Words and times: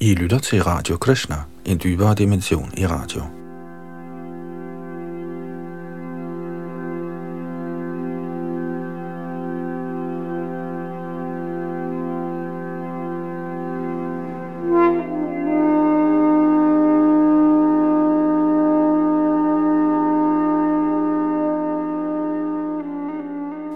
I 0.00 0.14
lytter 0.14 0.38
til 0.38 0.62
Radio 0.62 0.96
Krishna, 0.96 1.36
en 1.64 1.80
dybere 1.84 2.14
dimension 2.14 2.70
i 2.76 2.86
radio. 2.86 3.22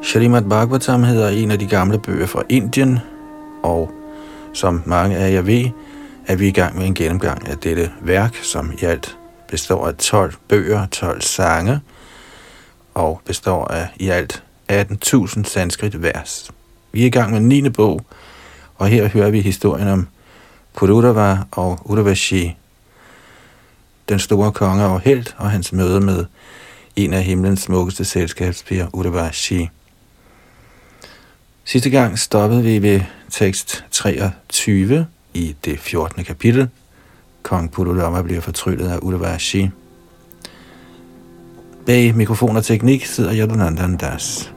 Shrimad 0.02 0.42
Bhagavatam 0.42 1.02
hedder 1.02 1.28
en 1.28 1.50
af 1.50 1.58
de 1.58 1.66
gamle 1.66 1.98
bøger 1.98 2.26
fra 2.26 2.42
Indien, 2.48 2.98
og 3.62 3.90
som 4.52 4.82
mange 4.86 5.16
af 5.16 5.32
jer 5.32 5.42
ved, 5.42 5.70
er 6.26 6.36
vi 6.36 6.48
i 6.48 6.52
gang 6.52 6.78
med 6.78 6.86
en 6.86 6.94
gennemgang 6.94 7.48
af 7.48 7.58
dette 7.58 7.92
værk, 8.00 8.36
som 8.42 8.72
i 8.82 8.84
alt 8.84 9.18
består 9.48 9.88
af 9.88 9.94
12 9.94 10.34
bøger, 10.48 10.86
12 10.86 11.22
sange, 11.22 11.80
og 12.94 13.20
består 13.24 13.64
af 13.64 13.88
i 13.96 14.08
alt 14.08 14.42
18.000 14.72 15.44
sanskrit 15.44 16.02
vers. 16.02 16.50
Vi 16.92 17.02
er 17.02 17.06
i 17.06 17.10
gang 17.10 17.32
med 17.32 17.40
9. 17.40 17.68
bog, 17.68 18.00
og 18.76 18.88
her 18.88 19.08
hører 19.08 19.30
vi 19.30 19.40
historien 19.40 19.88
om 19.88 20.08
Pururava 20.74 21.38
og 21.50 21.78
Udavashi, 21.84 22.56
den 24.08 24.18
store 24.18 24.52
konge 24.52 24.84
og 24.84 25.00
held, 25.00 25.26
og 25.36 25.50
hans 25.50 25.72
møde 25.72 26.00
med 26.00 26.24
en 26.96 27.12
af 27.12 27.22
himlens 27.22 27.60
smukkeste 27.60 28.04
selskabspiger, 28.04 28.86
Udavashi. 28.92 29.68
Sidste 31.64 31.90
gang 31.90 32.18
stoppede 32.18 32.62
vi 32.62 32.82
ved 32.82 33.00
tekst 33.30 33.84
23 33.90 35.06
i 35.34 35.54
det 35.64 35.80
14. 35.80 36.24
kapitel. 36.24 36.68
Kong 37.42 37.70
Purulama 37.72 38.22
bliver 38.22 38.40
fortryllet 38.40 38.88
af 38.88 38.98
Udavashi. 39.02 39.70
Bag 41.86 42.16
mikrofon 42.16 42.56
og 42.56 42.64
teknik 42.64 43.06
sidder 43.06 43.34
Yadunandan 43.34 43.96
Das. 43.96 44.52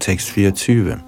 Tekst 0.00 0.30
24. 0.30 1.00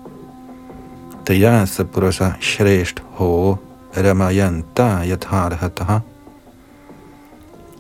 Dayasa 1.29 1.85
Purusha 1.85 2.33
Shresht 2.41 3.03
Ho 3.11 3.57
Ramayanta 3.97 5.05
Yatharhataha 5.05 5.99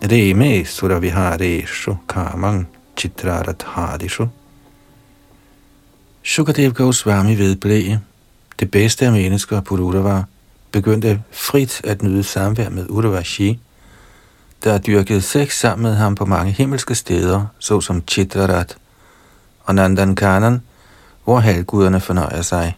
Reme 0.03 0.64
Suravihareshu 0.64 1.97
Kamang 2.08 2.67
Chitraratharishu 2.97 4.27
Sukadev 6.22 6.72
Goswami 6.72 7.34
vedblev, 7.39 7.98
det 8.61 8.70
bedste 8.70 9.06
af 9.06 9.12
mennesker 9.12 9.61
på 9.61 9.75
Udava, 9.75 10.22
begyndte 10.72 11.22
frit 11.31 11.81
at 11.84 12.03
nyde 12.03 12.22
samvær 12.22 12.69
med 12.69 12.86
Udavashi, 12.89 13.61
der 14.64 14.78
dyrkede 14.78 15.22
sex 15.22 15.59
sammen 15.59 15.83
med 15.83 15.94
ham 15.94 16.14
på 16.14 16.25
mange 16.25 16.53
himmelske 16.53 16.94
steder, 16.94 17.47
såsom 17.59 18.03
Chitrarat 18.09 18.77
og 19.64 19.75
Nandankanan, 19.75 20.62
hvor 21.25 21.39
halvguderne 21.39 22.00
fornøjer 22.00 22.42
sig. 22.42 22.77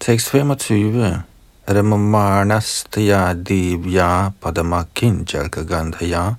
Tekst 0.00 0.30
25 0.30 1.22
Ramamarnastya 1.70 3.34
divya 3.46 4.32
padama 4.40 4.86
kinjalka 4.92 5.62
gandhaya 5.62 6.36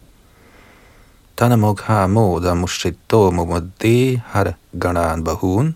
Tanamukha 1.38 2.08
moda 2.12 2.52
mushito 2.54 3.32
mumadi 3.32 4.20
har 4.20 4.58
ganan 4.78 5.24
bahun 5.24 5.74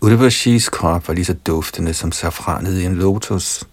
Urvashis 0.00 0.68
krop 0.70 1.08
var 1.08 1.14
lige 1.14 1.24
så 1.24 1.34
duftende 1.34 1.94
som 1.94 2.12
safranet 2.12 2.78
i 2.78 2.84
en 2.84 2.94
lotus. 2.94 3.64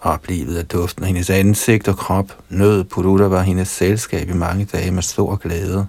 Oplevet 0.00 0.56
af 0.56 0.66
duften 0.66 1.02
af 1.02 1.08
hendes 1.08 1.30
ansigt 1.30 1.88
og 1.88 1.96
krop. 1.96 2.38
Nød 2.48 2.84
Purura 2.84 3.28
var 3.28 3.42
hendes 3.42 3.68
selskab 3.68 4.28
i 4.28 4.32
mange 4.32 4.64
dage 4.64 4.90
med 4.90 5.02
stor 5.02 5.36
glæde. 5.36 5.86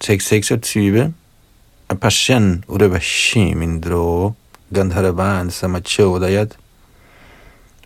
Tekst 0.00 0.28
26 0.28 1.14
Apashan 1.88 2.64
Urvashi 2.68 3.54
mindro 3.54 4.34
Gandharavan 4.74 5.50
samachodayat 5.50 6.56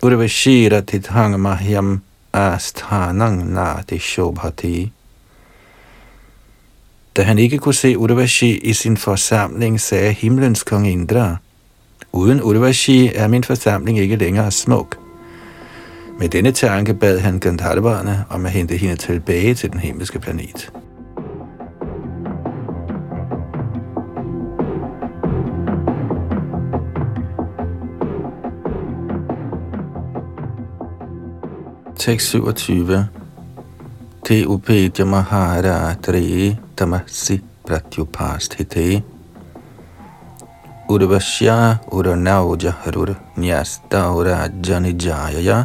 Urvashira 0.02 0.80
tithang 0.82 1.38
mahyam 1.38 2.00
asthanang 2.34 3.52
nati 3.54 3.98
shobhati. 3.98 4.90
Da 7.16 7.22
han 7.22 7.38
ikke 7.38 7.58
kunne 7.58 7.74
se 7.74 7.98
Urvashi 7.98 8.58
i 8.58 8.72
sin 8.72 8.96
forsamling, 8.96 9.80
sagde 9.80 10.12
himlens 10.12 10.62
kong 10.62 10.88
Indra, 10.88 11.36
uden 12.12 12.42
Urvashi 12.42 13.06
er 13.14 13.28
min 13.28 13.44
forsamling 13.44 13.98
ikke 13.98 14.16
længere 14.16 14.50
smuk. 14.50 14.98
Med 16.18 16.28
denne 16.28 16.52
tanke 16.52 16.94
bad 16.94 17.18
han 17.18 17.40
Gandharverne 17.40 18.24
om 18.30 18.46
at 18.46 18.52
hente 18.52 18.76
hende 18.76 18.96
tilbage 18.96 19.54
til 19.54 19.72
den 19.72 19.80
himmelske 19.80 20.18
planet. 20.18 20.72
Tekst 32.02 32.30
27. 32.30 33.08
Te 34.24 34.46
upedya 34.46 35.04
mahara 35.06 35.94
tre 36.02 36.56
tamasi 36.76 37.40
pratyupasthite. 37.66 39.02
Urvashya 40.88 41.78
uranauja 41.92 42.72
harur 42.82 43.14
nyasta 43.36 44.10
janijaya. 44.66 45.64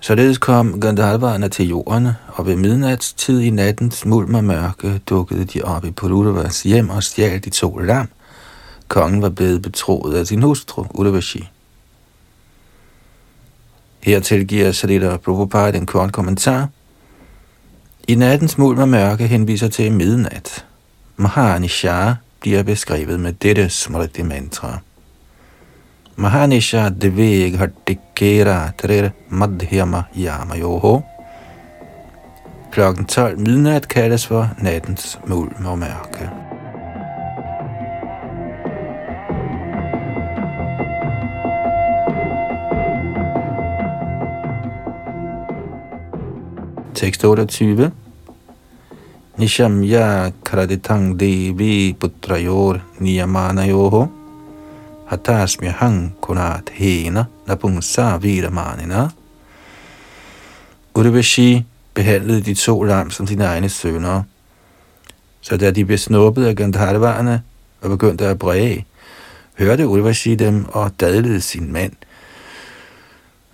Således 0.00 0.38
kom 0.38 0.80
Gandalvarerne 0.80 1.48
til 1.48 1.68
jorden, 1.68 2.08
og 2.26 2.46
ved 2.46 2.56
midnatstid 2.56 3.40
i 3.40 3.50
nattens 3.50 4.04
mulm 4.04 4.34
og 4.34 4.44
mørke 4.44 5.00
dukkede 5.08 5.44
de 5.44 5.62
op 5.62 5.84
i 5.84 5.90
Puruvas 5.90 6.62
hjem 6.62 6.90
og 6.90 7.02
stjal 7.02 7.44
de 7.44 7.50
to 7.50 7.76
lam. 7.76 8.08
Kongen 8.88 9.22
var 9.22 9.30
blevet 9.30 9.62
betroet 9.62 10.14
af 10.14 10.26
sin 10.26 10.42
hustru, 10.42 10.86
Urvashi. 10.94 11.48
Hertil 14.02 14.46
giver 14.46 14.72
Sarita 14.72 15.16
Prabhupada 15.16 15.78
en 15.78 15.86
kort 15.86 16.12
kommentar. 16.12 16.68
I 18.08 18.14
nattens 18.14 18.58
mulm 18.58 18.78
og 18.78 18.88
mørke 18.88 19.26
henviser 19.26 19.68
til 19.68 19.92
midnat. 19.92 20.64
Mahanisha 21.16 22.14
bliver 22.40 22.62
beskrevet 22.62 23.20
med 23.20 23.32
dette 23.32 23.68
smrti 23.68 24.22
mantra. 24.22 24.78
Mahanisha 26.16 26.88
deveg 26.88 27.58
hartikera 27.58 28.70
trer 28.78 29.10
madhyama 29.28 30.02
yamayoho. 30.16 31.00
Klokken 32.72 33.04
12 33.04 33.38
midnat 33.38 33.88
kaldes 33.88 34.26
for 34.26 34.48
nattens 34.58 35.18
mulm 35.26 35.66
og 35.66 35.78
mørke. 35.78 36.51
Tekst 47.02 47.24
28. 47.24 47.90
Nishamya 49.38 50.30
karaditang 50.44 51.18
devi 51.18 51.98
putrayor 51.98 52.78
niyamanayoho 53.02 54.06
hatasmyahang 55.10 56.14
kunat 56.22 56.70
hena 56.70 57.26
napungsa 57.46 58.22
viramanina. 58.22 59.10
Urvashi 60.94 61.66
behandlede 61.92 62.44
de 62.44 62.54
to 62.54 62.82
lam 62.86 63.10
som 63.10 63.26
sine 63.26 63.50
egne 63.50 63.68
sønner. 63.68 64.22
Så 65.40 65.56
da 65.56 65.70
de 65.70 65.84
blev 65.84 65.98
snuppet 65.98 66.46
af 66.46 66.56
Gandharvarerne 66.56 67.42
og 67.80 67.90
begyndte 67.90 68.26
at 68.26 68.38
bræge, 68.38 68.86
hørte 69.58 69.88
Urvashi 69.88 70.34
dem 70.34 70.66
og 70.72 70.90
dadlede 71.00 71.40
sin 71.40 71.72
mand. 71.72 71.92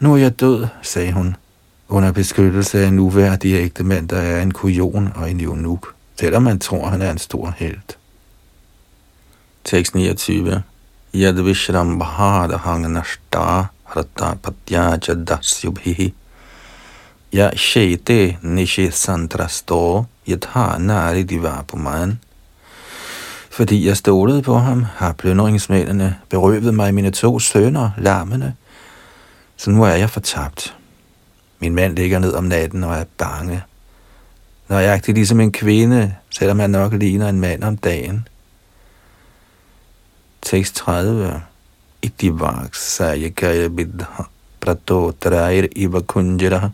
Nu 0.01 0.13
er 0.13 0.17
jeg 0.17 0.41
død, 0.41 0.67
sagde 0.83 1.13
hun 1.13 1.37
under 1.89 2.13
beskyttelse 2.13 2.83
af 2.83 2.87
en 2.87 2.99
uværdig 2.99 3.55
ægte 3.55 3.85
mand, 3.85 4.09
der 4.09 4.19
er 4.19 4.43
en 4.43 4.51
kujon 4.51 5.13
og 5.15 5.31
en 5.31 5.41
eunuk, 5.41 5.95
selvom 6.21 6.43
man 6.43 6.59
tror, 6.59 6.89
han 6.89 7.03
er 7.03 7.11
en 7.11 7.19
stor 7.19 7.55
held. 7.57 7.97
Tekst 9.65 9.95
29. 9.95 10.63
Yad 11.15 11.43
Vishram 11.43 11.99
Bahada 11.99 12.57
Hanganashta 12.57 13.65
Rata 13.97 14.35
Patyaja 14.43 15.15
Dasyubhihi 15.15 16.15
Ya 17.35 17.51
Shete 17.57 18.39
Nishi 18.43 18.91
Santrasto 18.91 20.05
Yadha 20.29 20.79
Nari 20.79 21.23
Divapuman 21.23 22.19
Fordi 23.51 23.87
jeg 23.87 23.97
stolede 23.97 24.43
på 24.43 24.59
ham, 24.59 24.85
har 24.97 25.13
plyndringsmændene 25.13 26.17
berøvet 26.29 26.75
mig 26.75 26.95
mine 26.95 27.11
to 27.11 27.39
sønner, 27.39 27.91
lammene, 27.99 28.55
så 29.57 29.71
nu 29.71 29.83
er 29.83 29.95
jeg 29.95 30.11
fortabt. 30.11 30.78
Min 31.59 31.75
mand 31.75 31.97
ligger 31.97 32.19
ned 32.19 32.35
om 32.35 32.45
natten 32.45 32.85
og 32.85 32.95
er 32.95 33.05
bange. 33.19 33.63
Når 34.69 34.79
jeg 34.79 34.95
er 34.95 35.13
ligesom 35.13 35.41
en 35.41 35.53
kvinde, 35.53 36.15
selvom 36.31 36.59
han 36.59 36.71
nok 36.71 36.93
ligner 36.93 37.29
en 37.29 37.41
mand 37.41 37.65
om 37.65 37.77
dagen. 37.77 38.29
Tekst 40.43 40.75
30. 40.75 41.43
Itivakshayakaya 42.03 43.69
bidha 43.69 44.23
pratotrair 44.61 45.69
iva 45.77 46.01
kunjira 46.01 46.71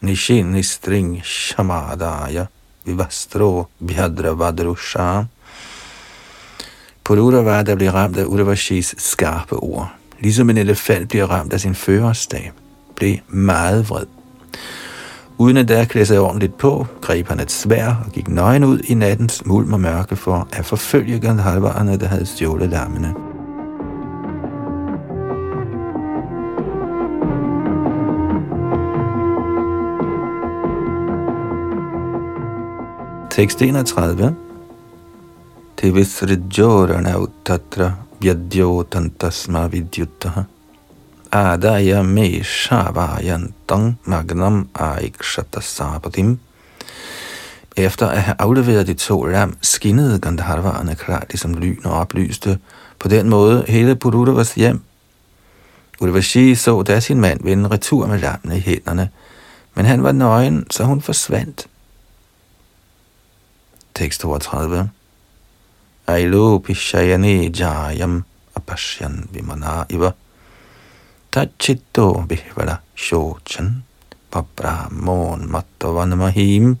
nishin 0.00 0.52
nistring 0.52 1.20
shamadaya 1.24 2.46
vivastro 2.84 3.66
bhadra 3.78 4.32
vadrusha 4.34 5.26
var, 7.08 7.62
der 7.62 7.74
blev 7.76 7.90
ramt 7.90 8.16
af 8.16 8.24
Udavashis 8.24 8.94
skarpe 8.98 9.56
ord. 9.56 9.92
Ligesom 10.20 10.50
en 10.50 10.58
elefant 10.58 11.08
bliver 11.08 11.26
ramt 11.26 11.52
af 11.52 11.60
sin 11.60 11.74
førerstab 11.74 12.52
blev 13.00 13.16
meget 13.28 13.90
vred. 13.90 14.06
Uden 15.38 15.56
at 15.56 15.68
der 15.68 15.84
klæde 15.84 16.06
sig 16.06 16.20
ordentligt 16.20 16.58
på, 16.58 16.86
greb 17.00 17.28
han 17.28 17.40
et 17.40 17.50
svær 17.50 17.86
og 18.04 18.12
gik 18.12 18.28
nøgen 18.28 18.64
ud 18.64 18.78
i 18.78 18.94
nattens 18.94 19.46
mulm 19.46 19.72
og 19.72 19.80
mørke 19.80 20.16
for 20.16 20.48
at 20.52 20.64
forfølge 20.64 21.18
gandhalvarerne, 21.20 21.98
der 21.98 22.06
havde 22.06 22.26
stjålet 22.26 22.68
lammene. 22.68 23.14
Tekst 33.30 33.62
31 33.62 34.34
Te 35.76 35.94
visrijorana 35.94 37.18
uttatra 37.18 37.92
vyadyotantasma 38.20 39.66
vidyutta 39.66 40.44
adaya 41.32 42.02
me 42.02 42.42
shavayantang 42.42 43.98
magnam 44.04 44.68
aikshatasapatim. 44.74 46.38
Efter 47.76 48.06
at 48.08 48.22
have 48.22 48.36
afleveret 48.38 48.86
de 48.86 48.94
to 48.94 49.24
lam, 49.24 49.56
skinnede 49.62 50.18
Gandharvarerne 50.18 50.94
klart 50.94 51.26
ligesom 51.30 51.54
lyn 51.54 51.84
og 51.84 51.92
oplyste 51.92 52.58
på 52.98 53.08
den 53.08 53.28
måde 53.28 53.64
hele 53.68 53.96
Purudavas 53.96 54.54
hjem. 54.54 54.82
Udavashi 56.00 56.54
så 56.54 56.82
da 56.82 57.00
sin 57.00 57.20
mand 57.20 57.40
vende 57.44 57.68
retur 57.68 58.06
med 58.06 58.18
lammene 58.18 58.56
i 58.56 58.60
hænderne, 58.60 59.10
men 59.74 59.86
han 59.86 60.02
var 60.02 60.12
nøgen, 60.12 60.66
så 60.70 60.84
hun 60.84 61.00
forsvandt. 61.00 61.66
Tekst 63.94 64.20
32 64.20 64.90
Ailu 66.06 66.58
pishayani 66.58 67.48
jayam 67.48 68.24
apashyan 68.56 69.28
vimana 69.32 69.84
iva 69.90 70.12
Tachito 71.32 72.24
bihvala 72.28 72.76
shochan 72.96 73.84
pabrahmon 74.30 75.50
mattavanamahim. 75.50 76.76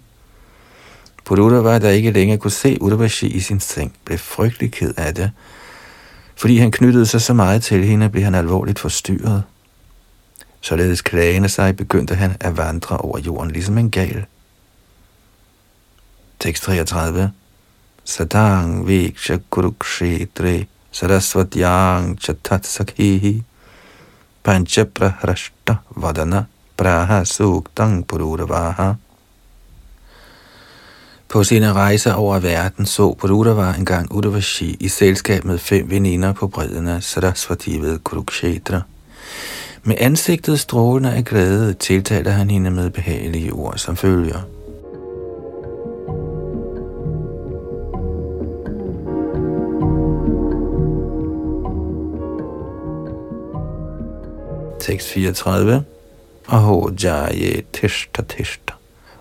var, 1.28 1.78
der 1.78 1.90
ikke 1.90 2.10
længere 2.10 2.38
kunne 2.38 2.50
se 2.50 2.78
Udavashi 2.80 3.26
i 3.26 3.40
sin 3.40 3.60
seng, 3.60 3.92
blev 4.04 4.18
frygtelig 4.18 4.72
ked 4.72 4.94
af 4.96 5.14
det. 5.14 5.30
Fordi 6.36 6.56
han 6.58 6.70
knyttede 6.70 7.06
sig 7.06 7.20
så 7.20 7.34
meget 7.34 7.62
til 7.62 7.84
hende, 7.84 8.08
blev 8.08 8.24
han 8.24 8.34
alvorligt 8.34 8.78
forstyrret. 8.78 9.42
Således 10.60 11.02
klagende 11.02 11.48
sig, 11.48 11.76
begyndte 11.76 12.14
han 12.14 12.36
at 12.40 12.56
vandre 12.56 12.96
over 12.96 13.18
jorden 13.18 13.50
ligesom 13.50 13.78
en 13.78 13.90
gal. 13.90 14.24
Tekst 16.40 16.62
33 16.62 17.32
Sadang 18.04 18.86
viksha 18.86 19.36
kurukshetre 19.50 20.66
sarasvatyang 20.90 22.18
chatat 22.20 22.66
sakhihi 22.66 23.44
panchaprahrashta 24.44 25.76
vadana 25.96 26.44
praha 26.76 27.24
suktang 27.24 28.06
pururavaha. 28.06 28.94
På 31.28 31.44
sine 31.44 31.72
rejser 31.72 32.12
over 32.12 32.38
verden 32.38 32.86
så 32.86 33.14
Pururava 33.14 33.74
engang 33.78 34.12
Udavashi 34.12 34.76
i 34.80 34.88
selskab 34.88 35.44
med 35.44 35.58
fem 35.58 35.90
veninder 35.90 36.32
på 36.32 36.48
bredden 36.48 36.88
af 36.88 37.02
Sarasvati 37.02 37.78
ved 37.80 37.98
Kurukshetra. 37.98 38.80
Med 39.82 39.96
ansigtet 39.98 40.60
strålende 40.60 41.12
af 41.12 41.24
glæde 41.24 41.72
tiltaler 41.74 42.30
han 42.30 42.50
hende 42.50 42.70
med 42.70 42.90
behagelige 42.90 43.52
ord 43.52 43.78
som 43.78 43.96
følger. 43.96 44.40
6.34 54.98 55.84
Aho 56.48 56.90
jaye 56.90 57.62
tishta 57.72 58.22
tishta. 58.22 58.74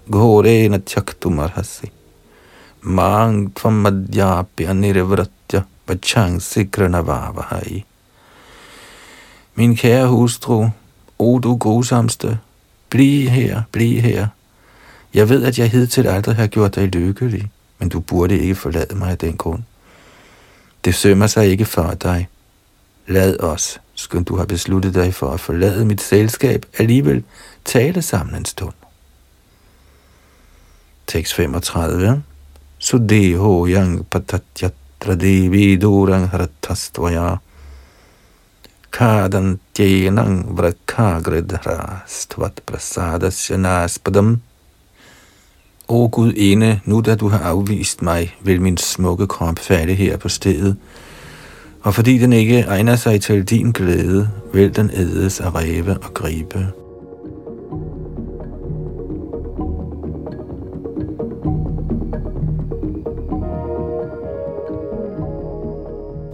Ghore 0.09 0.69
na 0.69 0.77
tjaktumarhasi. 0.77 1.91
Mang 2.81 3.53
tvam 3.53 3.83
madhyapya 3.83 4.73
nirvratya 4.73 5.65
vachang 5.87 6.39
sikranavavahai. 6.41 7.83
Min 9.55 9.75
kære 9.75 10.07
hustru, 10.07 10.71
o 11.19 11.39
du 11.39 11.55
grusomste, 11.57 12.39
bliv 12.89 13.29
her, 13.29 13.63
bliv 13.71 14.01
her. 14.01 14.27
Jeg 15.13 15.29
ved, 15.29 15.45
at 15.45 15.59
jeg 15.59 15.69
hidtil 15.69 16.07
aldrig 16.07 16.35
har 16.35 16.47
gjort 16.47 16.75
dig 16.75 16.87
lykkelig, 16.87 17.51
men 17.79 17.89
du 17.89 17.99
burde 17.99 18.39
ikke 18.39 18.55
forlade 18.55 18.95
mig 18.95 19.11
af 19.11 19.17
den 19.17 19.37
grund. 19.37 19.63
Det 20.85 20.95
sømmer 20.95 21.27
sig 21.27 21.47
ikke 21.47 21.65
for 21.65 21.93
dig. 21.93 22.27
Lad 23.07 23.39
os, 23.39 23.79
skønt 23.99 24.27
du 24.27 24.37
har 24.39 24.47
besluttet 24.47 24.93
dig 24.95 25.13
for 25.13 25.33
at 25.33 25.39
forlade 25.39 25.85
mit 25.85 26.01
selskab, 26.01 26.65
alligevel 26.79 27.23
tale 27.65 28.01
sammen 28.01 28.35
en 28.35 28.45
stund. 28.45 28.73
Tekst 31.07 31.33
35. 31.33 32.21
Sudeho 32.79 33.67
yang 33.67 34.05
patatyatra 34.05 35.15
devi 35.15 35.75
durang 35.75 36.29
haratastvaya 36.31 37.37
kadan 38.91 39.59
tjenang 39.73 40.45
stvat 42.07 42.61
prasadasya 42.65 43.57
naspadam 43.57 44.41
O 45.89 46.07
Gud 46.07 46.33
ene, 46.37 46.81
nu 46.85 47.01
da 47.01 47.15
du 47.15 47.29
har 47.29 47.39
afvist 47.39 48.01
mig, 48.01 48.35
vil 48.41 48.61
min 48.61 48.77
smukke 48.77 49.27
krop 49.27 49.59
falde 49.59 49.93
her 49.93 50.17
på 50.17 50.29
stedet, 50.29 50.77
og 51.81 51.93
fordi 51.93 52.17
den 52.17 52.33
ikke 52.33 52.59
egner 52.59 52.95
sig 52.95 53.21
til 53.21 53.43
din 53.43 53.71
glæde, 53.71 54.29
vil 54.53 54.75
den 54.75 54.91
ædes 54.93 55.39
af 55.39 55.55
ræve 55.55 55.97
og 55.97 56.13
gribe. 56.13 56.67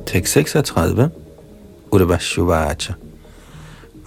Tekst 0.05 0.33
36. 0.33 1.09
Udavashuvacha. 1.91 2.93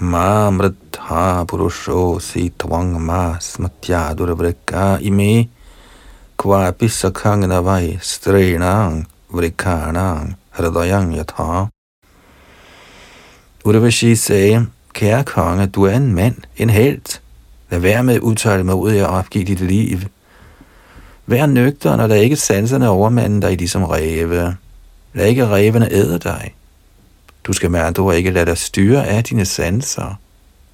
Ma 0.00 0.50
mridha 0.50 1.45
purusho 1.45 2.21
si 2.21 2.52
tvang 2.54 3.00
ma 3.02 3.35
smatya 3.40 4.14
durvrika 4.14 4.99
ime 5.00 5.50
kvapi 6.38 6.88
sakhang 6.88 7.47
navai 7.49 7.99
strenang 8.00 9.09
vrikanang 9.30 10.38
hridayang 10.59 11.15
yatha. 11.15 11.65
Udavashi 13.65 14.17
sagde, 14.17 14.67
Kære 14.93 15.25
konge, 15.25 15.67
du 15.67 15.83
er 15.83 15.97
en 15.97 16.15
mand, 16.15 16.37
en 16.57 16.71
held. 16.71 17.21
Lad 17.71 17.81
være 17.81 18.05
med 18.05 18.15
at 18.15 18.21
udtale 18.21 18.65
mig 18.65 18.75
ud 18.75 18.91
af 18.91 18.99
at 18.99 19.07
opgive 19.07 19.45
dit 19.45 19.61
liv. 19.61 19.99
Vær 21.27 21.47
nøgter, 21.47 21.97
når 21.97 22.07
der 22.07 22.15
ikke 22.15 22.37
sanserne 22.37 22.88
overmanden 22.88 23.41
dig 23.41 23.57
ligesom 23.57 23.85
ræve. 23.85 24.57
Lad 25.12 25.27
ikke 25.27 25.47
rævene 25.47 25.93
æde 25.93 26.19
dig. 26.19 26.55
Du 27.45 27.53
skal 27.53 27.71
med 27.71 27.81
andre 27.81 28.17
ikke 28.17 28.31
lade 28.31 28.47
dig 28.47 28.59
styre 28.59 29.07
af 29.07 29.25
dine 29.25 29.45
sanser. 29.45 30.21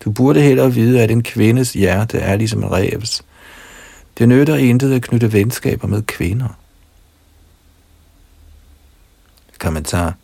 Du 0.05 0.11
burde 0.11 0.41
heller 0.41 0.69
vide, 0.69 1.03
at 1.03 1.11
en 1.11 1.23
kvindes 1.23 1.73
hjerte 1.73 2.19
er 2.19 2.37
ligesom 2.37 2.62
en 2.62 2.73
revs. 2.73 3.23
Det 4.19 4.29
nytter 4.29 4.57
intet 4.57 4.95
at 4.95 5.03
knytte 5.03 5.33
venskaber 5.33 5.88
med 5.88 6.03
kvinder. 6.03 6.59
Kommentar. 9.64 10.14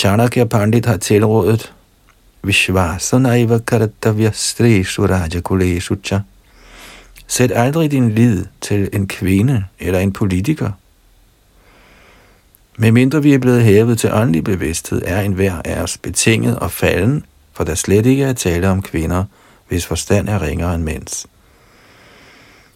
Chanakya 0.00 0.44
Pandit 0.44 0.86
har 0.86 0.96
tilrådet 0.96 1.72
Vishvasanaiva 2.42 3.58
Kartavya 3.58 4.30
Streshu 4.32 5.06
Rajakuleshu 5.06 5.96
cha. 6.04 6.20
Sæt 7.26 7.52
aldrig 7.54 7.90
din 7.90 8.10
lid 8.10 8.44
til 8.60 8.88
en 8.92 9.06
kvinde 9.06 9.64
eller 9.78 9.98
en 9.98 10.12
politiker. 10.12 10.70
Medmindre 12.78 13.22
vi 13.22 13.34
er 13.34 13.38
blevet 13.38 13.62
hævet 13.62 13.98
til 13.98 14.12
åndelig 14.12 14.44
bevidsthed, 14.44 15.02
er 15.04 15.20
enhver 15.20 15.62
af 15.64 15.82
os 15.82 15.98
betinget 15.98 16.58
og 16.58 16.70
falden, 16.70 17.24
for 17.52 17.64
der 17.64 17.74
slet 17.74 18.06
ikke 18.06 18.24
er 18.24 18.32
tale 18.32 18.68
om 18.68 18.82
kvinder, 18.82 19.24
hvis 19.68 19.86
forstand 19.86 20.28
er 20.28 20.42
ringere 20.42 20.74
end 20.74 20.82
mænds. 20.82 21.26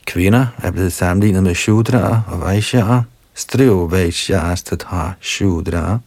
Kvinder 0.07 0.47
er 0.59 0.71
blevet 0.71 0.93
sammenlignet 0.93 1.43
med 1.43 1.55
Shudra 1.55 2.23
og 2.27 2.41
Vaishyaer, 2.41 3.03
Striv 3.39 3.91
har 4.87 5.17
Shudra, 5.21 5.99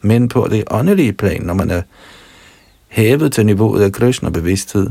men 0.00 0.28
på 0.28 0.48
det 0.50 0.64
åndelige 0.70 1.12
plan, 1.12 1.42
når 1.42 1.54
man 1.54 1.70
er 1.70 1.82
hævet 2.88 3.32
til 3.32 3.46
niveauet 3.46 3.82
af 3.82 3.92
Krishna 3.92 4.30
bevidsthed, 4.30 4.90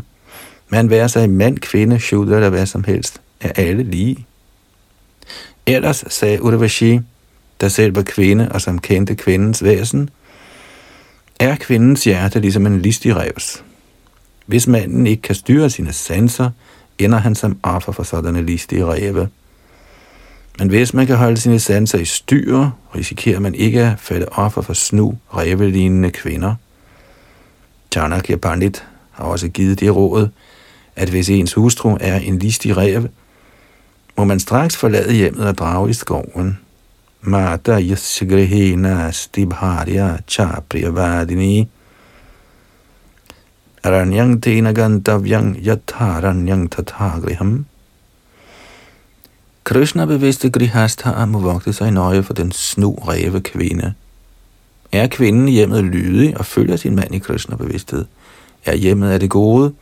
Man 0.70 0.90
være 0.90 1.10
sig 1.10 1.30
mand, 1.30 1.60
kvinde, 1.60 2.00
shudra 2.00 2.36
eller 2.36 2.50
hvad 2.50 2.66
som 2.66 2.84
helst, 2.84 3.22
er 3.42 3.52
alle 3.56 3.84
lige. 3.84 4.25
Ellers, 5.66 6.04
sagde 6.10 6.42
Udavashi, 6.42 7.00
der 7.62 7.68
selv 7.68 7.96
var 7.96 8.02
kvinde 8.02 8.52
og 8.52 8.62
som 8.62 8.80
kendte 8.80 9.16
kvindens 9.16 9.64
væsen, 9.64 10.10
er 11.40 11.56
kvindens 11.56 12.04
hjerte 12.04 12.40
ligesom 12.40 12.66
en 12.66 12.82
listig 12.82 13.16
revs. 13.16 13.64
Hvis 14.46 14.68
manden 14.68 15.08
ikke 15.08 15.22
kan 15.22 15.36
styre 15.36 15.70
sine 15.70 15.94
sanser, 15.94 16.50
ender 17.00 17.18
han 17.18 17.36
som 17.36 17.60
offer 17.64 17.92
for 17.92 18.04
sådanne 18.04 18.42
listige 18.42 18.86
ræve. 18.86 19.30
Men 20.59 20.69
hvis 20.69 20.93
man 20.93 21.07
kan 21.07 21.15
holde 21.15 21.38
sine 21.38 21.59
sanser 21.59 21.97
i 21.97 22.05
styr, 22.05 22.69
risikerer 22.95 23.39
man 23.39 23.55
ikke 23.55 23.81
at 23.81 24.00
falde 24.00 24.25
offer 24.31 24.62
for 24.62 24.74
snu, 24.74 25.17
revelignende 25.38 26.12
kvinder. 26.12 26.55
Chanakya 27.93 28.35
Pandit 28.35 28.85
har 29.12 29.25
også 29.25 29.50
givet 29.50 29.79
det 29.79 29.95
råd, 29.95 30.27
at 30.95 31.09
hvis 31.09 31.29
ens 31.29 31.53
hustru 31.53 31.97
er 32.01 32.15
en 32.15 32.39
listig 32.39 32.77
rev, 32.77 33.07
må 34.17 34.24
man 34.24 34.39
straks 34.39 34.77
forlade 34.77 35.13
hjemmet 35.13 35.47
og 35.47 35.57
drage 35.57 35.89
i 35.89 35.93
skoven. 35.93 36.59
Mata 37.21 37.79
yasgrihena 37.79 39.12
stibharya 39.12 40.17
chapriyavadini 40.27 41.67
aranyang 43.83 44.43
tena 44.43 44.71
gantavyang 44.71 45.57
yatharanyang 45.67 46.71
tathagriham 46.71 47.65
Krishna 49.65 50.05
bevidste 50.05 50.50
Grihastha 50.50 51.25
må 51.25 51.39
vogte 51.39 51.74
sig 51.74 51.91
nøje 51.91 52.24
for 52.24 52.34
den 52.34 52.51
snu 52.51 52.95
ræve 53.07 53.41
kvinde. 53.41 53.93
Er 54.91 55.07
kvinden 55.07 55.48
hjemmet 55.48 55.84
lydig 55.84 56.38
og 56.38 56.45
følger 56.45 56.75
sin 56.75 56.95
mand 56.95 57.15
i 57.15 57.19
Krishna 57.19 57.55
bevidsthed, 57.55 58.05
er 58.65 58.75
hjemmet 58.75 59.10
af 59.10 59.19
det 59.19 59.29
gode, 59.29 59.74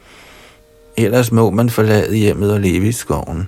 ellers 0.97 1.31
må 1.31 1.49
man 1.49 1.69
forlade 1.69 2.15
hjemmet 2.15 2.53
og 2.53 2.59
leve 2.59 2.87
i 2.87 2.91
skoven. 2.91 3.47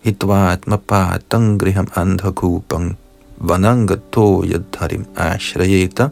Hitvat 0.00 0.66
mapatang 0.66 1.60
griham 1.60 1.88
andhakupang 1.94 2.98
vanangato 3.36 4.44
yadharim 4.44 5.06
ashrayeta. 5.16 6.08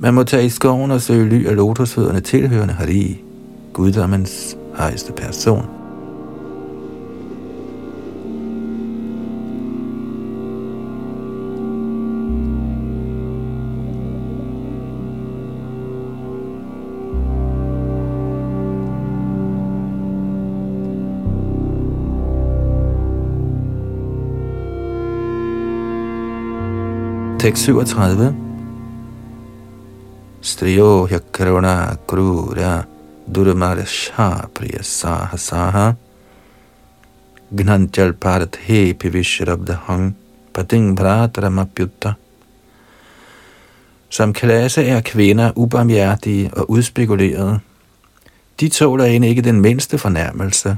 Man 0.00 0.14
må 0.14 0.22
tage 0.22 0.46
i 0.46 0.48
skoven 0.48 0.90
og 0.90 1.02
søge 1.02 1.28
ly 1.28 1.46
af 1.46 1.56
lotusfødderne 1.56 2.20
tilhørende 2.20 2.74
Hari, 2.74 3.20
guddommens 3.72 4.56
højeste 4.74 5.12
person. 5.12 5.75
Tekst 27.46 27.64
37. 27.64 28.34
Striyo 30.42 31.06
hyakaruna 31.06 31.96
krura 32.06 32.84
durmarsha 33.32 34.48
priya 34.54 34.82
saha 34.82 35.38
saha 35.38 35.94
gnanchal 37.54 38.12
parat 38.14 38.56
he 38.56 38.94
pivishrabdahang 38.94 40.14
pating 40.52 40.96
bhratramapyutta 40.96 42.16
Som 44.10 44.32
klasse 44.32 44.82
er 44.82 45.00
kvinder 45.00 45.52
ubarmhjertige 45.56 46.50
og 46.54 46.70
udspekulerede. 46.70 47.60
De 48.60 48.68
tåler 48.68 49.04
end 49.04 49.24
ikke 49.24 49.42
den 49.42 49.60
mindste 49.60 49.98
fornærmelse. 49.98 50.76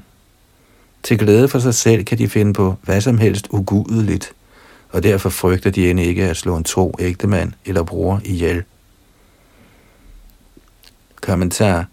Til 1.02 1.18
glæde 1.18 1.48
for 1.48 1.58
sig 1.58 1.74
selv 1.74 2.04
kan 2.04 2.18
de 2.18 2.28
finde 2.28 2.52
på 2.52 2.76
hvad 2.82 3.00
som 3.00 3.18
helst 3.18 3.46
ugudeligt 3.50 4.34
og 4.90 5.02
derfor 5.02 5.28
frygter 5.28 5.70
de 5.70 5.90
end 5.90 6.00
ikke 6.00 6.24
at 6.24 6.36
slå 6.36 6.56
en 6.56 6.64
tro 6.64 6.94
ægtemand 6.98 7.52
eller 7.64 7.82
bror 7.82 8.20
ihjel. 8.24 8.62
Kommentar. 11.22 11.86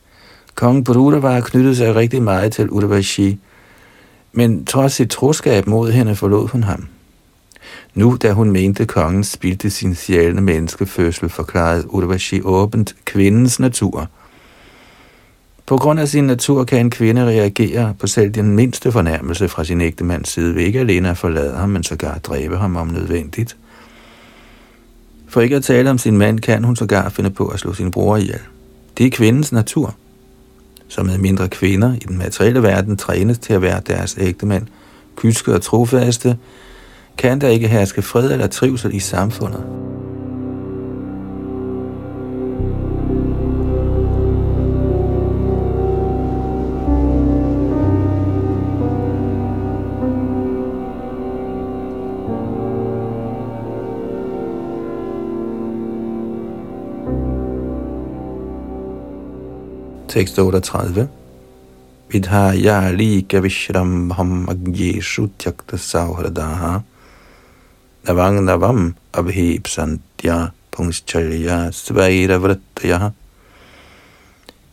Kongen 0.55 0.85
var 1.21 1.41
knyttet 1.41 1.77
sig 1.77 1.95
rigtig 1.95 2.21
meget 2.21 2.53
til 2.53 2.69
Udavashi, 2.69 3.39
men 4.31 4.65
trods 4.65 4.93
sit 4.93 5.09
troskab 5.09 5.67
mod 5.67 5.91
hende 5.91 6.15
forlod 6.15 6.47
hun 6.47 6.63
ham. 6.63 6.87
Nu, 7.93 8.17
da 8.21 8.31
hun 8.31 8.51
mente, 8.51 8.85
kongen 8.85 9.23
spildte 9.23 9.69
sin 9.69 9.95
sjælende 9.95 10.41
menneskefødsel, 10.41 11.29
forklarede 11.29 11.93
Udavashi 11.93 12.41
åbent 12.41 12.95
kvindens 13.05 13.59
natur– 13.59 14.09
på 15.65 15.77
grund 15.77 15.99
af 15.99 16.07
sin 16.07 16.23
natur 16.23 16.63
kan 16.63 16.79
en 16.79 16.89
kvinde 16.89 17.25
reagere 17.25 17.93
på 17.99 18.07
selv 18.07 18.31
den 18.31 18.55
mindste 18.55 18.91
fornærmelse 18.91 19.49
fra 19.49 19.63
sin 19.63 19.81
ægtemands 19.81 20.29
side 20.29 20.55
ved 20.55 20.61
ikke 20.61 20.79
alene 20.79 21.09
at 21.09 21.17
forlade 21.17 21.55
ham, 21.55 21.69
men 21.69 21.83
sågar 21.83 22.17
dræbe 22.17 22.57
ham 22.57 22.75
om 22.75 22.87
nødvendigt. 22.87 23.57
For 25.27 25.41
ikke 25.41 25.55
at 25.55 25.63
tale 25.63 25.89
om 25.89 25.97
sin 25.97 26.17
mand, 26.17 26.39
kan 26.39 26.63
hun 26.63 26.75
sågar 26.75 27.09
finde 27.09 27.29
på 27.29 27.47
at 27.47 27.59
slå 27.59 27.73
sin 27.73 27.91
bror 27.91 28.17
ihjel. 28.17 28.39
Det 28.97 29.05
er 29.05 29.11
kvindens 29.11 29.51
natur. 29.51 29.95
Som 30.87 31.05
med 31.05 31.17
mindre 31.17 31.49
kvinder 31.49 31.93
i 31.93 32.05
den 32.07 32.17
materielle 32.17 32.63
verden 32.63 32.97
trænes 32.97 33.37
til 33.37 33.53
at 33.53 33.61
være 33.61 33.81
deres 33.87 34.15
ægtemand, 34.19 34.67
kyske 35.15 35.53
og 35.53 35.61
trofaste, 35.61 36.37
kan 37.17 37.41
der 37.41 37.47
ikke 37.47 37.67
herske 37.67 38.01
fred 38.01 38.31
eller 38.31 38.47
trivsel 38.47 38.95
i 38.95 38.99
samfundet. 38.99 39.65
Tekst 60.15 60.39
38. 60.39 61.09
Vidhaya 62.09 62.91
lika 62.91 63.39
vishrambham 63.39 64.47
agjeshu 64.49 65.27
tjakta 65.37 65.77
sauhradaha 65.77 66.79
navang 68.07 68.45
navam 68.45 68.95
abhipsantya 69.13 70.51
pungscharya 70.71 71.71
svaira 71.71 72.37
vrittaya. 72.37 73.11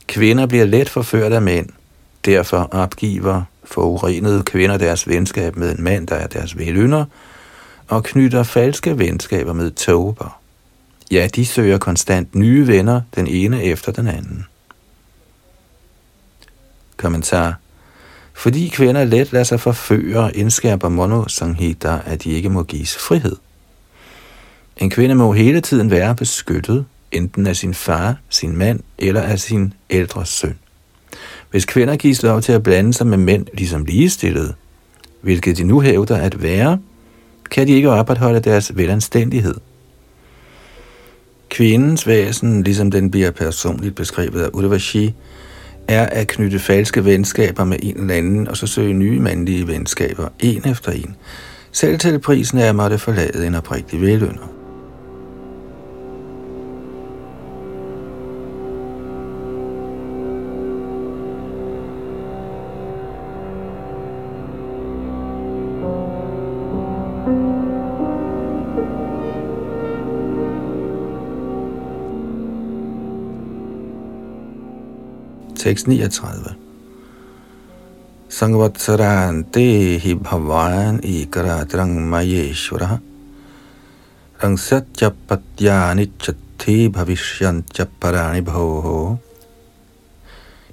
Kvinder 0.07 0.47
bliver 0.47 0.65
let 0.65 0.89
forført 0.89 1.33
af 1.33 1.43
mænd. 1.43 1.69
Derfor 2.25 2.69
opgiver 2.73 3.43
forurenede 3.65 4.43
kvinder 4.43 4.77
deres 4.79 5.09
venskab 5.09 5.57
med 5.57 5.79
en 5.79 5.85
mand, 5.85 6.07
der 6.07 6.17
er 6.17 6.27
deres 6.27 6.59
velynder, 6.59 7.05
og 7.89 8.05
knytter 8.05 8.43
falske 8.43 8.99
venskaber 8.99 9.53
med 9.53 9.71
tober. 9.71 10.41
Ja, 11.11 11.29
de 11.37 11.47
søger 11.47 11.79
konstant 11.79 12.35
nye 12.35 12.67
venner, 12.67 13.01
den 13.15 13.27
ene 13.27 13.65
efter 13.65 13.93
den 13.93 14.07
anden. 14.07 14.47
Kommentar. 17.03 17.55
Fordi 18.35 18.69
kvinder 18.69 19.05
let 19.05 19.33
lader 19.33 19.45
sig 19.45 19.61
forføre, 19.61 20.37
indskærper 20.37 20.89
Mono 20.89 21.25
at 22.07 22.25
de 22.25 22.31
ikke 22.31 22.49
må 22.49 22.63
gives 22.63 22.97
frihed. 22.97 23.37
En 24.77 24.91
kvinde 24.91 25.15
må 25.15 25.33
hele 25.33 25.61
tiden 25.61 25.91
være 25.91 26.15
beskyttet, 26.15 26.85
enten 27.13 27.47
af 27.47 27.57
sin 27.57 27.75
far, 27.75 28.17
sin 28.29 28.57
mand 28.57 28.81
eller 28.99 29.21
af 29.21 29.41
sin 29.41 29.75
ældre 29.91 30.27
søn. 30.27 30.59
Hvis 31.51 31.65
kvinder 31.65 31.97
gives 31.97 32.23
lov 32.23 32.41
til 32.41 32.53
at 32.53 32.63
blande 32.63 32.95
sig 32.95 33.07
med 33.07 33.19
mænd 33.19 33.47
ligesom 33.55 33.85
ligestillede, 33.85 34.55
hvilket 35.21 35.57
de 35.57 35.65
nu 35.65 35.81
hævder 35.81 36.17
at 36.17 36.43
være, 36.43 36.79
kan 37.51 37.67
de 37.67 37.73
ikke 37.73 37.91
opretholde 37.91 38.41
deres 38.41 38.77
velanstændighed. 38.77 39.55
Kvindens 41.49 42.07
væsen, 42.07 42.63
ligesom 42.63 42.91
den 42.91 43.11
bliver 43.11 43.31
personligt 43.31 43.95
beskrevet 43.95 44.43
af 44.43 44.49
Udavashi, 44.53 45.15
er 45.89 46.07
at 46.07 46.29
knytte 46.29 46.59
falske 46.59 47.05
venskaber 47.05 47.65
med 47.65 47.77
en 47.83 48.01
eller 48.01 48.15
anden, 48.15 48.49
og 48.49 48.57
så 48.57 48.67
søge 48.67 48.93
nye 48.95 49.21
mandlige 49.21 49.67
venskaber, 49.67 50.29
en 50.41 50.69
efter 50.69 50.93
en. 50.93 51.17
Selv 51.73 51.99
til 51.99 52.19
prisen 52.19 52.59
er 52.59 52.69
at 52.69 52.75
måtte 52.75 52.99
forlade 52.99 53.47
en 53.47 53.55
oprigtig 53.55 54.01
velønder. 54.01 54.62
Tekst 75.63 75.87
39. 75.87 76.57
Sangvatsaranti 78.29 79.99
hi 80.03 80.15
bhavan 80.19 80.97
ikaratrang 81.07 81.93
mayeshvara 82.11 82.99
rang 84.43 84.57
satya 84.59 85.13
patyani 85.29 86.09
chatti 86.19 86.89
bhavishyancha 86.89 87.87
parani 88.01 88.43
bhoho 88.43 89.19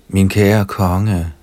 Min 0.07 0.29
kære 0.29 0.65
konge, 0.65 1.33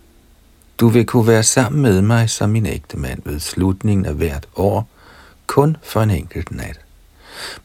du 0.80 0.88
vil 0.88 1.06
kunne 1.06 1.26
være 1.26 1.42
sammen 1.42 1.82
med 1.82 2.02
mig 2.02 2.30
som 2.30 2.50
min 2.50 2.66
ægte 2.66 2.98
mand 2.98 3.22
ved 3.24 3.40
slutningen 3.40 4.06
af 4.06 4.14
hvert 4.14 4.48
år, 4.56 4.88
kun 5.46 5.76
for 5.82 6.02
en 6.02 6.10
enkelt 6.10 6.50
nat. 6.50 6.80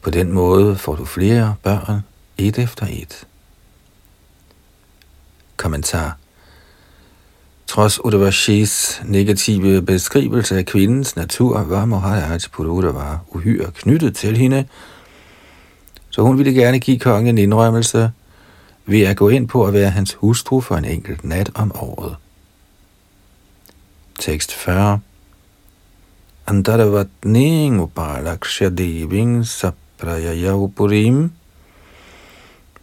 På 0.02 0.10
den 0.10 0.32
måde 0.32 0.76
får 0.76 0.94
du 0.96 1.04
flere 1.04 1.54
børn, 1.62 2.00
et 2.38 2.58
efter 2.58 2.86
et. 2.90 3.26
Kommentar. 5.62 6.16
Trods 7.66 8.04
Udavashis 8.04 9.02
negative 9.04 9.82
beskrivelse 9.82 10.56
af 10.58 10.66
kvindens 10.66 11.16
natur, 11.16 11.62
var 11.62 11.84
Maharaj 11.84 12.38
var 12.92 13.24
uhyre 13.28 13.70
knyttet 13.74 14.16
til 14.16 14.36
hende, 14.36 14.64
så 16.10 16.22
hun 16.22 16.38
ville 16.38 16.52
gerne 16.52 16.78
give 16.78 16.98
kongen 16.98 17.38
en 17.38 17.38
indrømmelse 17.38 18.10
ved 18.86 19.00
at 19.00 19.16
gå 19.16 19.28
ind 19.28 19.48
på 19.48 19.66
at 19.66 19.72
være 19.72 19.90
hans 19.90 20.14
hustru 20.14 20.60
for 20.60 20.76
en 20.76 20.84
enkelt 20.84 21.24
nat 21.24 21.50
om 21.54 21.72
året. 21.74 22.16
Tekst 24.18 24.52
40 24.52 25.00
Antaravatning 26.46 27.80
upalaksha 27.80 28.68
deving 28.68 29.46
saprayaya 29.46 30.66
purim 30.76 31.30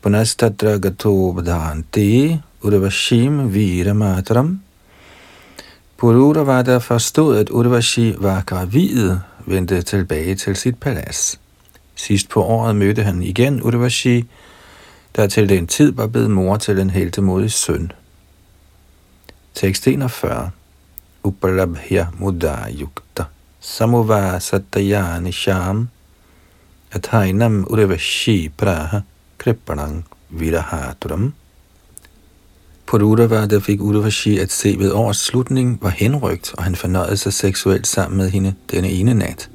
punastatra 0.01 0.77
gato 2.61 2.79
bhadanti 2.79 2.79
urvashim 2.79 3.49
viramatram 3.51 4.59
forstod, 5.99 7.37
at 7.37 7.49
Urvashi 7.49 8.15
var 8.17 8.43
gravid, 8.45 9.17
vendte 9.45 9.81
tilbage 9.81 10.35
til 10.35 10.55
sit 10.55 10.79
palads. 10.79 11.39
Sidst 11.95 12.29
på 12.29 12.43
året 12.43 12.75
mødte 12.75 13.03
han 13.03 13.23
igen 13.23 13.63
Urvashi, 13.63 14.25
der 15.15 15.27
til 15.27 15.49
den 15.49 15.67
tid 15.67 15.91
var 15.91 16.07
blevet 16.07 16.31
mor 16.31 16.57
til 16.57 16.79
en 16.79 16.89
heltemodig 16.89 17.51
søn. 17.51 17.91
Tekst 19.53 19.87
41 19.87 20.51
Upalabhya 21.23 22.07
Muda 22.17 22.55
Yukta 22.79 23.23
Samova 23.59 24.39
Satayani 24.39 25.31
Sham 25.31 25.89
Athainam 26.91 27.65
Urvashi 27.69 28.49
Praha 28.57 28.99
Kripanang 29.37 30.05
Virahaturam. 30.29 31.33
Pururava, 32.89 33.45
der 33.45 33.59
fik 33.59 33.81
Udavashi 33.81 34.37
at 34.37 34.51
se 34.51 34.75
ved 34.79 34.91
årets 34.91 35.19
slutning, 35.19 35.79
var 35.81 35.89
henrygt, 35.89 36.53
og 36.57 36.63
han 36.63 36.75
fornøjede 36.75 37.17
sig 37.17 37.33
seksuelt 37.33 37.87
sammen 37.87 38.17
med 38.17 38.29
hende 38.29 38.53
denne 38.71 38.89
ene 38.89 39.13
nat. 39.13 39.49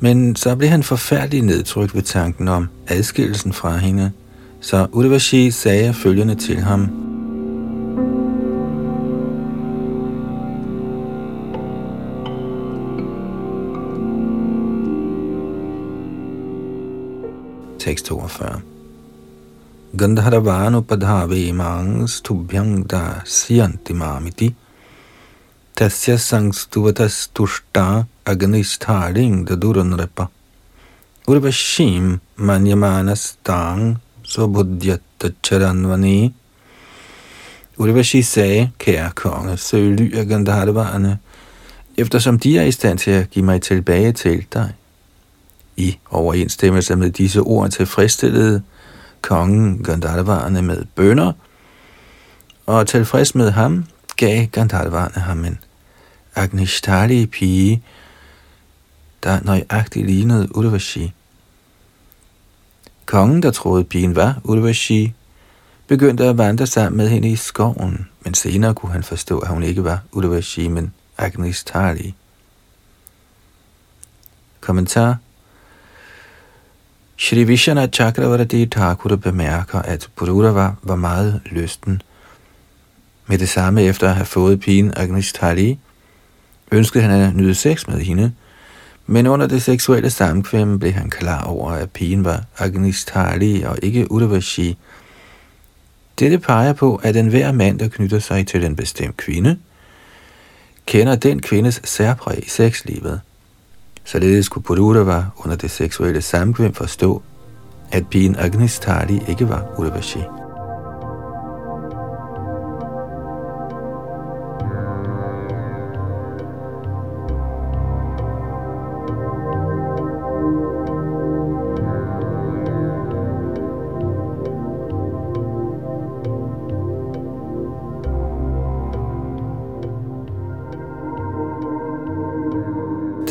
Men 0.00 0.36
så 0.36 0.56
blev 0.56 0.70
han 0.70 0.82
forfærdeligt 0.82 1.46
nedtrykt 1.46 1.94
ved 1.94 2.02
tanken 2.02 2.48
om 2.48 2.68
adskillelsen 2.88 3.52
fra 3.52 3.76
hende, 3.76 4.10
så 4.60 4.86
Udavashi 4.92 5.50
sagde 5.50 5.94
følgende 5.94 6.34
til 6.34 6.56
ham. 6.56 6.88
Tekst 17.78 18.04
42 18.04 18.71
Gandharvanupadhave 19.94 21.52
mangs 21.52 22.22
tubhyang 22.22 22.88
da 22.88 23.22
siyanti 23.24 23.92
mamiti 23.92 24.54
tasya 25.76 26.18
sangstuvatas 26.18 27.28
tushta 27.34 28.06
agnisthading 28.24 29.44
dadurunrepa 29.44 30.28
urvashim 31.28 32.20
manyamanas 32.36 33.36
tang 33.44 33.96
sobudhyattacharanvani 34.24 36.32
Urvashi 37.78 38.22
sagde, 38.22 38.70
kære 38.78 39.10
konge, 39.14 39.56
søg 39.56 39.96
ly 39.96 40.16
af 40.16 40.26
Gandharvarne, 40.26 41.18
eftersom 41.96 42.38
de 42.38 42.58
er 42.58 42.62
i 42.62 42.72
stand 42.72 42.98
til 42.98 43.10
at 43.10 43.30
give 43.30 43.44
mig 43.44 43.62
tilbage 43.62 44.12
til 44.12 44.46
dig. 44.52 44.72
I 45.76 45.98
overensstemmelse 46.10 46.96
med 46.96 47.10
disse 47.10 47.40
ord 47.40 47.70
tilfredsstillede 47.70 48.62
kongen 49.22 49.84
Gandharvarne 49.84 50.62
med 50.62 50.84
bønder, 50.94 51.32
og 52.66 52.86
tilfreds 52.86 53.34
med 53.34 53.50
ham 53.50 53.84
gav 54.16 54.46
Gandharvarne 54.46 55.22
ham 55.22 55.44
en 55.44 55.58
Agnishtali 56.34 57.26
pige, 57.26 57.82
der 59.22 59.40
nøjagtigt 59.42 60.06
lignede 60.06 60.56
Urvashi. 60.56 61.12
Kongen, 63.06 63.42
der 63.42 63.50
troede 63.50 63.84
pigen 63.84 64.16
var 64.16 64.40
Urvashi, 64.44 65.14
begyndte 65.86 66.24
at 66.24 66.38
vandre 66.38 66.66
sammen 66.66 66.96
med 66.96 67.08
hende 67.08 67.28
i 67.28 67.36
skoven, 67.36 68.08
men 68.20 68.34
senere 68.34 68.74
kunne 68.74 68.92
han 68.92 69.02
forstå, 69.02 69.38
at 69.38 69.48
hun 69.48 69.62
ikke 69.62 69.84
var 69.84 70.00
Urvashi, 70.12 70.68
men 70.68 70.94
Agnishtali. 71.18 72.14
Kommentar 74.60 75.16
Shri 77.22 77.44
Vishana 77.44 77.86
Chakravarti 77.86 78.66
Thakur 78.66 79.16
bemærker, 79.16 79.78
at 79.78 80.08
Pururava 80.16 80.70
var 80.82 80.96
meget 80.96 81.40
lysten. 81.46 82.02
Med 83.26 83.38
det 83.38 83.48
samme 83.48 83.82
efter 83.82 84.08
at 84.08 84.14
have 84.14 84.26
fået 84.26 84.60
pigen 84.60 84.92
Agnisthali, 84.96 85.78
ønskede 86.72 87.04
han 87.04 87.20
at 87.20 87.36
nyde 87.36 87.54
sex 87.54 87.86
med 87.86 88.00
hende, 88.00 88.32
men 89.06 89.26
under 89.26 89.46
det 89.46 89.62
seksuelle 89.62 90.10
samkvem 90.10 90.78
blev 90.78 90.92
han 90.92 91.10
klar 91.10 91.44
over, 91.44 91.70
at 91.70 91.90
pigen 91.90 92.24
var 92.24 92.44
Agnisthali 92.58 93.62
og 93.62 93.78
ikke 93.82 94.12
Udavashi. 94.12 94.78
Dette 96.18 96.38
peger 96.38 96.72
på, 96.72 96.96
at 96.96 97.16
enhver 97.16 97.52
mand, 97.52 97.78
der 97.78 97.88
knytter 97.88 98.18
sig 98.18 98.46
til 98.46 98.64
en 98.64 98.76
bestemt 98.76 99.16
kvinde, 99.16 99.58
kender 100.86 101.16
den 101.16 101.42
kvindes 101.42 101.80
særpræg 101.84 102.46
i 102.46 102.48
sexlivet– 102.48 103.20
Således 104.04 104.48
kunne 104.48 104.62
Pururava 104.62 105.24
under 105.44 105.56
det 105.56 105.70
seksuelle 105.70 106.22
samkvem 106.22 106.74
forstå, 106.74 107.22
at 107.92 108.06
pigen 108.10 108.36
Agnistari 108.36 109.20
ikke 109.28 109.48
var 109.48 109.64
Urvashi. 109.78 110.41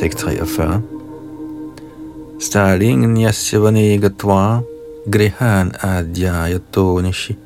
Tekst 0.02 0.20
43. 0.20 0.82
Stalingen 2.42 3.18
yasyavane 3.22 3.98
gatva 4.02 4.64
grihan 5.06 5.70
adyayato 5.78 7.02
nishi 7.06 7.38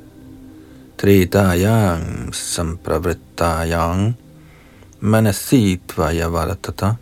tretayang 0.95 2.31
sampravrittayang 2.31 4.15
manasitvaya 5.01 6.31
varatata. 6.31 6.95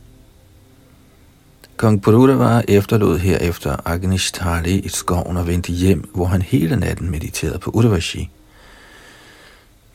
Kong 1.77 2.01
Pururava 2.01 2.63
efterlod 2.65 3.21
herefter 3.21 3.77
Agnishtali 3.85 4.81
i 4.81 4.89
skoven 4.89 5.37
og 5.37 5.47
vendte 5.47 5.71
hjem, 5.71 6.09
hvor 6.15 6.33
han 6.33 6.41
hele 6.41 6.75
natten 6.81 7.11
mediterede 7.11 7.59
på 7.59 7.69
Urvashi. 7.77 8.29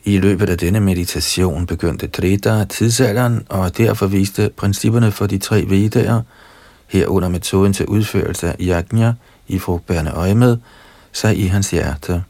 I 0.03 0.17
løbet 0.17 0.49
af 0.49 0.57
denne 0.57 0.79
meditation 0.79 1.65
begyndte 1.65 2.07
Treta 2.07 2.65
tidsalderen, 2.65 3.45
og 3.49 3.77
derfor 3.77 4.07
viste 4.07 4.49
principperne 4.57 5.11
for 5.11 5.27
de 5.27 5.37
tre 5.37 5.65
vedaer, 5.67 6.21
herunder 6.87 7.29
metoden 7.29 7.73
til 7.73 7.85
udførelse 7.85 8.47
af 8.47 8.55
yajna 8.59 9.13
i 9.47 9.59
frugtbærende 9.59 10.11
øje 10.11 10.35
med, 10.35 10.57
sig 11.11 11.37
i 11.37 11.45
hans 11.45 11.71
hjerte. 11.71 12.23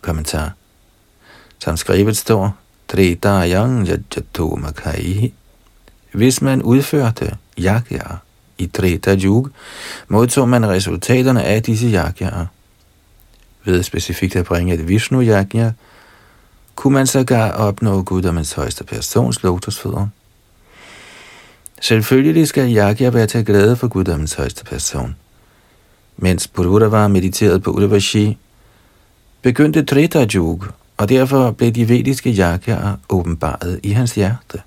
Kommentar. 0.00 0.52
Som 1.58 1.76
skrevet 1.76 2.16
står, 2.16 2.56
Treta 2.88 3.48
yang 3.48 3.88
yajato 3.88 4.56
makai. 4.56 5.34
Hvis 6.12 6.42
man 6.42 6.62
udførte 6.62 7.36
yajna 7.58 8.18
i 8.58 8.66
Treta 8.66 9.16
Yug, 9.24 9.50
modtog 10.08 10.48
man 10.48 10.68
resultaterne 10.68 11.44
af 11.44 11.62
disse 11.62 11.86
yajnaer. 11.86 12.46
Ved 13.66 13.82
specifikt 13.82 14.36
at 14.36 14.44
bringe 14.44 14.74
et 14.74 14.88
Vishnu 14.88 15.22
yajna, 15.22 15.72
kunne 16.74 16.94
man 16.94 17.06
sågar 17.06 17.50
opnå 17.50 18.02
guddommens 18.02 18.52
højeste 18.52 18.84
persons 18.84 19.42
lotusfødder. 19.42 20.06
Selvfølgelig 21.80 22.48
skal 22.48 22.76
yajna 22.76 23.08
være 23.08 23.26
til 23.26 23.44
glæde 23.44 23.76
for 23.76 23.88
guddommens 23.88 24.34
højeste 24.34 24.64
person. 24.64 25.16
Mens 26.16 26.48
Pururava 26.48 27.08
mediterede 27.08 27.60
på 27.60 27.70
Udavashi, 27.70 28.38
begyndte 29.42 29.84
Treta 29.84 30.26
Jug, 30.34 30.64
og 30.96 31.08
derfor 31.08 31.50
blev 31.50 31.72
de 31.72 31.88
vediske 31.88 32.30
yajnaer 32.30 32.96
åbenbaret 33.08 33.80
i 33.82 33.90
hans 33.90 34.14
hjerte. 34.14 34.60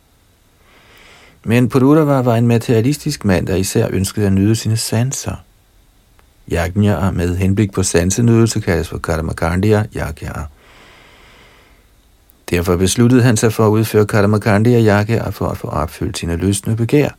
Men 1.43 1.69
Pururava 1.69 2.21
var 2.21 2.35
en 2.35 2.47
materialistisk 2.47 3.25
mand, 3.25 3.47
der 3.47 3.55
især 3.55 3.87
ønskede 3.91 4.25
at 4.25 4.33
nyde 4.33 4.55
sine 4.55 4.77
sanser– 4.77 5.35
Yajnaer 6.51 7.11
med 7.11 7.35
henblik 7.35 7.71
på 7.71 7.83
sansenydelse 7.83 8.59
kaldes 8.59 8.89
for 8.89 8.97
Karmakandiya 8.97 9.83
Yajnaer. 9.95 10.45
Derfor 12.49 12.75
besluttede 12.75 13.23
han 13.23 13.37
sig 13.37 13.53
for 13.53 13.65
at 13.65 13.69
udføre 13.69 14.05
Karmakandiya 14.05 14.81
Yajnaer 14.81 15.31
for 15.31 15.47
at 15.47 15.57
få 15.57 15.67
opfyldt 15.67 16.17
sine 16.17 16.35
lystne 16.35 16.75
begær. 16.75 17.09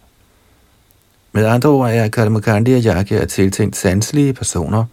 Med 1.32 1.46
andre 1.46 1.68
ord 1.68 1.90
er 1.90 2.08
Karmakandiya 2.08 2.80
Yajnaer 2.80 3.24
tiltænkt 3.24 3.76
sanselige 3.76 4.32
personer, 4.32 4.84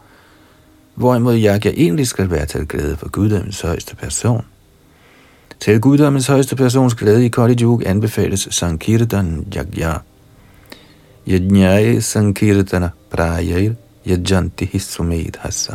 hvorimod 0.96 1.38
Yajna 1.38 1.72
egentlig 1.78 2.08
skal 2.08 2.32
være 2.32 2.46
til 2.46 2.68
glæde 2.68 2.98
for 2.98 3.10
guddommens 3.10 3.62
højeste 3.62 3.96
person. 3.96 4.46
Til 5.60 5.82
guddommens 5.82 6.28
højeste 6.28 6.56
persons 6.56 6.96
glæde 6.96 7.26
i 7.26 7.30
Kali 7.30 7.64
Yuga 7.64 7.90
anbefales 7.90 8.48
Sankirtan 8.52 9.48
Yajna. 9.56 9.98
Yajnaya 11.28 12.00
Sankirtana 12.00 12.90
Prayayr 13.10 13.74
Yajanti 14.10 14.82
Hasa. 15.40 15.74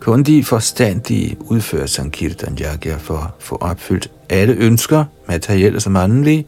Kun 0.00 0.22
de 0.22 0.44
forstandige 0.44 1.36
udfører 1.40 1.86
Sankirtan 1.86 2.58
Yajna 2.60 2.96
for 2.96 3.16
at 3.16 3.30
få 3.38 3.56
opfyldt 3.56 4.10
alle 4.28 4.54
ønsker, 4.54 5.04
materielle 5.28 5.80
som 5.80 5.96
åndelige, 5.96 6.46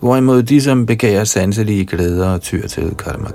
hvorimod 0.00 0.42
de, 0.42 0.60
som 0.60 0.86
begærer 0.86 1.24
sanselige 1.24 1.86
glæder, 1.86 2.38
tyr 2.38 2.68
til 2.68 2.94
Karma 2.94 3.30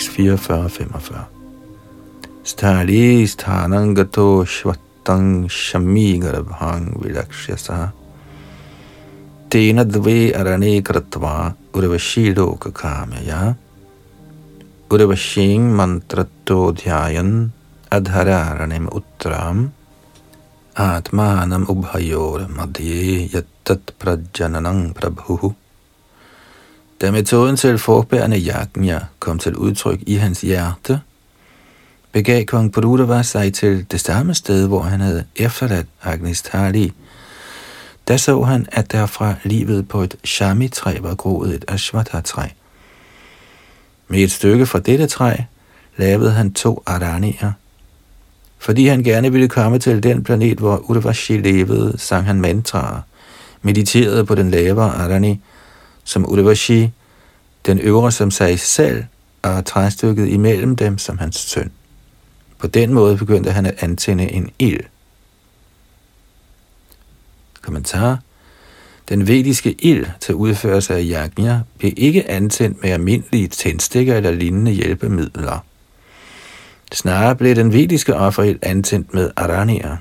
Kandiya 0.00 0.36
Yajna. 0.36 0.70
tekst 0.70 0.80
44-45. 0.80 1.28
Stali 2.42 3.26
sthanangato 3.28 4.44
shvatang 4.48 5.44
shami 5.44 6.18
garbhang 6.18 6.96
vilakshyasa 6.96 7.92
tena 9.50 9.84
dve 9.84 10.32
arane 10.32 10.80
kratva 10.80 11.54
urvashido 11.76 12.56
kakamaya 12.56 13.54
urvashing 14.88 15.68
mantrato 15.68 16.72
dhyayan 16.72 17.50
adhararanem 17.92 18.88
uttram 18.88 19.68
atmanam 20.74 21.68
ubhayor 21.68 22.48
madhye 22.48 23.28
yattat 23.28 23.92
prajananang 24.00 24.94
prabhu 24.96 25.52
da 27.00 27.10
metoden 27.10 27.56
til 27.56 27.78
forbærende 27.78 28.40
yajna 28.40 29.00
kom 29.18 29.38
til 29.38 29.56
udtryk 29.56 30.00
i 30.06 30.14
hans 30.14 30.40
hjerte, 30.40 31.00
begav 32.12 32.44
kong 32.44 32.72
Purudava 32.72 33.22
sig 33.22 33.54
til 33.54 33.86
det 33.90 34.00
samme 34.00 34.34
sted, 34.34 34.68
hvor 34.68 34.82
han 34.82 35.00
havde 35.00 35.24
efterladt 35.36 35.86
Agnistali. 36.02 36.92
Da 38.08 38.16
så 38.16 38.42
han, 38.42 38.66
at 38.72 38.92
derfra 38.92 39.34
livet 39.44 39.88
på 39.88 40.02
et 40.02 40.16
shami-træ 40.24 40.98
var 41.00 41.14
groet 41.14 41.54
et 41.54 41.64
ashwatha-træ. 41.68 42.48
Med 44.08 44.18
et 44.20 44.30
stykke 44.30 44.66
fra 44.66 44.78
dette 44.78 45.06
træ 45.06 45.36
lavede 45.96 46.30
han 46.30 46.52
to 46.52 46.82
aranier. 46.86 47.52
Fordi 48.58 48.86
han 48.86 49.02
gerne 49.02 49.32
ville 49.32 49.48
komme 49.48 49.78
til 49.78 50.02
den 50.02 50.24
planet, 50.24 50.58
hvor 50.58 50.76
Urvashi 50.76 51.36
levede, 51.36 51.98
sang 51.98 52.26
han 52.26 52.40
mantraer, 52.40 53.00
mediterede 53.62 54.24
på 54.24 54.34
den 54.34 54.50
lavere 54.50 54.94
arani, 54.94 55.40
som 56.10 56.26
Udavashi, 56.26 56.90
den 57.66 57.78
øvre 57.78 58.12
som 58.12 58.30
sig 58.30 58.60
selv, 58.60 59.04
og 59.42 59.64
træstykket 59.64 60.28
imellem 60.28 60.76
dem 60.76 60.98
som 60.98 61.18
hans 61.18 61.36
søn. 61.36 61.70
På 62.58 62.66
den 62.66 62.94
måde 62.94 63.16
begyndte 63.16 63.50
han 63.50 63.66
at 63.66 63.74
antænde 63.82 64.32
en 64.32 64.50
ild. 64.58 64.80
Kommentar. 67.62 68.18
Den 69.08 69.28
vediske 69.28 69.72
ild 69.72 70.06
til 70.20 70.34
udførelse 70.34 70.94
af 70.94 71.02
yajna 71.04 71.62
blev 71.78 71.92
ikke 71.96 72.30
antændt 72.30 72.82
med 72.82 72.90
almindelige 72.90 73.48
tændstikker 73.48 74.16
eller 74.16 74.30
lignende 74.30 74.72
hjælpemidler. 74.72 75.64
Snarere 76.92 77.36
blev 77.36 77.56
den 77.56 77.72
vediske 77.72 78.14
offerild 78.14 78.58
antændt 78.62 79.14
med 79.14 79.30
aranier, 79.36 79.96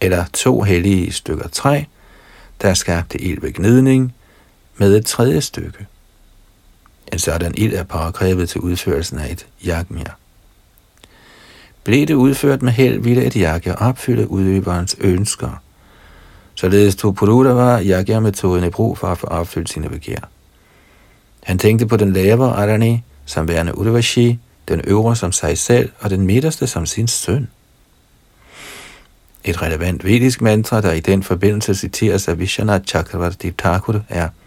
eller 0.00 0.24
to 0.34 0.62
hellige 0.62 1.12
stykker 1.12 1.48
træ, 1.48 1.82
der 2.62 2.74
skabte 2.74 3.20
ild 3.20 3.40
ved 3.40 3.52
gnidning, 3.52 4.14
med 4.78 4.96
et 4.96 5.06
tredje 5.06 5.40
stykke. 5.40 5.86
En 7.12 7.18
sådan 7.18 7.54
ild 7.56 7.74
er 7.74 7.82
påkrævet 7.82 8.48
til 8.48 8.60
udførelsen 8.60 9.18
af 9.18 9.32
et 9.32 9.46
jagmir. 9.64 10.16
Blev 11.84 12.06
det 12.06 12.14
udført 12.14 12.62
med 12.62 12.72
held, 12.72 13.00
ville 13.00 13.24
et 13.24 13.34
yagya 13.34 13.74
opfylde 13.74 14.30
udøverens 14.30 14.96
ønsker. 15.00 15.62
Således 16.54 16.96
tog 16.96 17.14
Purudava 17.14 17.82
yagya-metoden 17.82 18.64
i 18.64 18.70
brug 18.70 18.98
for 18.98 19.06
at 19.06 19.18
få 19.18 19.26
opfyldt 19.26 19.70
sine 19.70 19.88
begær. 19.88 20.28
Han 21.42 21.58
tænkte 21.58 21.86
på 21.86 21.96
den 21.96 22.12
lavere 22.12 22.56
Arani 22.56 23.02
som 23.26 23.48
værende 23.48 23.78
Udavashi, 23.78 24.38
den 24.68 24.80
øvre 24.84 25.16
som 25.16 25.32
sig 25.32 25.58
selv 25.58 25.90
og 26.00 26.10
den 26.10 26.26
midterste 26.26 26.66
som 26.66 26.86
sin 26.86 27.08
søn. 27.08 27.48
Et 29.44 29.62
relevant 29.62 30.04
vedisk 30.04 30.40
mantra, 30.40 30.80
der 30.80 30.92
i 30.92 31.00
den 31.00 31.22
forbindelse 31.22 31.74
citeres 31.74 32.28
af 32.28 32.38
Vishwanath 32.38 32.84
Chakravarti 32.84 33.50
Thakur, 33.50 34.02
er– 34.08 34.28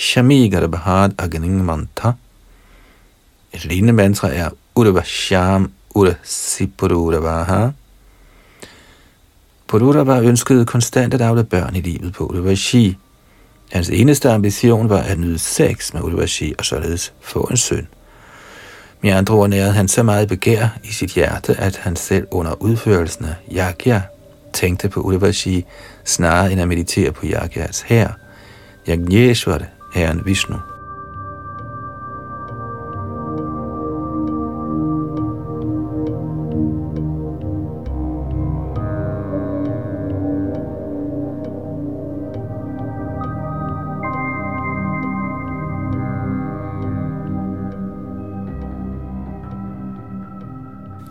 Shami 0.00 0.48
Garbhad 0.48 1.10
Agning 1.18 1.64
Manta. 1.64 2.12
Et 3.52 3.64
lignende 3.64 3.92
mantra 3.92 4.28
er 4.28 4.50
Udavasham 4.74 5.72
Udasipururavaha. 5.94 7.68
Pururava 9.66 10.20
ønskede 10.20 10.66
konstant 10.66 11.14
at 11.14 11.20
afle 11.20 11.44
børn 11.44 11.76
i 11.76 11.80
livet 11.80 12.12
på 12.12 12.26
Udavashi. 12.26 12.96
Hans 13.72 13.90
eneste 13.90 14.30
ambition 14.30 14.88
var 14.88 14.98
at 14.98 15.18
nyde 15.18 15.38
sex 15.38 15.94
med 15.94 16.02
Udavashi 16.02 16.54
og 16.58 16.64
således 16.64 17.12
få 17.20 17.48
en 17.50 17.56
søn. 17.56 17.88
Med 19.02 19.10
andre 19.10 19.34
ord 19.34 19.48
nærede 19.48 19.72
han 19.72 19.88
så 19.88 20.02
meget 20.02 20.28
begær 20.28 20.68
i 20.84 20.92
sit 20.92 21.10
hjerte, 21.10 21.54
at 21.54 21.76
han 21.76 21.96
selv 21.96 22.26
under 22.30 22.62
udførelsen 22.62 23.24
af 23.24 23.34
Yagya 23.52 24.02
tænkte 24.52 24.88
på 24.88 25.00
Udavashi 25.00 25.64
snarere 26.04 26.52
end 26.52 26.60
at 26.60 26.68
meditere 26.68 27.12
på 27.12 27.26
Yagyas 27.26 27.80
her. 27.80 28.08
Yajneshwar 28.88 29.77
Herren 29.90 30.24
Vishnu. 30.24 30.56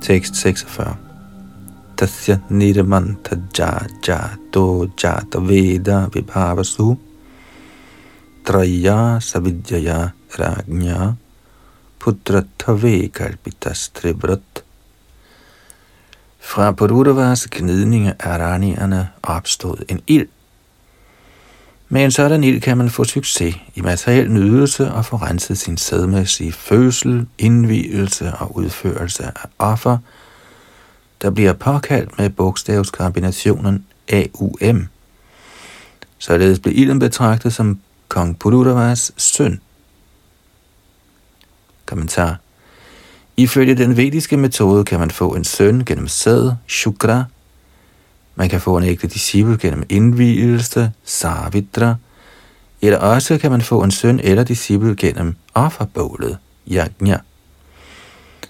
Tekst 0.07 0.35
46. 0.35 0.97
Tasya 1.95 2.39
nirmanta 2.49 3.35
ja 3.57 3.79
ja 4.07 4.29
to 4.51 4.87
jata 5.03 5.47
veda 5.47 6.09
vibhavasu 6.13 7.06
Traya 8.47 9.19
Savidyaya 9.19 10.13
Ragnya 10.39 11.15
Putratave 11.99 13.11
Kalpitas 13.11 13.89
Tribrat. 13.89 14.63
Fra 16.39 16.71
Purudavas 16.71 17.47
gnidning 17.47 18.07
af 18.07 18.15
aranierne 18.19 19.09
opstod 19.23 19.77
en 19.89 20.01
ild. 20.07 20.27
Med 21.89 22.03
en 22.03 22.11
sådan 22.11 22.43
ild 22.43 22.61
kan 22.61 22.77
man 22.77 22.89
få 22.89 23.03
succes 23.03 23.55
i 23.75 23.81
materiel 23.81 24.31
nydelse 24.31 24.91
og 24.91 25.05
få 25.05 25.15
renset 25.15 25.57
sin 25.57 25.77
sædmæssige 25.77 26.51
fødsel, 26.51 27.27
indvielse 27.37 28.33
og 28.33 28.55
udførelse 28.57 29.23
af 29.23 29.49
offer, 29.59 29.97
der 31.21 31.29
bliver 31.29 31.53
påkaldt 31.53 32.17
med 32.17 32.29
bogstavskombinationen 32.29 33.85
AUM. 34.11 34.87
Således 36.17 36.59
blev 36.59 36.77
ilden 36.77 36.99
betragtet 36.99 37.53
som 37.53 37.79
kong 38.07 38.39
Purudavas 38.39 39.11
søn. 39.17 39.61
Kommentar. 41.85 42.39
Ifølge 43.37 43.75
den 43.75 43.97
vediske 43.97 44.37
metode 44.37 44.85
kan 44.85 44.99
man 44.99 45.11
få 45.11 45.35
en 45.35 45.43
søn 45.43 45.85
gennem 45.85 46.07
sæd, 46.07 46.51
shukra. 46.67 47.23
Man 48.35 48.49
kan 48.49 48.61
få 48.61 48.77
en 48.77 48.83
ægte 48.83 49.07
disciple 49.07 49.57
gennem 49.57 49.83
indvielse, 49.89 50.91
savitra. 51.05 51.95
Eller 52.81 52.97
også 52.97 53.37
kan 53.37 53.51
man 53.51 53.61
få 53.61 53.83
en 53.83 53.91
søn 53.91 54.19
eller 54.19 54.43
disciple 54.43 54.95
gennem 54.95 55.35
offerbålet, 55.53 56.37
yajna. 56.71 57.19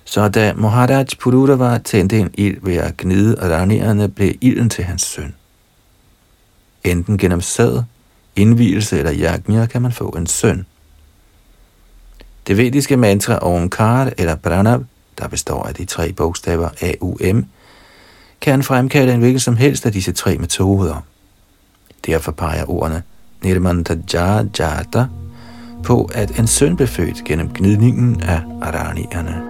Så 0.05 0.29
da 0.29 0.53
Maharaj 0.53 1.05
Purudava 1.19 1.77
tændte 1.77 2.19
en 2.19 2.29
ild 2.33 2.57
ved 2.61 2.75
at 2.75 2.97
gnide 2.97 3.49
ranierne, 3.49 4.09
blev 4.09 4.33
ilden 4.41 4.69
til 4.69 4.83
hans 4.83 5.01
søn. 5.01 5.35
enten 6.83 7.17
gennem 7.17 7.41
sæd, 7.41 7.83
indvielse 8.37 8.97
eller 8.97 9.13
yajna 9.13 9.65
kan 9.65 9.81
man 9.81 9.91
få 9.91 10.09
en 10.09 10.27
søn. 10.27 10.65
Det 12.47 12.57
vediske 12.57 12.97
mantra 12.97 13.37
Omkar 13.37 14.11
eller 14.17 14.35
Pranav, 14.35 14.83
der 15.19 15.27
består 15.27 15.63
af 15.63 15.73
de 15.75 15.85
tre 15.85 16.13
bogstaver 16.13 16.69
A-U-M, 16.81 17.45
kan 18.41 18.63
fremkalde 18.63 19.13
en 19.13 19.19
hvilken 19.19 19.39
som 19.39 19.57
helst 19.57 19.85
af 19.85 19.91
disse 19.91 20.11
tre 20.11 20.37
metoder. 20.37 21.03
Derfor 22.05 22.31
peger 22.31 22.69
ordene 22.69 23.03
Nirmantaja 23.43 24.43
Jata 24.59 25.05
på, 25.83 26.09
at 26.13 26.39
en 26.39 26.47
søn 26.47 26.75
blev 26.75 26.87
født 26.87 27.23
gennem 27.25 27.49
gnidningen 27.53 28.21
af 28.21 28.41
aranierne. 28.61 29.46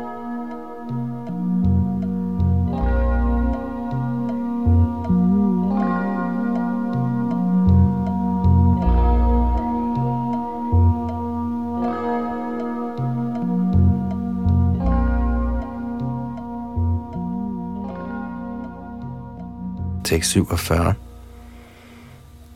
Tekst 20.08 20.32
47. 20.32 20.93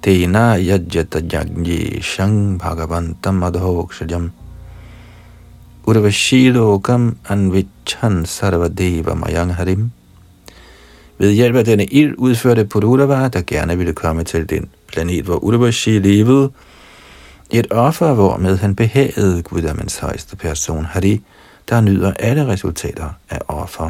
Tena 0.04 0.56
yajjata 0.58 1.20
yajnye 1.20 2.02
shang 2.02 2.60
bhagavantam 2.60 3.44
adhokshajam 3.44 4.32
urvashilokam 5.86 7.16
anvichan 7.30 8.26
sarvadeva 8.26 9.16
mayang 9.16 9.52
harim. 9.54 9.92
Ved 11.18 11.32
hjælp 11.32 11.56
af 11.56 11.66
denne 11.66 11.86
ild 11.86 12.16
udførte 12.18 12.66
Pururava, 12.66 13.28
der 13.28 13.42
gerne 13.48 13.78
ville 13.78 13.94
komme 13.94 14.24
til 14.24 14.50
den 14.50 14.70
planet, 14.88 15.26
hvor 15.26 15.36
Urvashi 15.36 16.00
levede, 16.00 16.52
et 17.52 17.68
offer, 17.72 18.14
hvor 18.14 18.38
med 18.38 18.58
han 18.58 18.76
behagede 18.76 19.44
Guddommens 19.44 19.98
højeste 19.98 20.36
person, 20.36 20.86
Hari, 20.86 21.22
der 21.70 21.82
nyder 21.82 22.14
alle 22.20 22.48
resultater 22.48 23.10
af 23.30 23.40
offer. 23.48 23.90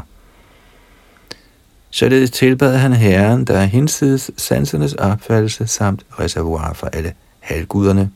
Således 1.93 2.31
tilbad 2.31 2.77
han 2.77 2.93
Herren, 2.93 3.45
der 3.45 3.57
er 3.57 3.65
hinsides 3.65 4.31
sansernes 4.37 4.93
opfattelse 4.93 5.67
samt 5.67 6.05
reservoir 6.19 6.73
for 6.73 6.87
alle 6.87 7.13
halvguderne. 7.39 8.11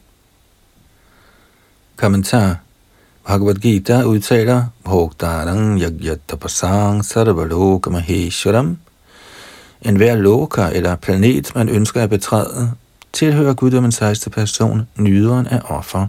Kommentar 1.95 2.57
Bhagavad 3.27 3.55
Gita 3.55 4.03
udtaler 4.03 4.63
Bhogdarang 4.83 5.81
Yagyatapasang 5.81 7.05
Sarvaloka 7.05 7.89
Maheshwaram 7.89 8.77
En 9.81 9.95
hver 9.95 10.15
loka 10.15 10.69
eller 10.73 10.95
planet, 10.95 11.55
man 11.55 11.69
ønsker 11.69 12.03
at 12.03 12.09
betræde, 12.09 12.71
tilhører 13.13 13.53
guddommens 13.53 13.97
højeste 13.97 14.29
person, 14.29 14.88
nyderen 14.97 15.47
af 15.47 15.61
offer. 15.65 16.07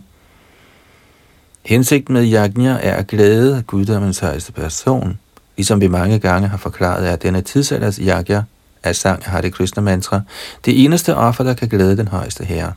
Hensigten 1.65 2.15
med 2.15 2.33
yajna 2.33 2.79
er 2.83 2.95
at 2.95 3.07
glæde 3.07 3.63
guddommens 3.67 4.19
højeste 4.19 4.53
person– 4.53 5.19
Ligesom 5.57 5.81
vi 5.81 5.89
mange 5.89 6.19
gange 6.19 6.49
har 6.49 6.57
forklaret, 6.57 7.07
at 7.07 7.23
denne 7.23 7.43
tidsalders 7.43 7.97
yagya 7.97 8.43
af 8.83 8.97
sang 8.97 9.23
har 9.25 9.41
det 9.41 9.55
Krishna 9.55 9.83
mantra, 9.83 10.21
det 10.65 10.85
eneste 10.85 11.17
offer, 11.17 11.45
der 11.45 11.55
kan 11.55 11.69
glæde 11.69 11.97
den 11.97 12.09
højeste 12.09 12.45
herre. 12.45 12.73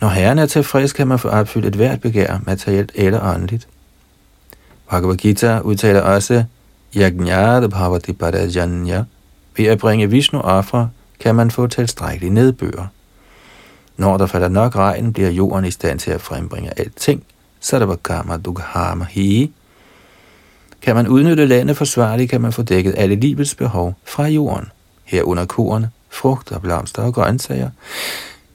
Når 0.00 0.08
herren 0.08 0.38
er 0.38 0.46
tilfreds, 0.46 0.92
kan 0.92 1.08
man 1.08 1.18
få 1.18 1.28
opfyldt 1.28 1.66
et 1.66 1.74
hvert 1.74 2.00
begær, 2.00 2.38
materielt 2.46 2.92
eller 2.94 3.34
åndeligt. 3.34 3.68
Bhagavad 4.90 5.16
Gita 5.16 5.58
udtaler 5.58 6.00
også, 6.00 6.44
Yajnada 6.96 7.66
Bhavati 7.66 8.12
Parajanya. 8.12 9.04
Ved 9.56 9.66
at 9.66 9.78
bringe 9.78 10.10
Vishnu 10.10 10.40
offer, 10.40 10.88
kan 11.20 11.34
man 11.34 11.50
få 11.50 11.66
tilstrækkelig 11.66 12.30
nedbør. 12.30 12.86
Når 13.96 14.16
der 14.16 14.26
falder 14.26 14.48
nok 14.48 14.76
regn, 14.76 15.12
bliver 15.12 15.30
jorden 15.30 15.64
i 15.64 15.70
stand 15.70 15.98
til 15.98 16.10
at 16.10 16.20
frembringe 16.20 16.78
alting. 16.78 17.22
Så 17.60 17.78
der 17.78 17.86
var 17.86 17.96
Kama 17.96 18.36
Dughama 18.36 19.04
Hi, 19.10 19.52
kan 20.82 20.94
man 20.96 21.08
udnytte 21.08 21.46
landet 21.46 21.76
forsvarligt, 21.76 22.30
kan 22.30 22.40
man 22.40 22.52
få 22.52 22.62
dækket 22.62 22.94
alle 22.96 23.14
livets 23.14 23.54
behov 23.54 23.94
fra 24.04 24.26
jorden, 24.26 24.66
herunder 25.04 25.44
korn, 25.44 25.86
frugter, 26.10 26.58
blomster 26.58 27.02
og 27.02 27.14
grøntsager. 27.14 27.70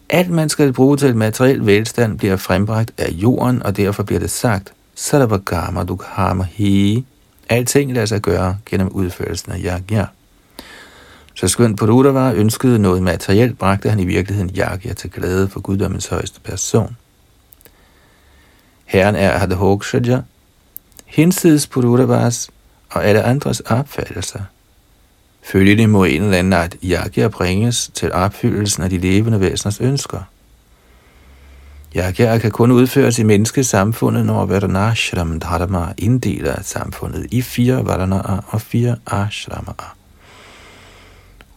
Alt 0.09 0.29
man 0.29 0.49
skal 0.49 0.73
bruge 0.73 0.97
til 0.97 1.15
materiel 1.15 1.65
velstand 1.65 2.17
bliver 2.17 2.35
frembragt 2.35 2.91
af 2.97 3.11
jorden, 3.11 3.63
og 3.63 3.77
derfor 3.77 4.03
bliver 4.03 4.19
det 4.19 4.29
sagt, 4.29 4.73
Sarvagama 4.95 5.83
Dukhama 5.83 6.43
Hi. 6.43 7.05
Alting 7.49 7.93
lader 7.93 8.05
sig 8.05 8.21
gøre 8.21 8.57
gennem 8.65 8.87
udførelsen 8.87 9.51
af 9.51 9.59
yagya. 9.65 10.05
Så 11.35 11.47
skønt 11.47 11.79
Purudava 11.79 12.33
ønskede 12.33 12.79
noget 12.79 13.03
materielt, 13.03 13.57
bragte 13.57 13.89
han 13.89 13.99
i 13.99 14.05
virkeligheden 14.05 14.51
yagya 14.57 14.93
til 14.93 15.11
glæde 15.11 15.49
for 15.49 15.59
guddommens 15.59 16.07
højeste 16.07 16.39
person. 16.39 16.97
Herren 18.85 19.15
er 19.15 19.37
Hadhokshaja, 19.37 20.21
hinsides 21.11 21.67
Purudavas 21.67 22.49
og 22.89 23.05
alle 23.05 23.23
andres 23.23 23.59
opfattelser. 23.59 24.39
Følgelig 25.43 25.89
må 25.89 26.03
en 26.03 26.23
eller 26.23 26.37
anden 26.37 26.53
art 26.53 26.75
yagya 26.83 27.27
bringes 27.27 27.91
til 27.93 28.13
opfyldelsen 28.13 28.83
af 28.83 28.89
de 28.89 28.97
levende 28.97 29.39
væseners 29.39 29.81
ønsker. 29.81 30.19
Yagya 31.95 32.37
kan 32.37 32.51
kun 32.51 32.71
udføres 32.71 33.19
i 33.19 33.23
menneskesamfundet, 33.23 34.25
når 34.25 34.45
Vardanashram 34.45 35.39
Dharma 35.39 35.93
inddeler 35.97 36.61
samfundet 36.61 37.27
i 37.31 37.41
fire 37.41 37.85
Vardanaer 37.85 38.45
og 38.47 38.61
fire 38.61 38.95
Ashramaer. 39.07 39.95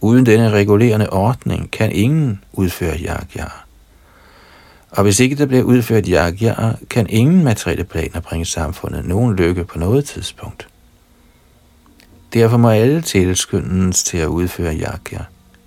Uden 0.01 0.25
denne 0.25 0.49
regulerende 0.49 1.09
ordning 1.09 1.71
kan 1.71 1.91
ingen 1.91 2.43
udføre 2.53 2.97
yagya. 2.97 3.64
Og 4.95 5.03
hvis 5.03 5.19
ikke 5.19 5.35
der 5.35 5.45
bliver 5.45 5.63
udført 5.63 6.05
yagya, 6.07 6.53
kan 6.89 7.07
ingen 7.09 7.43
materielle 7.43 7.83
planer 7.83 8.19
bringe 8.19 8.45
samfundet 8.45 9.05
nogen 9.05 9.35
lykke 9.35 9.63
på 9.63 9.79
noget 9.79 10.05
tidspunkt. 10.05 10.67
Derfor 12.33 12.57
må 12.57 12.69
alle 12.69 13.01
tilskyndes 13.01 14.03
til 14.03 14.17
at 14.17 14.27
udføre 14.27 14.73
yagya. 14.73 15.19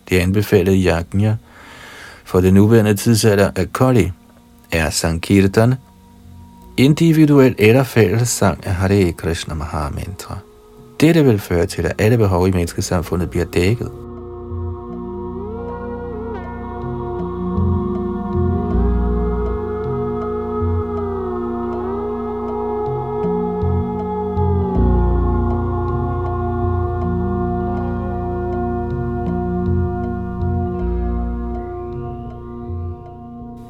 Det 0.08 0.18
anbefalede 0.18 0.84
yagya 0.84 1.36
for 2.24 2.40
det 2.40 2.54
nuværende 2.54 2.96
tidsalder 2.96 3.50
af 3.56 3.72
Kali 3.72 4.10
er 4.72 4.90
Sankirtan, 4.90 5.74
individuel 6.76 7.54
eller 7.58 7.82
fælles 7.82 8.28
sang 8.28 8.66
af 8.66 8.74
Hare 8.74 9.12
Krishna 9.12 9.54
Mahamantra. 9.54 10.38
Dette 11.00 11.24
vil 11.24 11.38
føre 11.38 11.66
til, 11.66 11.86
at 11.86 11.94
alle 11.98 12.18
behov 12.18 12.48
i 12.48 12.50
menneskesamfundet 12.50 13.30
bliver 13.30 13.44
dækket. 13.44 14.07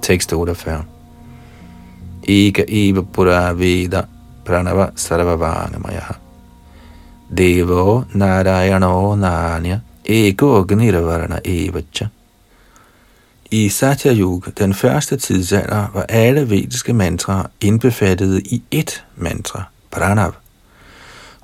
Tekst 0.08 0.32
48. 0.32 0.84
Eka 2.28 2.64
eva 2.68 3.02
pura 3.02 3.52
veda 3.52 4.06
pranava 4.44 4.90
sarvavangamayaha. 4.96 6.14
Devo 7.28 8.06
narayano 8.14 9.16
nanya 9.16 9.82
ego 10.04 10.64
gnirvarna 10.64 11.40
evacha. 11.44 12.08
I 13.50 13.68
Satya 13.68 14.12
Yuga, 14.12 14.50
den 14.58 14.74
første 14.74 15.16
tidsalder, 15.16 15.90
var 15.94 16.06
alle 16.08 16.50
vediske 16.50 16.92
mantraer 16.92 17.46
indbefattet 17.60 18.42
i 18.46 18.62
ét 18.74 19.02
mantra, 19.16 19.62
pranav, 19.90 20.32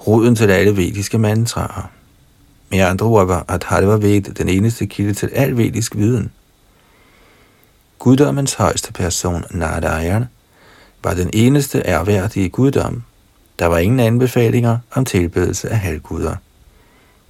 roden 0.07 0.37
til 0.37 0.51
alle 0.51 0.77
vediske 0.77 1.19
mantraer. 1.19 1.91
Med 2.71 2.81
andre 2.81 3.07
ord 3.07 3.27
var 3.27 3.45
Adharva 3.49 3.97
Ved 3.97 4.23
den 4.23 4.49
eneste 4.49 4.87
kilde 4.87 5.15
til 5.15 5.31
al 5.35 5.57
vedisk 5.57 5.97
viden– 5.97 6.31
Guddommens 8.05 8.55
højeste 8.55 8.93
person, 8.93 9.45
Narayan, 9.51 10.25
var 11.05 11.15
den 11.15 11.31
eneste 11.33 11.83
ærværdige 11.87 12.49
guddom. 12.49 13.03
Der 13.59 13.67
var 13.67 13.79
ingen 13.79 14.01
anbefalinger 14.01 14.79
om 14.95 15.05
tilbedelse 15.05 15.69
af 15.69 15.79
halvguder. 15.79 16.37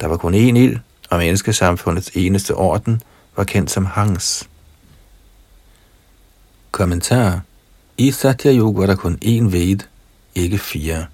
Der 0.01 0.07
var 0.07 0.17
kun 0.17 0.33
én 0.33 0.57
ild, 0.57 0.77
og 1.09 1.17
menneskesamfundets 1.17 2.11
eneste 2.13 2.55
orden 2.55 3.01
var 3.35 3.43
kendt 3.43 3.71
som 3.71 3.85
Hangs. 3.85 4.49
Kommentar 6.71 7.41
I 7.97 8.11
Satya 8.11 8.53
Yoga 8.53 8.79
var 8.79 8.85
der 8.85 8.95
kun 8.95 9.19
én 9.25 9.51
ved, 9.51 9.77
ikke 10.35 10.57
fire. 10.57 11.05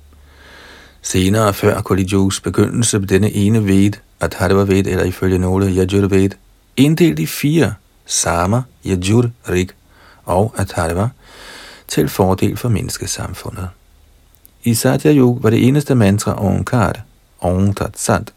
Senere, 1.01 1.53
før 1.53 1.81
Kali 1.81 2.07
Yugas 2.13 2.39
begyndelse 2.39 2.99
på 2.99 3.05
denne 3.05 3.31
ene 3.31 3.67
ved, 3.67 3.91
at 4.19 4.37
var 4.39 4.65
ved, 4.65 4.87
eller 4.87 5.03
ifølge 5.03 5.37
nogle 5.37 5.71
Yajurved, 5.71 6.29
inddelt 6.77 7.19
i 7.19 7.25
fire, 7.25 7.73
Sama, 8.05 8.63
Yajur, 8.85 9.31
Rig 9.49 9.69
og 10.25 10.53
Atharva 10.57 11.09
til 11.87 12.09
fordel 12.09 12.57
for 12.57 12.69
menneskesamfundet. 12.69 13.69
I 14.63 14.73
Satya 14.73 15.11
Yuga 15.11 15.41
var 15.41 15.49
det 15.49 15.67
eneste 15.67 15.95
mantra 15.95 16.33
Omkar, 16.45 17.01
Om 17.41 17.73
Tat 17.73 17.99
Sat. 17.99 18.33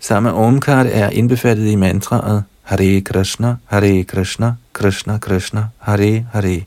Samme 0.00 0.32
Omkar 0.32 0.84
er 0.84 1.10
indbefattet 1.10 1.66
i 1.66 1.76
mantraet 1.76 2.44
Hare 2.62 3.00
Krishna, 3.00 3.56
Hare 3.66 4.04
Krishna, 4.04 4.56
Krishna 4.72 5.18
Krishna, 5.18 5.68
Hare 5.78 6.26
Hare. 6.32 6.66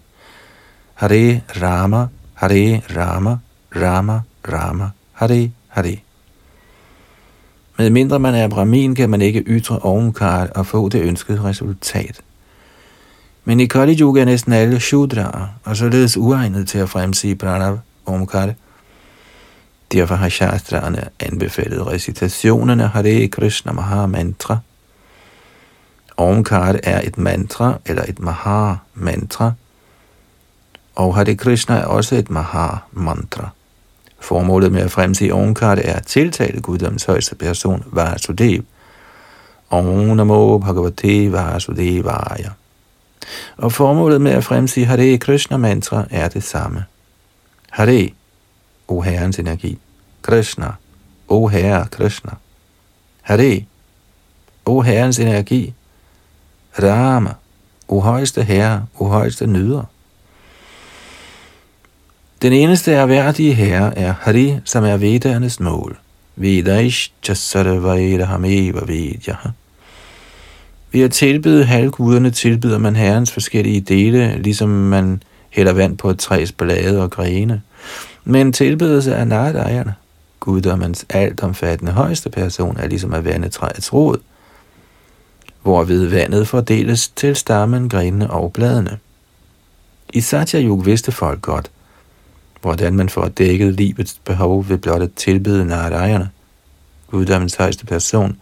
Hare 0.95 1.41
Rama, 1.62 2.10
Hare 2.34 2.82
Rama, 2.95 3.39
Rama 3.76 4.21
Rama, 4.48 4.91
Hare 5.13 5.52
Hare. 5.67 6.05
Med 7.77 7.89
mindre 7.89 8.19
man 8.19 8.35
er 8.35 8.47
brahmin, 8.47 8.95
kan 8.95 9.09
man 9.09 9.21
ikke 9.21 9.39
ytre 9.39 9.79
omkar 9.79 10.47
og 10.55 10.65
få 10.65 10.89
det 10.89 11.01
ønskede 11.01 11.43
resultat. 11.43 12.21
Men 13.45 13.59
i 13.59 13.65
Kali 13.65 14.01
Yuga 14.01 14.21
er 14.21 14.25
næsten 14.25 14.53
alle 14.53 14.79
shudra, 14.79 15.49
og 15.63 15.77
således 15.77 16.17
uegnet 16.17 16.67
til 16.67 16.77
at 16.77 16.89
fremsige 16.89 17.35
pranav 17.35 17.79
omkar. 18.05 18.53
Derfor 19.91 20.15
har 20.15 20.29
shastraerne 20.29 21.03
anbefalet 21.19 21.88
recitationerne 21.88 22.88
Hare 22.88 23.27
Krishna 23.27 23.71
Maha 23.71 24.05
Mantra. 24.05 24.57
Omkar 26.17 26.75
er 26.83 27.01
et 27.01 27.17
mantra 27.17 27.79
eller 27.85 28.03
et 28.07 28.19
Maha 28.19 28.73
Mantra, 28.93 29.51
og 30.95 31.15
Hare 31.15 31.35
Krishna 31.35 31.75
er 31.75 31.85
også 31.85 32.15
et 32.15 32.29
Maha 32.29 32.67
Mantra. 32.91 33.49
Formålet 34.25 34.71
med 34.71 34.81
at 34.81 34.91
fremse 34.91 35.33
ovenkart 35.33 35.79
er 35.79 35.93
at 35.93 36.05
tiltale 36.05 36.61
guddoms 36.61 37.03
højeste 37.03 37.35
person, 37.35 37.83
Vasudev. 37.91 38.63
Om 39.69 39.85
Namo 39.85 40.57
Bhagavate 40.57 41.31
Vasudevaya. 41.31 42.49
Og 43.57 43.71
formålet 43.71 44.21
med 44.21 44.31
at 44.31 44.43
fremsige 44.43 44.85
Hare 44.85 45.17
Krishna 45.17 45.57
mantra 45.57 46.05
er 46.09 46.27
det 46.27 46.43
samme. 46.43 46.85
Hare, 47.69 48.09
o 48.88 49.01
Herrens 49.01 49.39
energi. 49.39 49.79
Krishna, 50.21 50.71
o 51.27 51.47
Herre 51.47 51.85
Krishna. 51.91 52.31
Hare, 53.21 53.65
o 54.65 54.81
Herrens 54.81 55.19
energi. 55.19 55.73
Rama, 56.83 57.33
o 57.88 57.99
højeste 57.99 58.43
Herre, 58.43 58.85
o 58.99 59.07
højeste 59.07 59.47
nyder. 59.47 59.83
Den 62.45 62.53
eneste 62.53 62.91
erhverdige 62.91 63.53
herre 63.53 63.97
er 63.97 64.13
Hari, 64.19 64.55
som 64.65 64.84
er 64.84 64.97
Vedernes 64.97 65.60
mål. 65.60 65.97
Vedaish 66.36 67.12
Jasarvairahameva 67.27 68.79
Vedyaha. 68.86 69.49
Ved 70.91 71.01
at 71.01 71.12
tilbyde 71.12 71.65
halvguderne 71.65 72.31
tilbyder 72.31 72.77
man 72.77 72.95
herrens 72.95 73.31
forskellige 73.31 73.81
dele, 73.81 74.38
ligesom 74.38 74.69
man 74.69 75.23
hælder 75.49 75.73
vand 75.73 75.97
på 75.97 76.10
et 76.10 76.19
træs 76.19 76.51
blade 76.51 77.03
og 77.03 77.12
grene. 77.12 77.62
Men 78.23 78.53
tilbydelse 78.53 79.15
af 79.15 79.27
naradejerne, 79.27 79.93
guddommens 80.39 81.05
altomfattende 81.10 81.91
højeste 81.91 82.29
person, 82.29 82.77
er 82.77 82.88
ligesom 82.88 83.13
at 83.13 83.25
vande 83.25 83.49
træets 83.49 83.93
rod, 83.93 84.17
hvorved 85.63 86.05
vandet 86.05 86.47
fordeles 86.47 87.08
til 87.08 87.36
stammen, 87.36 87.89
grenene 87.89 88.29
og 88.29 88.53
bladene. 88.53 88.97
I 90.13 90.21
Satya 90.21 90.62
Yug 90.62 90.86
vidste 90.86 91.12
folk 91.12 91.41
godt, 91.41 91.71
hvordan 92.65 92.93
man 92.93 93.10
får 93.10 93.28
dækket 93.28 93.73
livets 93.73 94.19
behov 94.25 94.65
ved 94.69 94.78
blot 94.78 95.01
at 95.01 95.13
tilbyde 95.15 95.65
Narayana, 95.65 96.28
guddommens 97.12 97.56
højeste 97.56 97.86
person, 97.86 98.38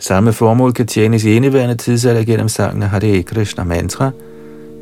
Samme 0.00 0.32
formål 0.32 0.72
kan 0.72 0.86
tjenes 0.86 1.24
i 1.24 1.30
indeværende 1.30 1.74
tidsalder 1.74 2.24
gennem 2.24 2.48
sangen 2.48 2.82
Hare 2.82 3.22
Krishna 3.22 3.64
mantra, 3.64 4.10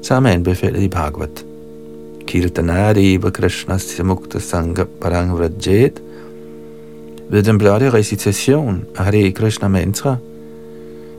som 0.02 0.26
er 0.26 0.30
anbefalet 0.30 0.82
i 0.82 0.88
Bhagavad. 0.88 1.44
Kirtanariva 2.26 3.30
Krishna 3.30 3.78
Mukta 4.02 4.38
Sangha 4.38 4.84
Parang 5.00 5.38
Vrajet. 5.38 6.02
Ved 7.30 7.42
den 7.42 7.58
blotte 7.58 7.90
recitation 7.90 8.84
af 8.96 9.04
Hare 9.04 9.30
Krishna 9.30 9.68
mantra, 9.68 10.16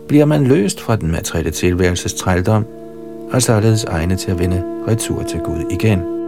bliver 0.08 0.26
man 0.26 0.44
løst 0.44 0.82
fra 0.82 0.96
den 0.96 1.12
materielle 1.12 1.52
tilværelses 1.52 2.14
trældom, 2.14 2.66
og 3.32 3.42
således 3.42 3.84
egnet 3.84 4.20
til 4.20 4.32
at 4.32 4.40
vende 4.40 4.64
retur 4.88 5.24
til 5.24 5.40
Gud 5.40 5.64
igen. 5.72 6.19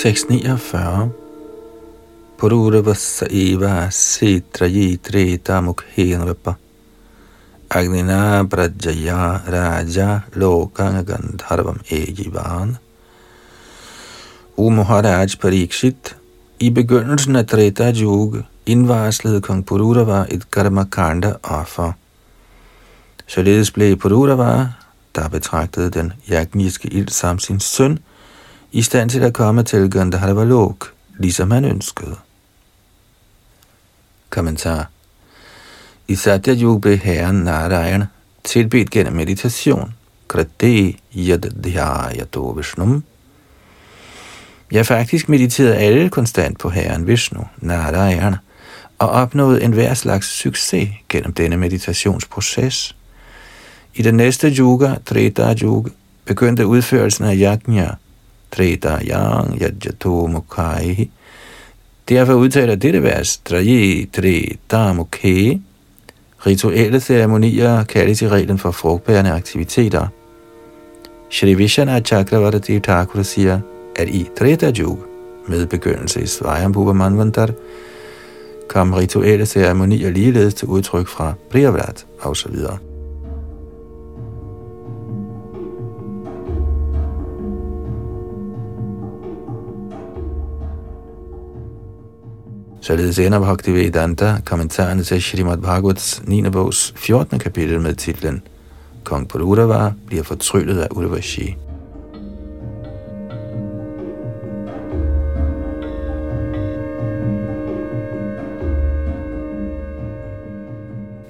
Tekst 0.00 0.30
49. 0.30 1.10
Pururvassa 2.38 3.26
eva 3.28 3.90
sitrayi 3.92 4.96
treta 4.96 5.60
mukhenrapa 5.60 6.54
Agnina 7.68 8.48
prajaya 8.48 9.42
raja 9.44 10.22
lokang 10.34 11.04
gandharvam 11.04 11.84
egivan. 11.90 12.78
O 14.56 14.70
Maharaj 14.70 15.36
Parikshit, 15.36 16.16
i 16.60 16.70
begyndelsen 16.70 17.36
af 17.36 17.46
Treta 17.46 17.92
Yuga 17.92 18.42
indvarslede 18.66 19.40
kong 19.40 19.66
Pururava 19.66 20.24
et 20.30 20.50
karmakanda 20.50 21.34
offer. 21.42 21.92
Således 23.26 23.70
blev 23.70 23.96
Pururava, 23.96 24.68
der 25.14 25.28
betragtede 25.28 25.90
den 25.90 26.12
jagniske 26.28 26.88
ild 26.88 27.08
som 27.08 27.38
sin 27.38 27.60
søn, 27.60 27.98
i 28.72 28.82
stand 28.82 29.10
til 29.10 29.20
at 29.20 29.32
komme 29.32 29.62
til 29.62 29.90
Gandharvalok, 29.90 30.92
ligesom 31.18 31.50
han 31.50 31.64
ønskede. 31.64 32.16
Kommentar 34.30 34.90
I 36.08 36.14
Satya 36.14 36.54
Yuga 36.54 36.80
blev 36.80 36.98
herren 36.98 37.36
Narayana 37.36 38.06
tilbedt 38.44 38.90
gennem 38.90 39.12
meditation. 39.12 39.94
Kredde 40.28 40.94
yad 41.16 42.56
Vishnum. 42.56 43.04
Jeg 44.72 44.86
faktisk 44.86 45.28
mediterede 45.28 45.76
alle 45.76 46.08
konstant 46.08 46.58
på 46.58 46.68
herren 46.68 47.06
Vishnu, 47.06 47.44
Narayana, 47.58 48.38
og 48.98 49.08
opnåede 49.08 49.62
en 49.62 49.72
hver 49.72 49.94
slags 49.94 50.26
succes 50.26 50.88
gennem 51.08 51.32
denne 51.32 51.56
meditationsproces. 51.56 52.96
I 53.94 54.02
den 54.02 54.14
næste 54.14 54.54
yuga, 54.58 54.94
Treta 55.06 55.54
Yuga, 55.62 55.90
begyndte 56.24 56.66
udførelsen 56.66 57.24
af 57.24 57.34
yajna, 57.36 57.94
yang 58.58 59.60
yajjato 59.60 60.26
mukhai. 60.26 61.10
Derfor 62.08 62.34
udtaler 62.34 62.76
dette 62.76 63.02
vers, 63.02 63.38
traje 63.38 64.06
tre 64.12 64.58
damukhe. 64.70 65.60
Rituelle 66.46 67.00
ceremonier 67.00 67.84
kaldes 67.84 68.22
i 68.22 68.28
reglen 68.28 68.58
for 68.58 68.70
frugtbærende 68.70 69.30
aktiviteter. 69.30 70.06
Shri 71.30 71.54
Vishana 71.54 72.00
Chakravarti 72.00 72.80
Thakur 72.80 73.22
siger, 73.22 73.60
at 73.96 74.08
i 74.08 74.28
Treta 74.38 74.72
Yug, 74.78 74.98
med 75.48 75.66
begyndelse 75.66 76.22
i 76.22 76.26
Svajambhuva 76.26 76.92
Manvantar, 76.92 77.50
kom 78.68 78.92
rituelle 78.92 79.46
ceremonier 79.46 80.10
ligeledes 80.10 80.54
til 80.54 80.68
udtryk 80.68 81.08
fra 81.08 81.34
Priyavrat 81.50 82.06
osv. 82.22 82.56
Således 92.82 93.18
ender 93.18 93.40
Bhaktivedanta 93.40 94.36
kommentarerne 94.44 95.02
til 95.02 95.22
Srimad 95.22 95.58
Bhagavats 95.58 96.22
9. 96.26 96.50
bogs 96.50 96.94
14. 96.96 97.38
kapitel 97.38 97.80
med 97.80 97.94
titlen 97.94 98.42
Kong 99.04 99.28
Purudava 99.28 99.92
bliver 100.06 100.22
fortryllet 100.22 100.80
af 100.80 100.88
Urvashi. 100.90 101.56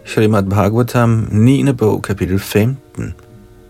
Srimad 0.04 0.42
Bhagavatam 0.42 1.28
9. 1.32 1.72
bog, 1.72 2.02
kapitel 2.02 2.38
15, 2.38 3.14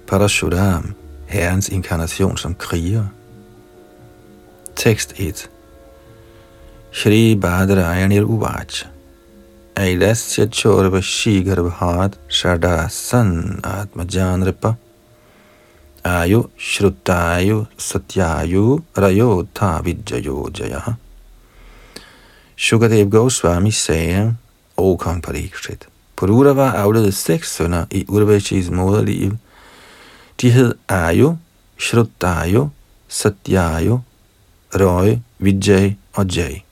Parashuram, 0.08 0.94
Herrens 1.26 1.68
inkarnation 1.68 2.36
som 2.36 2.54
kriger. 2.54 3.04
Tekst 4.76 5.14
1 5.16 5.50
Shri 6.92 7.36
Badrayanir 7.36 8.24
Uvach 8.24 8.84
Ailasya 9.76 10.46
Chorvashi 10.48 11.40
Garbhat 11.44 12.14
Shadasan 12.28 13.60
Atmajanripa 13.60 14.76
Ayu 16.04 16.50
Shrutayu 16.58 17.68
Satyayu 17.78 18.82
Rayotha 18.94 19.80
Vidjayo 19.84 20.52
Jaya 20.52 20.98
Shukadev 22.56 23.08
Goswami 23.08 23.70
sagde, 23.70 24.34
O 24.76 24.96
kong 24.96 25.22
Parikshit, 25.22 25.86
Pururava 26.16 26.74
afledede 26.74 27.12
seks 27.12 27.56
sønner 27.56 27.86
i 27.90 28.04
Urvashis 28.08 28.68
moderliv. 28.68 29.36
De 30.36 30.50
hed 30.50 30.74
Ayu, 30.88 31.38
Shrutayu, 31.78 32.70
Satyayu, 33.08 34.02
Roy, 34.74 35.20
Vijay 35.40 35.96
og 36.16 36.26
Jay. 36.36 36.64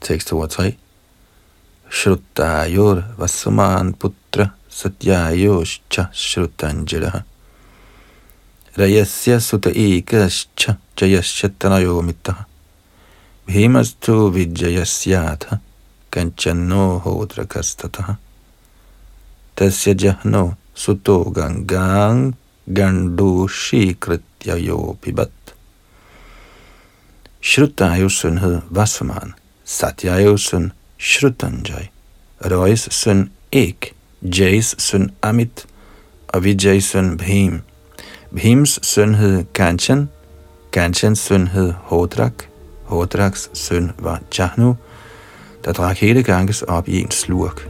Tekst 0.00 0.30
2 0.30 0.40
og 0.40 0.50
3. 0.50 0.76
Shrutayor 1.90 3.02
Vasuman 3.18 3.94
Putra 3.94 4.50
Satyayoshcha 4.70 6.08
Shrutanjalaha. 6.12 7.22
Rayasya 8.76 9.40
Sutta 9.40 9.70
Ekascha 9.70 10.76
Jayashatanayo 10.96 12.02
Mittaha. 12.02 12.44
Bhimastu 13.46 14.30
Vijayasyatha 14.30 15.58
Kanchano 16.10 17.00
Hodrakastataha 17.00 18.16
Tasya 19.56 19.94
Jahno 19.94 20.56
Suto 20.74 21.24
Gangang 21.32 22.34
Gandushi 22.68 23.96
Krityayo 23.98 24.96
Pibat. 25.00 25.30
Shrutayos 27.40 28.18
søn 28.20 28.62
Vasuman, 28.74 29.34
Satyayos 29.68 30.40
søn 30.40 30.72
Shrutanjay, 30.98 31.90
Roys 32.40 32.88
søn 32.90 33.30
Ek, 33.52 33.92
Jays 34.22 34.74
søn 34.78 35.10
Amit 35.22 35.66
og 36.28 36.44
Vijays 36.44 36.84
søn 36.84 37.18
Bhim. 37.18 37.60
Bhims 38.34 38.78
søn 38.82 39.14
hed 39.14 39.44
Kanchan, 39.54 40.08
Kanchans 40.72 41.18
søn 41.18 41.48
hed 41.48 41.72
Hodrak, 41.72 42.44
Hodraks 42.84 43.50
søn 43.52 43.92
var 43.98 44.20
Jahnu, 44.38 44.76
der 45.64 45.72
drak 45.72 45.96
hele 45.96 46.22
Ganges 46.22 46.62
op 46.62 46.88
i 46.88 47.00
en 47.00 47.10
slurk. 47.10 47.68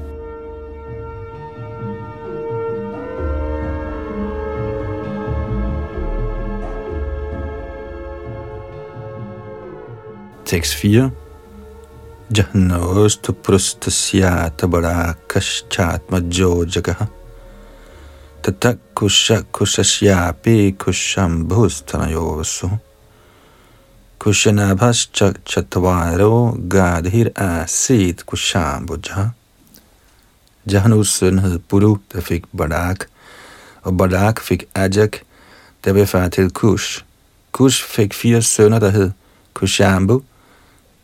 Tekst 10.46 10.74
4 10.74 11.10
Jahnostu 12.30 13.32
prustasyata 13.32 14.68
barakashchatma 14.68 16.20
jojagaha 16.28 17.08
tata 18.42 18.76
kusha 18.94 19.42
kushashyapi 19.42 20.72
kushambhustanayovasu 20.76 22.70
kushanabhascha 24.18 25.34
chatvaro 25.44 26.52
gadhir 26.68 27.32
asit 27.34 28.24
kushambhuja 28.24 29.32
Jahnus 30.66 31.10
søn 31.18 31.38
hed 31.38 31.60
Buru, 31.70 31.96
der 32.12 32.20
fik 32.20 32.44
Barak, 32.52 33.08
og 33.82 33.96
Barak 33.96 34.40
fik 34.40 34.68
Ajak, 34.74 35.22
der 35.84 35.92
blev 35.92 36.06
far 36.06 36.28
til 36.28 36.50
Kush. 36.50 37.04
Kush 37.52 37.84
fik 37.84 38.14
fire 38.14 38.42
sønner, 38.42 38.78
der 38.78 38.90
hed 38.90 39.12
Kushambu, 39.54 40.22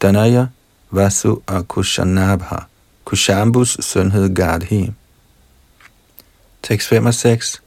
Danaya, 0.03 0.47
Vasu 0.95 1.43
og 1.47 1.69
Kushanabha. 1.69 2.67
Kushambus 3.05 3.77
søn 3.83 4.13
hed 4.13 4.29
Gadhi. 4.35 4.93
Tekst 6.63 6.89
5 6.89 7.07
og 7.07 7.15
6. 7.15 7.61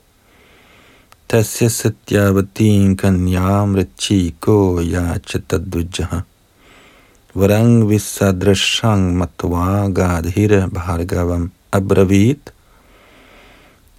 Tasya 1.28 1.70
satyavatin 1.70 2.96
kanyam 2.96 3.76
rachiko 3.76 4.80
yachatadvijaha. 4.80 6.22
Varang 7.36 7.84
visadrashang 7.90 9.12
matva 9.20 9.92
gadhira 9.92 10.62
bhargavam 10.72 11.52
abravit. 11.74 12.54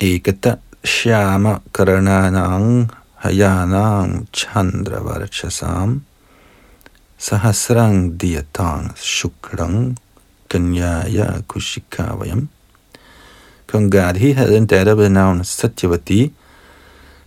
Ekata 0.01 0.57
shyama 0.83 1.61
karananang 1.72 2.89
hayanang 3.22 4.26
chandravarchasam. 4.33 6.07
Sahasrang 7.18 8.16
Diatang 8.16 8.94
Shukrang 8.94 9.96
Kanyaya 10.48 11.42
Kushikavayam. 11.48 12.48
Kong 13.66 13.90
Gadhi 13.90 14.30
havde 14.30 14.56
en 14.56 14.66
datter 14.66 14.94
ved 14.94 15.08
navn 15.08 15.44
Satyavati, 15.44 16.32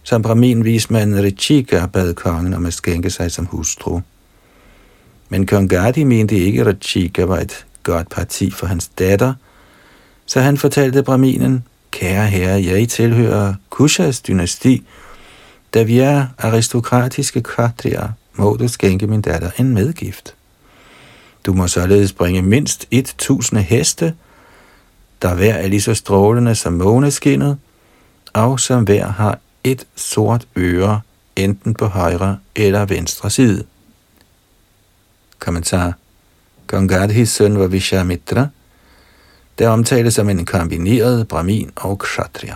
som 0.03 0.21
Brahmin 0.21 0.63
vismanden 0.63 1.23
Richika 1.23 1.85
bad 1.85 2.13
kongen 2.13 2.53
om 2.53 2.65
at 2.65 2.73
skænke 2.73 3.09
sig 3.09 3.31
som 3.31 3.45
hustru. 3.45 4.01
Men 5.29 5.45
kong 5.45 5.69
Gadhi 5.69 6.03
mente 6.03 6.35
ikke, 6.35 6.61
at 6.61 6.67
Richika 6.67 7.23
var 7.23 7.37
et 7.37 7.65
godt 7.83 8.09
parti 8.09 8.51
for 8.51 8.67
hans 8.67 8.87
datter, 8.87 9.33
så 10.25 10.41
han 10.41 10.57
fortalte 10.57 11.03
Brahminen, 11.03 11.63
kære 11.91 12.27
herre, 12.27 12.63
jeg 12.63 12.89
tilhører 12.89 13.53
Kushas 13.69 14.21
dynasti, 14.21 14.83
da 15.73 15.83
vi 15.83 15.99
er 15.99 16.25
aristokratiske 16.37 17.41
kvartrier 17.41 18.09
må 18.34 18.55
du 18.55 18.67
skænke 18.67 19.07
min 19.07 19.21
datter 19.21 19.51
en 19.57 19.73
medgift. 19.73 20.36
Du 21.45 21.53
må 21.53 21.67
således 21.67 22.13
bringe 22.13 22.41
mindst 22.41 22.88
1000 22.91 23.59
heste, 23.59 24.13
der 25.21 25.36
hver 25.36 25.53
er 25.53 25.67
lige 25.67 25.82
så 25.82 25.93
strålende 25.93 26.55
som 26.55 26.73
måneskinnet, 26.73 27.57
og 28.34 28.59
som 28.59 28.84
hver 28.84 29.07
har 29.07 29.39
et 29.63 29.88
sort 29.95 30.47
øre, 30.57 31.01
enten 31.36 31.73
på 31.73 31.86
højre 31.86 32.38
eller 32.55 32.86
venstre 32.86 33.29
side. 33.29 33.63
Kommentar. 35.39 35.93
Gangadhis 36.67 37.29
søn 37.29 37.59
var 37.59 37.67
Vishamitra, 37.67 38.47
der 39.59 39.69
omtales 39.69 40.13
som 40.13 40.29
en 40.29 40.45
kombineret 40.45 41.27
brahmin 41.27 41.71
og 41.75 41.99
kshatriya. 41.99 42.55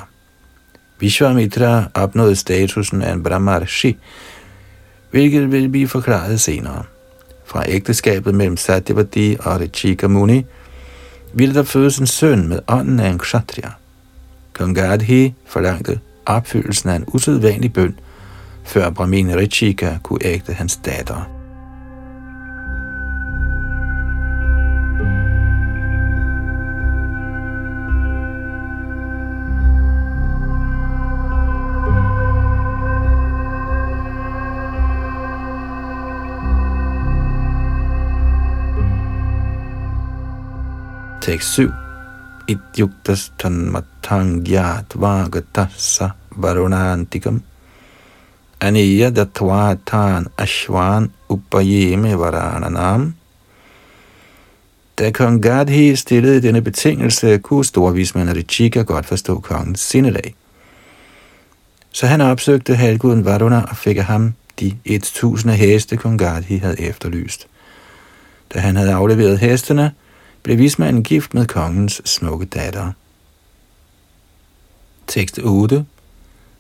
Vishwamitra 1.00 1.84
opnåede 1.94 2.36
statusen 2.36 3.02
af 3.02 3.14
en 3.14 3.24
brahmarshi, 3.24 3.98
hvilket 5.16 5.52
vil 5.52 5.70
blive 5.70 5.88
forklaret 5.88 6.42
senere. 6.42 6.84
Fra 7.46 7.64
ægteskabet 7.68 8.36
mellem 8.36 8.58
Satyavati 8.58 9.38
og 9.40 9.60
Richika 9.60 10.08
Muni 10.08 10.46
ville 11.34 11.56
der 11.56 11.64
fødes 11.64 11.98
en 11.98 12.08
søn 12.08 12.48
med 12.48 12.60
ånden 12.68 13.00
af 13.00 13.10
en 13.10 13.20
kshatriya. 13.20 13.70
Kong 14.54 14.76
Gadhi 14.76 15.34
forlangte 15.46 16.00
opfyldelsen 16.26 16.90
af 16.90 16.96
en 16.96 17.04
usædvanlig 17.08 17.74
bøn, 17.74 18.00
før 18.64 18.90
Brahmin 18.90 19.36
Richika 19.36 19.98
kunne 20.04 20.26
ægte 20.26 20.54
hans 20.54 20.80
datter. 20.86 21.35
Tekst 41.26 41.54
7. 41.54 41.74
Ityuktas 42.48 43.32
tanmatangyat 43.42 44.94
vagatassa 45.02 46.10
varunantikam 46.42 47.42
aniya 48.62 49.10
datvatan 49.16 50.28
ashwan 50.38 51.10
upayeme 51.30 52.20
varananam. 52.20 53.14
Da 54.98 55.12
kong 55.12 55.42
Gadhi 55.42 55.96
stillede 55.96 56.42
denne 56.42 56.62
betingelse, 56.62 57.38
kunne 57.38 57.66
storvismand 57.66 58.30
Richika 58.30 58.82
godt 58.82 59.06
forstå 59.06 59.40
kongens 59.40 59.80
sindelag. 59.80 60.36
Så 61.92 62.08
han 62.08 62.22
opsøgte 62.22 62.76
halvguden 62.76 63.26
Varuna 63.26 63.62
og 63.70 63.78
fik 63.78 63.98
af 63.98 64.06
ham 64.06 64.34
de 64.60 64.78
1000 64.86 65.52
heste, 65.52 65.98
kong 65.98 66.20
Gadhi 66.20 66.58
havde 66.58 66.82
efterlyst. 66.82 67.48
Da 68.54 68.60
han 68.60 68.76
havde 68.76 68.94
afleveret 68.94 69.40
hestene, 69.40 69.92
blev 70.46 70.58
vismanden 70.58 71.04
gift 71.04 71.34
med 71.34 71.46
kongens 71.46 72.02
smukke 72.06 72.46
datter. 72.46 72.92
Tekst 75.08 75.40
8. 75.40 75.86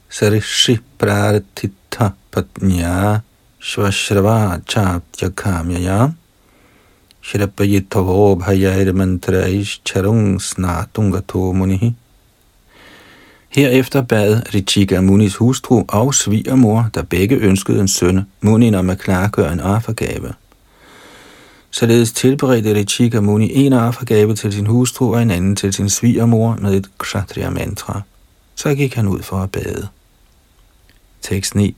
Sarishi 0.09 0.77
pratita 0.97 2.09
patnya 2.31 3.19
svashrava 3.61 4.59
chapya 4.69 5.29
kamyaya 5.29 6.07
Shrapayitavo 7.21 8.35
bhayair 8.35 8.93
mantraish 8.93 9.81
charung 9.85 10.41
snatungato 10.41 11.53
munihi. 11.53 11.93
Herefter 13.49 14.01
bad 14.01 14.53
Richika 14.53 15.01
Munis 15.01 15.35
hustru 15.35 15.85
og 15.87 16.15
svigermor, 16.15 16.89
der 16.93 17.03
begge 17.03 17.35
ønskede 17.35 17.79
en 17.79 17.87
søn, 17.87 18.25
Munin 18.41 18.75
om 18.75 18.89
at 18.89 18.99
klargøre 18.99 19.53
en 19.53 19.59
offergave. 19.59 20.33
Således 21.75 22.11
tilberedte 22.11 22.73
Richika 22.73 23.19
Muni 23.19 23.65
en 23.65 23.73
offergave 23.73 24.35
til 24.35 24.53
sin 24.53 24.65
hustru 24.65 25.13
og 25.15 25.21
en 25.21 25.31
anden 25.31 25.55
til 25.55 25.73
sin 25.73 25.89
svigermor 25.89 26.57
med 26.61 26.73
et 26.73 26.89
kshatriya 26.99 27.49
mantra. 27.49 28.01
Så 28.55 28.75
gik 28.75 28.93
han 28.95 29.07
ud 29.07 29.21
for 29.21 29.37
at 29.37 29.51
bade. 29.51 29.87
Tekst 31.21 31.55
9. 31.55 31.75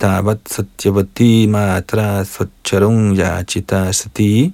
Tavat 0.00 0.38
satyavati 0.46 1.46
matra 1.46 2.24
satcharung 2.24 3.18
yachita 3.18 3.92
sati 3.92 4.52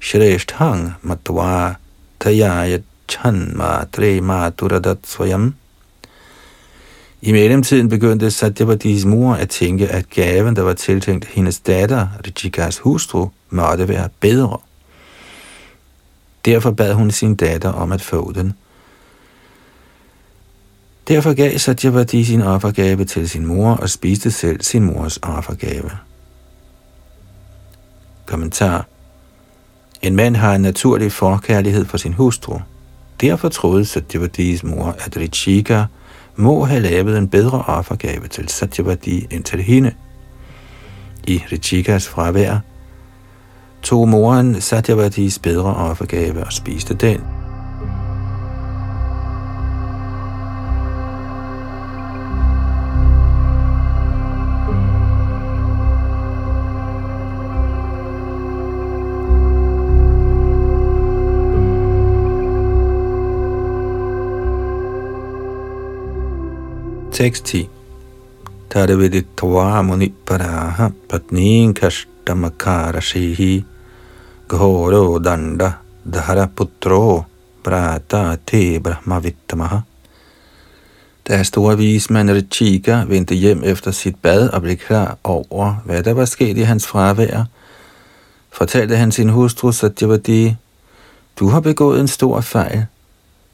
shreshthang 0.00 0.92
matva 1.02 1.74
tayayat 2.20 2.82
chan 3.08 3.52
matre 3.56 4.20
maturadat 4.20 4.98
svayam 5.04 5.54
i 7.22 7.32
mellemtiden 7.32 7.88
begyndte 7.88 8.30
Satyavatis 8.30 9.04
mor 9.04 9.34
at 9.34 9.48
tænke, 9.48 9.88
at 9.88 10.10
gaven, 10.10 10.56
der 10.56 10.62
var 10.62 10.74
tiltænkt 10.74 11.24
hendes 11.24 11.60
datter, 11.60 12.08
Richikas 12.26 12.78
hustru, 12.78 13.28
måtte 13.50 13.88
være 13.88 14.08
bedre. 14.20 14.58
Derfor 16.44 16.70
bad 16.70 16.94
hun 16.94 17.10
sin 17.10 17.34
datter 17.34 17.72
om 17.72 17.92
at 17.92 18.02
få 18.02 18.32
den. 18.32 18.54
Derfor 21.08 21.34
gav 21.34 21.58
Satyavati 21.58 22.24
sin 22.24 22.42
offergave 22.42 23.04
til 23.04 23.28
sin 23.28 23.46
mor 23.46 23.72
og 23.72 23.90
spiste 23.90 24.30
selv 24.30 24.62
sin 24.62 24.84
mors 24.84 25.16
offergave. 25.16 25.90
Kommentar 28.26 28.86
En 30.02 30.16
mand 30.16 30.36
har 30.36 30.54
en 30.54 30.60
naturlig 30.60 31.12
forkærlighed 31.12 31.84
for 31.84 31.96
sin 31.96 32.12
hustru. 32.12 32.58
Derfor 33.20 33.48
troede 33.48 33.84
Satyavatis 33.84 34.64
mor, 34.64 34.96
at 34.98 35.16
Richika 35.16 35.84
må 36.36 36.64
have 36.64 36.80
lavet 36.80 37.18
en 37.18 37.28
bedre 37.28 37.62
offergave 37.62 38.28
til 38.28 38.48
Satyavati 38.48 39.26
end 39.30 39.44
til 39.44 39.62
hende. 39.62 39.92
I 41.24 41.42
Richikas 41.52 42.08
fravær 42.08 42.58
tog 43.82 44.08
moren 44.08 44.60
Satyavatis 44.60 45.38
bedre 45.38 45.74
offergave 45.74 46.44
og 46.44 46.52
spiste 46.52 46.94
den. 46.94 47.20
Tekst 67.12 67.44
10 67.44 67.68
Tarvedi 68.70 69.20
Tvamuni 69.36 70.12
Paraha 70.26 70.88
patnin 71.08 71.74
Dhammakarashihi 72.30 73.64
ghoro 74.48 75.18
danda 75.18 75.72
dhara 76.06 76.46
putro 76.46 77.24
prata 77.64 78.36
te 78.46 78.78
brahmavittamaha. 78.78 79.80
Da 81.28 81.42
store 81.42 81.76
vismand 81.76 82.30
Richika 82.30 83.04
vendte 83.08 83.34
hjem 83.34 83.64
efter 83.64 83.90
sit 83.90 84.16
bad 84.22 84.48
og 84.48 84.62
blev 84.62 84.76
klar 84.76 85.18
over, 85.24 85.82
hvad 85.84 86.02
der 86.02 86.12
var 86.12 86.24
sket 86.24 86.56
i 86.56 86.60
hans 86.60 86.86
fravær, 86.86 87.44
fortalte 88.52 88.96
han 88.96 89.12
sin 89.12 89.28
hustru 89.28 89.72
Satyavati, 89.72 90.56
du 91.36 91.48
har 91.48 91.60
begået 91.60 92.00
en 92.00 92.08
stor 92.08 92.40
fejl. 92.40 92.86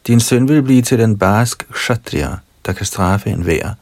Din 0.07 0.21
søn 0.21 0.49
vil 0.49 0.63
blive 0.63 0.83
til 0.83 0.99
den 0.99 1.19
barsk 1.19 1.67
kshatriya, 1.73 2.31
der 2.67 2.73
kan 2.73 2.87
straffe 2.87 3.31
en 3.31 3.47
vær, 3.47 3.75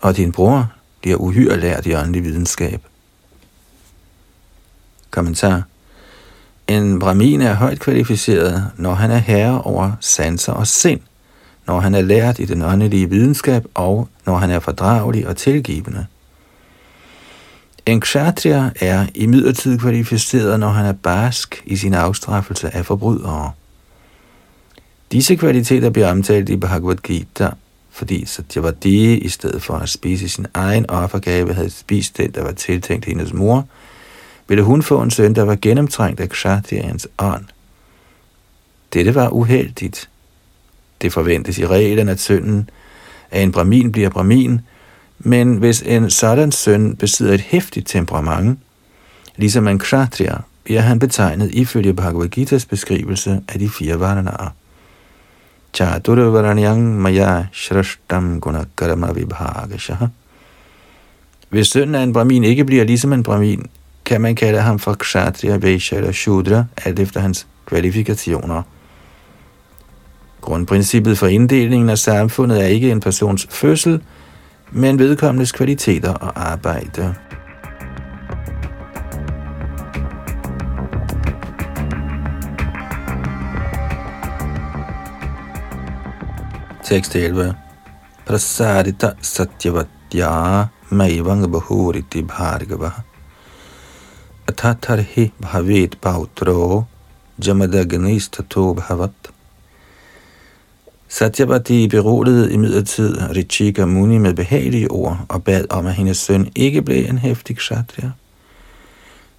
og 0.00 0.16
din 0.16 0.32
bror 0.32 0.72
bliver 1.00 1.16
uhyre 1.16 1.60
lært 1.60 1.86
i 1.86 1.94
åndelig 1.94 2.24
videnskab. 2.24 2.82
Kommentar. 5.12 5.62
En 6.68 6.98
brahmin 6.98 7.40
er 7.40 7.54
højt 7.54 7.80
kvalificeret, 7.80 8.70
når 8.76 8.94
han 8.94 9.10
er 9.10 9.18
herre 9.18 9.62
over 9.62 9.90
sanser 10.00 10.52
og 10.52 10.66
sind, 10.66 11.00
når 11.66 11.80
han 11.80 11.94
er 11.94 12.00
lært 12.00 12.38
i 12.38 12.44
den 12.44 12.62
åndelige 12.62 13.10
videnskab 13.10 13.64
og 13.74 14.08
når 14.26 14.36
han 14.36 14.50
er 14.50 14.58
fordragelig 14.58 15.28
og 15.28 15.36
tilgivende. 15.36 16.06
En 17.86 18.00
kshatriya 18.00 18.70
er 18.80 19.06
i 19.14 19.76
kvalificeret, 19.78 20.60
når 20.60 20.68
han 20.68 20.86
er 20.86 20.92
barsk 20.92 21.62
i 21.66 21.76
sin 21.76 21.94
afstraffelse 21.94 22.76
af 22.76 22.86
forbrydere. 22.86 23.50
Disse 25.12 25.36
kvaliteter 25.36 25.90
bliver 25.90 26.10
omtalt 26.10 26.48
i 26.48 26.56
Bhagavad 26.56 26.96
Gita 26.96 27.50
fordi 27.92 28.26
Satyavati 28.26 29.18
i 29.18 29.28
stedet 29.28 29.62
for 29.62 29.74
at 29.74 29.88
spise 29.88 30.28
sin 30.28 30.46
egen 30.54 30.90
offergave 30.90 31.54
havde 31.54 31.70
spist 31.70 32.16
den, 32.16 32.30
der 32.30 32.42
var 32.42 32.52
tiltænkt 32.52 33.04
hendes 33.04 33.32
mor, 33.32 33.66
ville 34.48 34.62
hun 34.62 34.82
få 34.82 35.02
en 35.02 35.10
søn, 35.10 35.34
der 35.34 35.42
var 35.42 35.58
gennemtrængt 35.62 36.20
af 36.20 36.28
Kshatriyans 36.28 37.08
ånd. 37.18 37.44
Dette 38.92 39.14
var 39.14 39.28
uheldigt. 39.28 40.08
Det 41.02 41.12
forventes 41.12 41.58
i 41.58 41.66
reglen, 41.66 42.08
at 42.08 42.20
sønnen 42.20 42.70
af 43.30 43.40
en 43.42 43.52
brahmin 43.52 43.92
bliver 43.92 44.08
brahmin, 44.08 44.60
men 45.18 45.56
hvis 45.56 45.82
en 45.82 46.10
sådan 46.10 46.52
søn 46.52 46.96
besidder 46.96 47.34
et 47.34 47.40
hæftigt 47.40 47.88
temperament, 47.88 48.58
ligesom 49.36 49.68
en 49.68 49.78
kshatriya, 49.78 50.34
bliver 50.64 50.80
han 50.80 50.98
betegnet 50.98 51.50
ifølge 51.54 51.94
Bhagavad 51.94 52.38
Gita's 52.38 52.66
beskrivelse 52.68 53.40
af 53.48 53.58
de 53.58 53.68
fire 53.68 54.00
varnarer. 54.00 54.48
Chaturvaranyang 55.74 57.00
maya 57.00 57.44
shrashtam 57.52 58.40
gunakarma 58.40 59.12
vibhagashaha. 59.12 60.06
Hvis 61.48 61.66
sønnen 61.66 61.94
af 61.94 62.02
en 62.02 62.12
brahmin 62.12 62.44
ikke 62.44 62.64
bliver 62.64 62.84
ligesom 62.84 63.12
en 63.12 63.22
brahmin, 63.22 63.66
kan 64.04 64.20
man 64.20 64.34
kalde 64.34 64.60
ham 64.60 64.78
for 64.78 64.94
kshatriya, 64.94 65.56
vaishya 65.56 65.98
eller 65.98 66.12
shudra, 66.12 66.64
alt 66.84 66.98
efter 66.98 67.20
hans 67.20 67.46
kvalifikationer. 67.66 68.62
Grundprincippet 70.40 71.18
for 71.18 71.26
inddelingen 71.26 71.90
af 71.90 71.98
samfundet 71.98 72.62
er 72.62 72.66
ikke 72.66 72.90
en 72.90 73.00
persons 73.00 73.46
fødsel, 73.50 74.02
men 74.70 74.98
vedkommendes 74.98 75.52
kvaliteter 75.52 76.14
og 76.14 76.50
arbejde. 76.50 77.14
Tekst 86.84 87.16
11. 87.16 87.54
Prasadita 88.26 89.12
satyavatya 89.20 90.66
maivanga 90.90 91.46
bahuriti 91.46 92.22
bhargava. 92.22 92.90
Atatarhi 94.52 95.32
bhavet 95.40 95.98
pautro 96.00 96.84
jamadagnistato 97.46 98.74
bhavat. 98.74 99.10
Satyavati 101.08 101.88
beroligede 101.88 102.52
imidlertid 102.52 103.16
Richika 103.36 103.84
Muni 103.86 104.18
med 104.18 104.34
behagelige 104.34 104.90
ord 104.90 105.26
og 105.28 105.44
bad 105.44 105.64
om, 105.70 105.86
at 105.86 105.94
hendes 105.94 106.16
søn 106.16 106.52
ikke 106.54 106.82
blev 106.82 107.04
en 107.08 107.18
hæftig 107.18 107.56
kshatriya. 107.56 108.10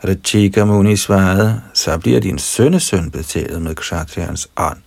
Richika 0.03 0.65
Muni 0.65 0.95
svarede, 0.95 1.61
så 1.73 1.97
bliver 1.97 2.19
din 2.19 2.39
sønnesøn 2.39 3.11
betalt 3.11 3.61
med 3.61 3.75
kshatriyans 3.75 4.49
ånd. 4.57 4.81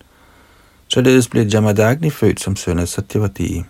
Således 0.87 1.27
blev 1.27 1.47
Jamadagni 1.47 2.09
født 2.09 2.39
som 2.39 2.55
søn 2.55 2.79
af 2.79 2.87
Satyavati. 2.87 3.63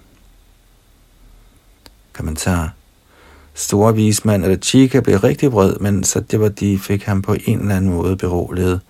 Kommentar. 2.14 2.77
Store 3.58 3.96
vismand 3.96 4.46
Rachika 4.46 5.00
blev 5.00 5.20
rigtig 5.20 5.52
vred, 5.52 5.74
men 5.80 6.04
Satyavati 6.04 6.78
fik 6.78 7.04
ham 7.04 7.22
på 7.22 7.36
en 7.46 7.60
eller 7.60 7.76
anden 7.76 7.92
måde 7.92 8.18
beroliget, 8.18 8.82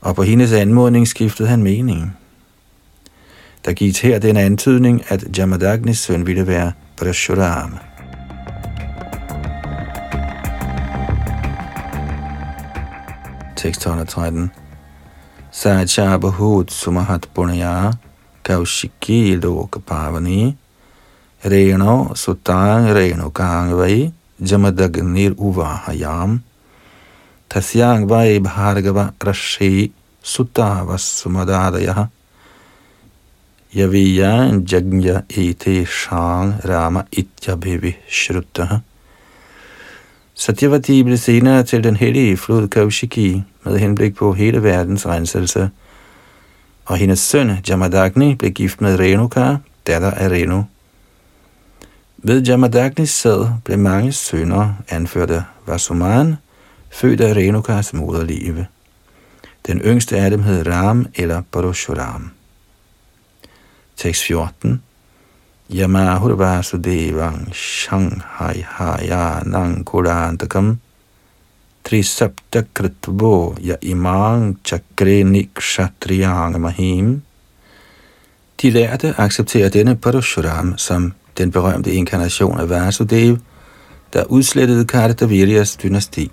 og 0.00 0.16
på 0.16 0.22
hendes 0.22 0.52
anmodning 0.52 1.08
skiftede 1.08 1.48
han 1.48 1.62
mening. 1.62 2.16
Der 3.64 3.72
gives 3.72 4.00
her 4.00 4.18
den 4.18 4.36
antydning, 4.36 5.02
at 5.08 5.38
Jamadagnis 5.38 5.98
søn 5.98 6.26
ville 6.26 6.46
være 6.46 6.72
Prashuram. 6.96 7.78
Tekst 13.56 13.80
113 13.80 14.50
Sacha 15.50 16.18
Bahut 16.18 16.72
Sumahat 16.72 17.28
Punya 17.34 17.92
Kaushiki 18.44 19.34
Lok 19.34 19.78
Pavani 21.46 21.50
Reno 21.50 22.14
Sutang 22.14 22.92
Reno 22.92 23.30
Kangvai 23.30 24.12
Jamadagnir 24.40 25.34
Uvahayam 25.34 26.40
Tasyang 27.48 28.08
Vai 28.08 28.38
Bhargava 28.40 29.12
Rashi 29.12 29.90
Sutava 30.22 30.96
Sumadadaya 30.98 32.10
Yaviya 33.72 34.64
Jagnya 34.64 35.24
ite 35.28 35.86
Shang 35.86 36.60
Rama 36.64 37.06
Ityabhivi 37.12 37.96
Shrutta 38.08 38.82
Satyavati 40.34 41.02
blev 41.02 41.16
senere 41.16 41.62
til 41.62 41.84
den 41.84 41.96
hellige 41.96 42.36
flod 42.36 42.68
Kaushiki, 42.68 43.42
med 43.64 43.78
henblik 43.78 44.16
på 44.16 44.32
hele 44.32 44.62
verdens 44.62 45.06
renselse, 45.06 45.70
og 46.84 46.96
hendes 46.96 47.18
søn 47.18 47.50
Jamadagni 47.68 48.34
blev 48.34 48.50
gift 48.50 48.80
med 48.80 49.00
Renuka, 49.00 49.56
datter 49.86 50.10
af 50.10 50.28
Renu. 50.28 50.62
Ved 52.18 52.42
Jamadagnis 52.42 53.10
sæd 53.10 53.46
blev 53.64 53.78
mange 53.78 54.12
sønner 54.12 54.74
anført 54.88 55.30
af 55.30 55.42
Vasuman, 55.66 56.36
født 56.90 57.20
af 57.20 57.36
Renukas 57.36 57.92
moderlive. 57.92 58.66
Den 59.66 59.80
yngste 59.80 60.16
af 60.16 60.30
dem 60.30 60.42
hed 60.42 60.66
Ram 60.66 61.06
eller 61.14 61.42
Parashuram. 61.52 62.30
Tekst 63.96 64.22
14 64.22 64.82
Yamahur 65.74 66.34
Vasudevang 66.34 67.54
Shanghai 67.54 68.64
Hayanang 68.68 69.84
Kulantakam 69.84 70.78
Trisapta 71.84 72.62
Kritvo 72.74 73.54
Ya 73.66 73.76
Imang 73.82 74.58
Chakre 74.64 75.22
Nikshatriyang 75.22 76.60
Mahim. 76.60 77.22
De 78.62 78.70
lærte 78.70 79.14
accepterer 79.18 79.68
denne 79.68 79.96
Parashuram 79.96 80.78
som 80.78 81.12
den 81.38 81.50
berømte 81.50 81.92
inkarnation 81.92 82.60
af 82.60 82.68
Vasudev, 82.68 83.36
der 84.12 84.24
udslettede 84.24 84.84
Kartaviryas 84.84 85.76
dynasti. 85.76 86.30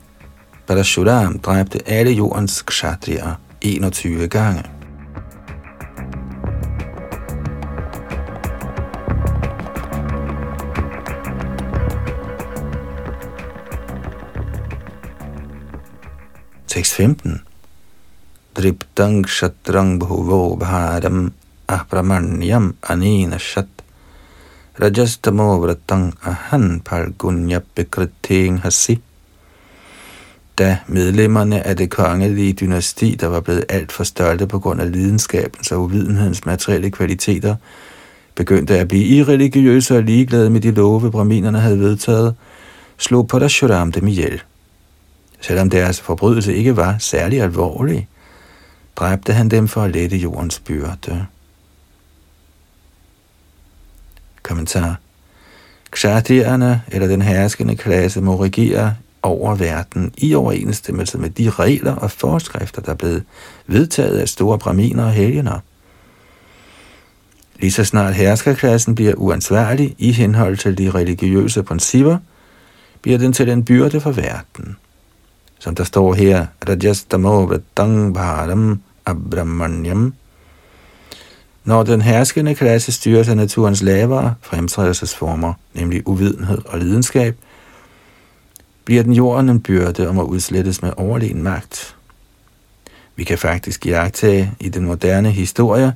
Parashuram 0.68 1.40
dræbte 1.40 1.90
alle 1.90 2.12
jordens 2.12 2.62
kshatriyer 2.62 3.36
21 3.62 4.28
gange. 4.28 4.64
Tekst 16.68 16.94
15. 16.94 17.42
Driptang 18.56 19.30
shatrang 19.30 20.00
bhuvo 20.00 20.56
bharam 20.56 21.34
ahpramanyam 21.68 22.76
anina 22.90 23.38
shat 23.38 23.83
rajastamo 24.82 25.58
vratang 25.60 26.14
ahan 26.24 26.82
palgunya 26.86 27.60
bekriting 27.76 28.62
hasi. 28.62 29.00
Da 30.58 30.78
medlemmerne 30.88 31.68
af 31.68 31.78
det 31.78 31.90
kongelige 31.90 32.54
dynasti, 32.54 33.16
der 33.16 33.28
var 33.28 33.40
blevet 33.40 33.66
alt 33.70 33.92
for 33.92 34.04
stolte 34.04 34.48
på 34.48 34.60
grund 34.60 34.82
af 34.82 34.92
lidenskabens 34.92 35.72
og 35.72 35.82
uvidenhedens 35.82 36.46
materielle 36.46 36.92
kvaliteter, 36.92 37.56
begyndte 38.36 38.80
at 38.80 38.88
blive 38.88 39.06
irreligiøse 39.06 39.98
og 39.98 40.04
ligeglade 40.04 40.50
med 40.50 40.62
de 40.62 40.72
love, 40.72 41.12
braminerne 41.12 41.60
havde 41.60 41.80
vedtaget, 41.80 42.36
slog 42.98 43.28
Padashuram 43.28 43.92
dem 43.92 44.08
ihjel. 44.08 44.42
Selvom 45.42 45.70
deres 45.70 46.02
forbrydelse 46.02 46.56
ikke 46.56 46.78
var 46.78 46.96
særlig 47.00 47.42
alvorlig, 47.42 48.08
dræbte 48.96 49.34
han 49.34 49.50
dem 49.50 49.68
for 49.68 49.82
at 49.82 49.92
lette 49.92 50.18
jordens 50.18 50.60
byrde. 50.60 51.26
Kommentar. 54.44 54.96
Kshatriyerne, 55.92 56.82
eller 56.92 57.08
den 57.08 57.22
herskende 57.22 57.76
klasse, 57.76 58.22
må 58.22 58.44
regere 58.44 58.96
over 59.24 59.56
verden 59.56 60.14
i 60.18 60.36
overensstemmelse 60.36 61.18
med 61.18 61.30
de 61.30 61.50
regler 61.50 61.96
og 61.96 62.12
forskrifter, 62.12 62.82
der 62.82 62.92
er 62.92 62.96
blevet 62.96 63.24
vedtaget 63.68 64.20
af 64.20 64.30
store 64.30 64.60
braminer 64.60 65.06
og 65.06 65.12
helgener. 65.12 65.60
Lige 67.60 67.72
så 67.72 67.84
snart 67.84 68.14
herskerklassen 68.14 68.96
bliver 68.96 69.14
uansvarlig 69.14 69.96
i 69.98 70.12
henhold 70.12 70.58
til 70.58 70.78
de 70.78 70.90
religiøse 70.90 71.64
principper, 71.64 72.18
bliver 73.02 73.18
den 73.18 73.34
til 73.34 73.50
en 73.50 73.66
byrde 73.66 74.02
for 74.02 74.12
verden. 74.12 74.78
Som 75.60 75.76
der 75.76 75.84
står 75.84 76.14
her, 76.14 76.46
Rajastamo 76.70 77.44
Vratang 77.44 78.14
Bharam 78.14 78.82
Abramanyam. 79.06 80.14
Når 81.66 81.84
den 81.84 82.02
herskende 82.02 82.56
klasse 82.56 82.92
styres 82.92 83.30
af 83.30 83.38
naturens 83.38 83.82
lavere 83.82 84.36
fremtrædelsesformer, 84.42 85.54
nemlig 85.74 86.08
uvidenhed 86.08 86.62
og 86.66 86.80
lidenskab, 86.80 87.38
bliver 88.86 89.04
den 89.04 89.14
jorden 89.14 89.50
en 89.50 89.62
byrde 89.62 90.10
om 90.10 90.20
at 90.20 90.24
udslettes 90.24 90.82
med 90.82 90.92
overlegen 90.98 91.44
magt. 91.44 91.96
Vi 93.16 93.24
kan 93.24 93.38
faktisk 93.38 93.86
jagtage 93.86 94.52
i 94.60 94.70
den 94.70 94.86
moderne 94.86 95.32
historie, 95.32 95.94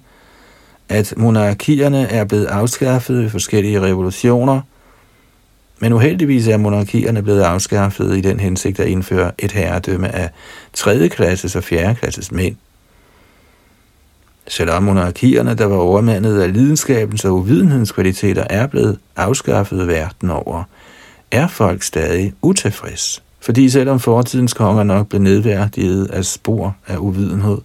at 0.90 1.14
monarkierne 1.18 2.08
er 2.08 2.24
blevet 2.24 2.46
afskaffet 2.46 3.24
ved 3.24 3.30
forskellige 3.30 3.82
revolutioner– 3.82 4.62
men 5.80 5.94
uheldigvis 5.94 6.48
er 6.48 6.58
monarkierne 6.58 7.24
blevet 7.24 7.42
afskaffet 7.42 8.18
i 8.18 8.22
den 8.22 8.40
hensigt 8.40 8.80
at 8.80 8.88
indføre 8.88 9.32
et 9.40 9.52
herredømme 9.52 10.16
af 10.16 10.30
3. 10.74 11.10
klasses 11.10 11.56
og 11.56 11.64
4. 11.64 11.96
klasses 11.96 12.32
mænd. 12.32 12.56
Selvom 14.48 14.84
monarkierne, 14.84 15.54
der 15.54 15.66
var 15.66 15.76
overmandet 15.76 16.42
af 16.42 16.54
lidenskabens 16.54 17.26
og 17.26 17.36
uvidenhedens 17.36 17.92
kvaliteter, 17.92 18.44
er 18.50 18.68
blevet 18.68 18.98
afskaffet 19.16 19.88
verden 19.88 20.30
over, 20.30 20.64
er 21.32 21.48
folk 21.48 21.84
stadig 21.84 22.34
utilfreds. 22.42 23.24
Fordi 23.40 23.70
selvom 23.70 24.00
fortidens 24.00 24.54
konger 24.54 24.84
nok 24.84 25.08
blev 25.08 25.22
nedværdiget 25.22 26.08
af 26.08 26.26
spor 26.26 26.76
af 26.88 26.98
uvidenhed, 26.98 27.58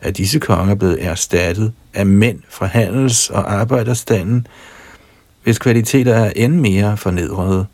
er 0.00 0.10
disse 0.10 0.38
konger 0.38 0.74
blevet 0.74 1.04
erstattet 1.04 1.72
af 1.94 2.06
mænd 2.06 2.38
fra 2.48 2.66
handels- 2.66 3.30
og 3.30 3.54
arbejderstanden, 3.54 4.46
hvis 5.42 5.58
kvaliteter 5.58 6.14
er 6.14 6.32
end 6.36 6.54
mere 6.54 6.96
fornedrede. 6.96 7.66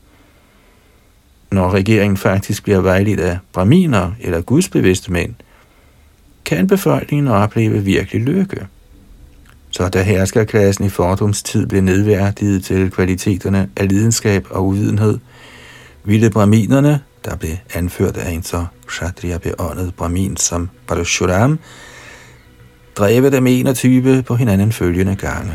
Når 1.50 1.70
regeringen 1.70 2.16
faktisk 2.16 2.62
bliver 2.62 2.80
vejledt 2.80 3.20
af 3.20 3.38
braminer 3.52 4.10
eller 4.20 4.40
gudsbevidste 4.40 5.12
mænd, 5.12 5.34
kan 6.44 6.66
befolkningen 6.66 7.28
opleve 7.28 7.78
virkelig 7.78 8.22
lykke. 8.22 8.66
Så 9.70 9.88
da 9.88 10.02
herskerklassen 10.02 10.84
i 10.84 10.88
fordums 10.88 11.42
tid 11.42 11.66
blev 11.66 11.82
nedværdiget 11.82 12.64
til 12.64 12.90
kvaliteterne 12.90 13.68
af 13.76 13.88
lidenskab 13.88 14.46
og 14.50 14.66
uvidenhed, 14.66 15.18
ville 16.04 16.30
braminerne, 16.30 17.00
der 17.24 17.36
blev 17.36 17.52
anført 17.74 18.16
af 18.16 18.30
en 18.30 18.42
så 18.42 18.66
kshatriya 18.86 19.38
beåndet 19.38 19.94
bramin 19.94 20.36
som 20.36 20.70
Parashuram, 20.86 21.58
dræbe 22.96 23.30
dem 23.30 23.46
21 23.46 24.22
på 24.22 24.34
hinanden 24.34 24.72
følgende 24.72 25.16
gange. 25.16 25.52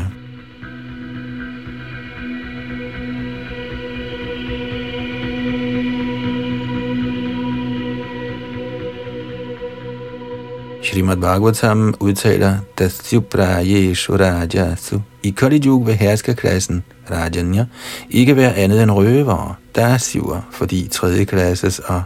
Srimad 10.98 11.16
Bhagavatam 11.16 11.94
udtaler, 12.00 12.56
Dasyuprayeshu 12.78 14.16
Rajasu. 14.16 15.00
I 15.22 15.30
Kali 15.30 15.60
Yuga 15.66 15.84
vil 15.84 15.94
herskerklassen, 15.94 16.84
Rajanya, 17.10 17.64
ikke 18.10 18.36
være 18.36 18.54
andet 18.54 18.82
end 18.82 18.90
røvere, 18.90 19.54
Dasyuer, 19.76 20.40
fordi 20.52 20.88
tredje 20.90 21.24
klasses 21.24 21.78
og 21.78 22.02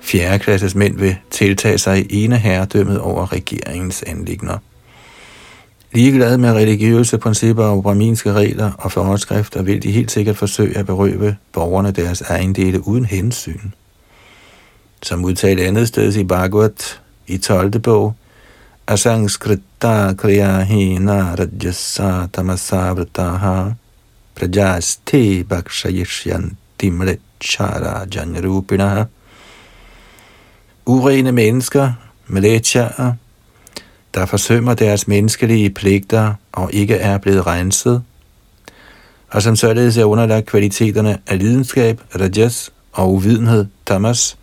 fjerde 0.00 0.38
klasses 0.38 0.74
mænd 0.74 0.98
vil 0.98 1.16
tiltage 1.30 1.78
sig 1.78 2.06
ene 2.10 2.36
herredømmet 2.36 2.98
over 2.98 3.32
regeringens 3.32 4.02
anlægner. 4.02 4.58
Ligeglade 5.92 6.38
med 6.38 6.52
religiøse 6.52 7.18
principper 7.18 7.64
og 7.64 7.82
braminske 7.82 8.32
regler 8.32 8.70
og 8.78 8.92
forskrifter 8.92 9.62
vil 9.62 9.82
de 9.82 9.90
helt 9.90 10.10
sikkert 10.10 10.36
forsøge 10.36 10.78
at 10.78 10.86
berøve 10.86 11.36
borgerne 11.52 11.90
deres 11.90 12.20
ejendele 12.20 12.86
uden 12.88 13.04
hensyn. 13.04 13.70
Som 15.02 15.24
udtalt 15.24 15.60
andet 15.60 15.88
sted 15.88 16.16
i 16.16 16.24
Bhagavat 16.24 17.02
i 17.26 17.38
12. 17.38 17.82
bog, 17.82 18.14
kriya 18.86 20.14
Kriyahina 20.14 21.34
Rajasa 21.34 22.28
Tamasa 22.32 22.92
Vrataha 22.94 23.74
prajasti 24.34 25.44
bakshayishyan 25.44 26.56
Mlechara 26.82 28.06
Janrupina 28.06 29.06
Urene 30.86 31.32
mennesker, 31.32 31.92
mlecha'er, 32.28 33.12
der 34.14 34.26
forsømmer 34.26 34.74
deres 34.74 35.08
menneskelige 35.08 35.70
pligter 35.70 36.34
og 36.52 36.70
ikke 36.72 36.94
er 36.94 37.18
blevet 37.18 37.46
renset, 37.46 38.02
og 39.30 39.42
som 39.42 39.56
således 39.56 39.96
er 39.96 40.04
underlagt 40.04 40.46
kvaliteterne 40.46 41.18
af 41.26 41.38
lidenskab, 41.38 42.00
rajas 42.20 42.70
og 42.92 43.12
uvidenhed, 43.12 43.66
tamas, 43.86 44.38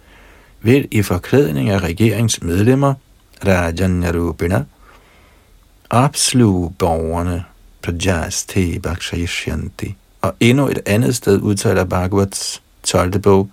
vil 0.62 0.88
i 0.92 1.02
forklædning 1.02 1.70
af 1.70 1.80
regeringsmedlemmer, 1.84 2.94
Rajanarupina, 3.46 4.64
opsluge 5.90 6.74
borgerne, 6.80 7.44
Prajaste 7.82 8.80
Bhakshayishyanti. 8.80 9.96
Og 10.22 10.36
endnu 10.40 10.68
et 10.68 10.80
andet 10.86 11.16
sted 11.16 11.42
udtaler 11.42 11.84
Bhagavats 11.84 12.62
12. 12.84 13.20
bog, 13.20 13.50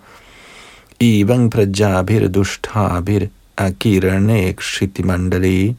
Ivan 0.99 1.49
Prajabhir 1.49 2.27
Dushtabhir 2.27 3.29
Akirane 3.57 4.53
Kshiti 4.53 5.03
Mandali 5.03 5.75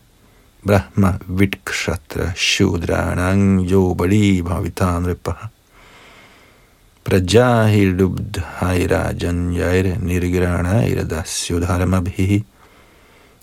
Brahma 0.62 1.18
Vitkshatra 1.28 2.32
Shudranang 2.36 3.66
Yobali 3.70 4.42
Prajahilubdhairajanyair 7.04 9.96
nirgranaira 10.02 11.10
dasyudharamabhihi 11.10 12.44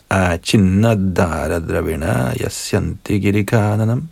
achinnadhara 0.10 1.60
dravina 1.60 2.34
yasyanti 2.39 3.20
girikananam. 3.20 4.10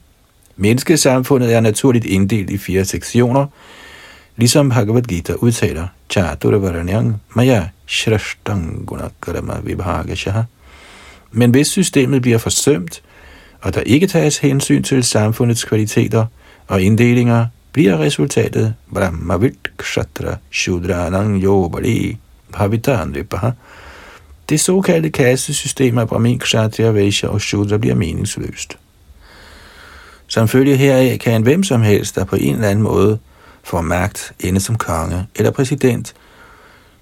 Menneskesamfundet 0.57 1.53
er 1.53 1.59
naturligt 1.59 2.05
inddelt 2.05 2.49
i 2.49 2.57
fire 2.57 2.85
sektioner, 2.85 3.45
ligesom 4.37 4.69
Bhagavad 4.69 5.01
Gita 5.01 5.33
udtaler, 5.33 5.87
Chaturvaranyang 6.09 7.21
Maya 7.35 7.67
Shrashtang 7.87 8.85
Gunakarama 8.85 9.59
Vibhagashaha. 9.63 10.41
Men 11.31 11.51
hvis 11.51 11.67
systemet 11.67 12.21
bliver 12.21 12.37
forsømt, 12.37 13.01
og 13.61 13.73
der 13.73 13.81
ikke 13.81 14.07
tages 14.07 14.37
hensyn 14.37 14.83
til 14.83 15.03
samfundets 15.03 15.63
kvaliteter 15.63 16.25
og 16.67 16.81
inddelinger, 16.81 17.45
bliver 17.73 17.99
resultatet 17.99 18.73
Brahmavit 18.93 19.77
Kshatra 19.77 20.35
Shudranang 20.51 21.43
Yobali 21.43 22.17
Bhavita 22.51 23.05
Vipaha. 23.05 23.51
Det 24.49 24.59
såkaldte 24.59 25.09
kastesystem 25.09 25.97
af 25.97 26.07
Brahmin, 26.07 26.39
Kshatriya, 26.39 26.91
Vaishya 26.91 27.29
og 27.29 27.41
Shudra 27.41 27.77
bliver 27.77 27.95
meningsløst. 27.95 28.77
Som 30.27 30.47
følge 30.47 30.77
heraf 30.77 31.19
kan 31.19 31.33
en 31.33 31.43
hvem 31.43 31.63
som 31.63 31.81
helst, 31.81 32.15
der 32.15 32.23
på 32.25 32.35
en 32.35 32.55
eller 32.55 32.69
anden 32.69 32.83
måde 32.83 33.19
får 33.63 33.81
magt, 33.81 34.33
ende 34.39 34.59
som 34.59 34.75
konge 34.75 35.27
eller 35.35 35.51
præsident, 35.51 36.13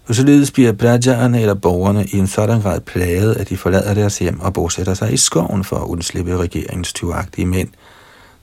Og 0.08 0.16
således 0.16 0.52
bliver 0.52 0.72
brajerne 0.72 1.42
eller 1.42 1.54
borgerne 1.54 2.06
i 2.06 2.18
en 2.18 2.28
sådan 2.28 2.62
grad 2.62 2.80
plaget, 2.82 3.36
at 3.36 3.50
de 3.50 3.58
forlader 3.58 3.94
deres 3.94 4.20
hjem 4.20 4.40
og 4.40 4.54
bosætter 4.54 4.94
sig 4.94 5.14
i 5.14 5.18
skoven 5.18 5.64
for 5.64 5.76
at 5.76 5.84
undslippe 5.84 6.38
regeringens 6.38 6.94
tyvagtige 6.94 7.46
mænd, 7.46 7.70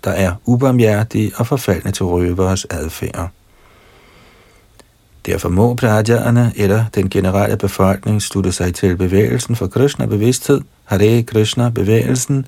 der 0.05 0.11
er 0.11 0.35
ubarmhjertige 0.45 1.33
og 1.37 1.47
forfaldne 1.47 1.93
til 1.93 2.07
røveres 2.07 2.67
adfærd. 2.71 3.31
Derfor 5.27 5.49
må 5.49 5.75
prajerne 5.75 6.53
eller 6.57 6.85
den 6.95 7.11
generelle 7.11 7.57
befolkning 7.57 8.23
slutte 8.23 8.53
sig 8.53 8.75
til 8.75 8.97
bevægelsen 8.97 9.57
for 9.57 9.67
Krishna-bevidsthed, 9.67 10.61
Hare 10.85 11.23
Krishna-bevægelsen, 11.23 12.47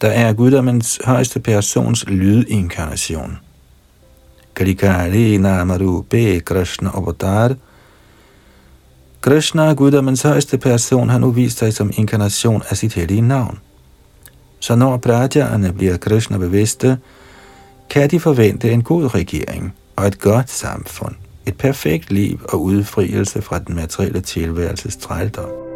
der 0.00 0.08
er 0.08 0.32
guddommens 0.32 1.00
højeste 1.04 1.40
persons 1.40 2.04
lydinkarnation. 2.06 3.38
Kalikali 4.54 5.36
Namaru 5.36 6.02
Be 6.02 6.40
Krishna 6.40 6.90
Avatar 6.94 7.54
Krishna, 9.20 9.72
guddommens 9.72 10.22
højeste 10.22 10.58
person, 10.58 11.08
har 11.08 11.18
nu 11.18 11.30
vist 11.30 11.58
sig 11.58 11.74
som 11.74 11.90
inkarnation 11.94 12.62
af 12.70 12.76
sit 12.76 12.94
hellige 12.94 13.20
navn. 13.20 13.58
Så 14.60 14.76
når 14.76 14.96
prajerne 14.96 15.72
bliver 15.72 15.96
Krishna 15.96 16.38
bevidste, 16.38 16.98
kan 17.90 18.10
de 18.10 18.20
forvente 18.20 18.70
en 18.70 18.82
god 18.82 19.14
regering 19.14 19.74
og 19.96 20.06
et 20.06 20.20
godt 20.20 20.50
samfund 20.50 21.14
et 21.46 21.58
perfekt 21.58 22.12
liv 22.12 22.40
og 22.48 22.62
udfrielse 22.62 23.42
fra 23.42 23.58
den 23.58 23.74
materielle 23.74 24.20
tilværelses 24.20 24.96
trældom. 24.96 25.69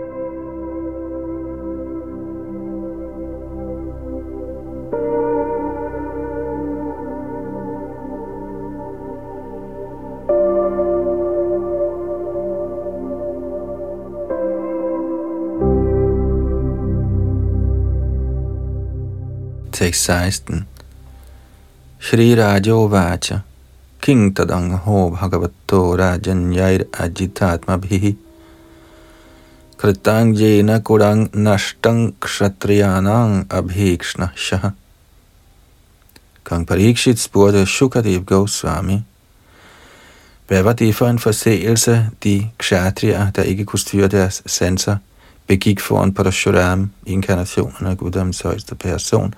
tekst 19.94 20.06
16. 20.06 20.66
Shri 22.00 22.34
Rajo 22.34 22.88
Vacha. 22.88 23.42
King 24.00 24.34
Tadang 24.34 24.78
Ho 24.78 25.10
Bhagavato 25.10 25.96
Rajan 25.96 26.52
Yair 26.52 26.84
Ajitatma 26.90 27.78
Bhihi. 27.78 28.16
Kritang 29.76 30.34
Jena 30.34 30.80
Kurang 30.80 31.28
Nashtang 31.30 32.12
Kshatriyanang 32.18 33.46
Abhikshna 33.46 34.32
Shaha. 34.34 34.72
Kong 36.42 36.66
Parikshit 36.66 37.18
spurgte 37.18 37.64
Shukadev 37.64 38.24
Goswami, 38.24 39.02
hvad 40.48 40.62
var 40.62 40.72
det 40.72 40.94
for 40.94 41.06
en 41.06 41.18
forseelse, 41.18 42.10
de 42.24 42.50
kshatrier, 42.58 43.30
der 43.30 43.42
ikke 43.42 43.64
kunne 43.64 43.80
styre 43.80 44.08
deres 44.08 44.42
sanser, 44.46 44.96
begik 45.46 45.80
foran 45.80 46.14
Parashuram, 46.14 46.90
inkarnationen 47.06 47.86
af 47.86 47.98
Guddoms 47.98 48.40
højeste 48.40 48.74
person, 48.74 49.34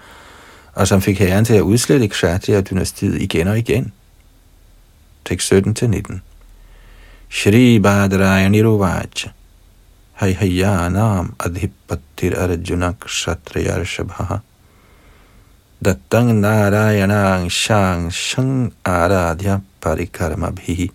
og 0.76 0.88
som 0.88 1.00
fik 1.00 1.18
herren 1.18 1.44
til 1.44 1.54
at 1.54 1.60
udslette 1.60 2.08
kshatriya-dynastiet 2.08 3.22
igen 3.22 3.48
og 3.48 3.58
igen? 3.58 3.92
tekst 5.24 5.52
17-19. 5.52 6.20
Shri 7.30 7.78
Badrayani 7.78 8.62
Ruvach 8.62 9.28
Hayhayanam 10.20 11.34
Adhipattir 11.38 12.36
Arjuna 12.38 12.92
Kshatriyarshapha 12.92 14.40
Dattang 15.84 16.40
Narayanang 16.40 17.50
Shang 17.50 18.10
Shang 18.10 18.72
Aradhya 18.84 19.60
Parikarma 19.80 20.52
Bhi 20.52 20.90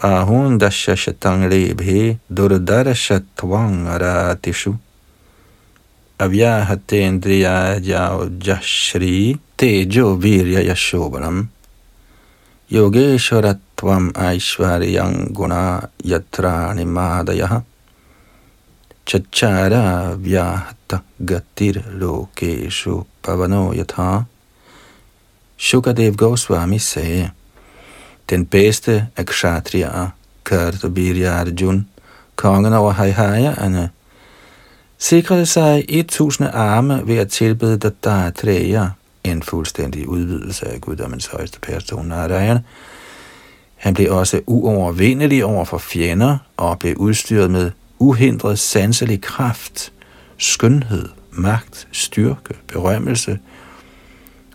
Ahun 0.00 0.58
Dasha 0.58 0.96
Shatang 0.96 1.48
Lebhe 1.48 2.18
Durdarashatvang 2.32 3.86
Aratishu 3.86 4.78
Avyahatendriya 6.18 7.80
Jao 7.80 8.26
Jashri 8.26 9.38
Tejo 9.56 10.16
Virya 10.16 10.60
Yashobaram. 10.66 11.48
Yogeshwaratvam 12.70 14.12
aishwaryam 14.12 15.32
Guna 15.32 15.88
Yatrani 16.02 16.84
madayah. 16.84 17.62
Chachara 19.06 20.16
Vyahata 20.16 21.02
Gatir 21.24 21.84
Lokeshu 21.96 23.06
Pavano 23.22 23.72
Yatha. 23.72 24.26
Shukadev 25.56 26.16
Goswami 26.16 26.78
sagde, 26.78 27.30
den 28.30 28.46
bedste 28.46 29.06
af 29.16 29.24
kshatriyaer, 29.26 30.10
Kartabirya 30.44 31.32
Arjun, 31.40 31.86
kongen 32.36 32.72
over 32.72 32.92
Haihayerne, 32.92 33.90
sikrede 34.98 35.46
sig 35.46 35.84
1000 35.88 36.48
arme 36.52 37.02
ved 37.06 37.16
at 37.16 37.28
tilbede 37.28 37.78
Dattatreya, 37.78 38.88
en 39.24 39.42
fuldstændig 39.42 40.08
udvidelse 40.08 40.68
af 40.68 40.80
guddommens 40.80 41.26
højeste 41.26 41.60
person, 41.60 42.06
Narayan. 42.06 42.58
Han 43.76 43.94
blev 43.94 44.12
også 44.12 44.40
uovervindelig 44.46 45.44
over 45.44 45.64
for 45.64 45.78
fjender 45.78 46.38
og 46.56 46.78
blev 46.78 46.96
udstyret 46.96 47.50
med 47.50 47.70
uhindret 47.98 48.58
sanselig 48.58 49.20
kraft, 49.20 49.92
skønhed, 50.38 51.08
magt, 51.30 51.88
styrke, 51.92 52.54
berømmelse 52.72 53.38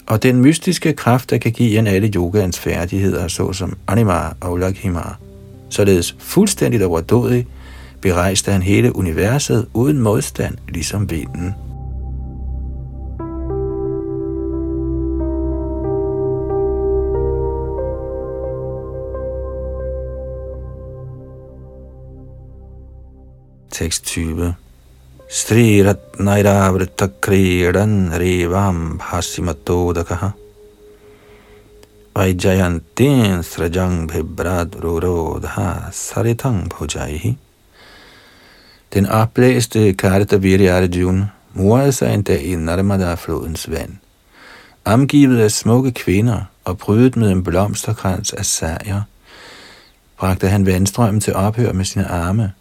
og 0.05 0.23
den 0.23 0.41
mystiske 0.41 0.93
kraft, 0.93 1.29
der 1.29 1.37
kan 1.37 1.51
give 1.51 1.79
en 1.79 1.87
alle 1.87 2.11
yogaens 2.15 2.59
færdigheder, 2.59 3.27
såsom 3.27 3.77
anima 3.87 4.29
og 4.41 4.57
lakhima. 4.57 5.01
Således 5.69 6.15
fuldstændigt 6.19 6.83
overdådig, 6.83 7.47
berejste 8.03 8.51
han 8.51 8.61
hele 8.61 8.95
universet 8.95 9.67
uden 9.73 9.99
modstand, 9.99 10.57
ligesom 10.67 11.09
vinden. 11.09 11.53
Tekst 23.71 24.05
20. 24.05 24.53
Strirat 25.29 26.19
nairavrita 26.19 27.07
Kriran 27.21 28.11
revam 28.13 28.99
bhasimatodakaha. 28.99 30.29
Vajjayantin 32.15 33.41
srajang 33.43 34.05
bhibrad 34.11 34.75
rurodha 34.83 35.89
saritang 35.91 36.69
bhujaihi. 36.69 37.42
Den 38.93 39.05
opblæste 39.05 39.93
Kartaviri 39.93 40.65
Arjuna 40.65 41.27
morede 41.53 41.91
sig 41.91 42.13
en 42.13 42.21
dag 42.21 42.43
i 42.43 42.55
Narmada-flodens 42.55 43.71
vand. 43.71 43.97
Omgivet 44.85 45.39
af 45.39 45.51
smukke 45.51 45.91
kvinder 45.91 46.41
og 46.65 46.77
prydet 46.77 47.15
med 47.15 47.31
en 47.31 47.43
blomsterkrans 47.43 48.33
af 48.33 48.45
sager, 48.45 49.01
bragte 50.17 50.47
han 50.47 50.65
vandstrømmen 50.65 51.21
til 51.21 51.33
ophør 51.33 51.73
med 51.73 51.85
sine 51.85 52.07
arme 52.07 52.51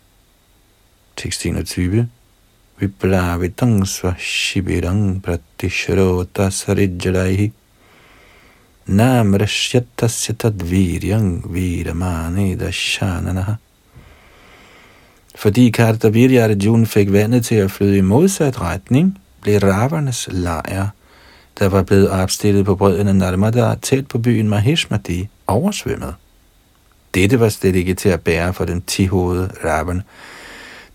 –tekst 1.17 1.47
21. 1.47 2.09
Viplavitang 2.79 3.89
svashibirang 3.89 5.23
pratishrota 5.23 6.51
sarijjalaihi 6.51 7.53
nam 8.87 9.35
rashyatasya 9.35 10.35
tadviryang 10.35 11.55
viramani 11.55 12.55
dashananaha. 12.55 13.53
Fordi 15.35 15.71
Kartavirya 15.71 16.45
Arjuna 16.45 16.85
fik 16.85 17.13
vandet 17.13 17.45
til 17.45 17.55
at 17.55 17.71
flyde 17.71 17.97
i 17.97 18.01
modsat 18.01 18.61
retning, 18.61 19.19
blev 19.43 19.59
ravernes 19.59 20.29
lejr, 20.33 20.89
der 21.59 21.69
var 21.69 21.83
blevet 21.83 22.11
opstillet 22.11 22.65
på 22.65 22.75
brødene 22.75 23.15
Narmada 23.15 23.75
tæt 23.83 24.07
på 24.07 24.19
byen 24.19 24.49
Mahishmati, 24.49 25.29
oversvømmet. 25.47 26.15
Dette 27.15 27.41
var 27.41 27.49
slet 27.49 27.75
ikke 27.75 27.95
til 27.95 28.09
at 28.09 28.21
bære 28.21 28.55
for 28.55 28.65
den 28.65 28.83
tihovede 28.83 29.51
Ravan, 29.65 30.03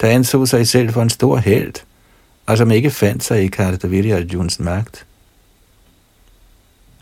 der 0.02 0.08
anså 0.08 0.46
sig 0.46 0.68
selv 0.68 0.90
for 0.90 1.02
en 1.02 1.10
stor 1.10 1.38
held, 1.38 1.74
og 2.46 2.58
som 2.58 2.72
ikke 2.72 2.90
fandt 2.90 3.24
sig 3.24 3.44
i 3.44 3.48
Kartaviri 3.48 4.12
Arjuns 4.12 4.60
magt. 4.60 5.06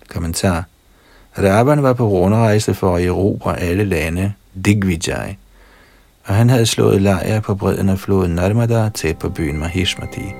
Kommentar. 0.07 0.63
Ravan 1.37 1.83
var 1.83 1.93
på 1.93 2.07
rundrejse 2.07 2.73
for 2.73 2.95
at 2.95 3.05
erobre 3.05 3.59
alle 3.59 3.83
lande, 3.83 4.33
Digvijay, 4.65 5.33
og 6.25 6.35
han 6.35 6.49
havde 6.49 6.65
slået 6.65 7.01
lejr 7.01 7.39
på 7.39 7.55
bredden 7.55 7.89
af 7.89 7.99
floden 7.99 8.35
Narmada 8.35 8.89
tæt 8.89 9.17
på 9.17 9.29
byen 9.29 9.57
Mahishmati. 9.57 10.33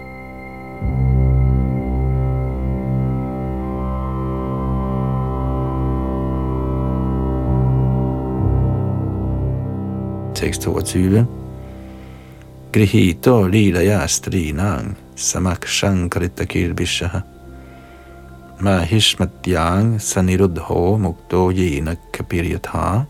Tekst 10.35 10.61
22 10.61 11.27
Grihito 12.73 13.47
lilaya 13.47 14.07
strinang 14.07 14.97
samakshang 15.15 16.11
kirbishaha 16.47 17.19
mahishmatyang 18.59 20.01
sanirudho 20.01 20.97
mukto 20.97 21.51
yena 21.51 21.95
kapiryatha 22.13 23.05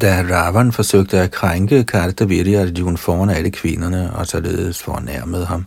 da 0.00 0.24
Ravan 0.30 0.72
forsøgte 0.72 1.18
at 1.18 1.30
krænke 1.30 1.84
Kartaviri 1.84 2.54
Arjuna 2.54 2.96
foran 2.96 3.30
alle 3.30 3.50
kvinderne 3.50 4.12
og 4.12 4.26
således 4.26 4.82
fornærmede 4.82 5.46
ham, 5.46 5.66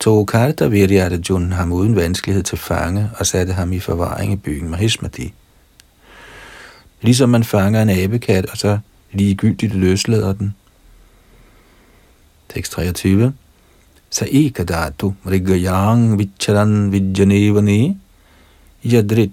tog 0.00 0.26
Kartaviri 0.26 0.96
Arjuna 0.96 1.54
ham 1.54 1.72
uden 1.72 1.96
vanskelighed 1.96 2.42
til 2.42 2.58
fange 2.58 3.10
og 3.18 3.26
satte 3.26 3.52
ham 3.52 3.72
i 3.72 3.80
forvaring 3.80 4.32
i 4.32 4.36
byen 4.36 4.68
Mahishmati. 4.68 5.34
Ligesom 7.02 7.28
man 7.28 7.44
fanger 7.44 7.82
en 7.82 7.90
abekat 7.90 8.46
og 8.46 8.56
så 8.56 8.78
ligegyldigt 9.12 9.74
løslader 9.74 10.32
den. 10.32 10.54
Tekst 12.48 12.72
23. 12.72 13.32
Sa 14.10 14.24
ekadatu 14.28 15.12
mrigayang 15.24 16.18
vicharan 16.18 16.92
vijanevani 16.92 17.96
yadrit 18.84 19.32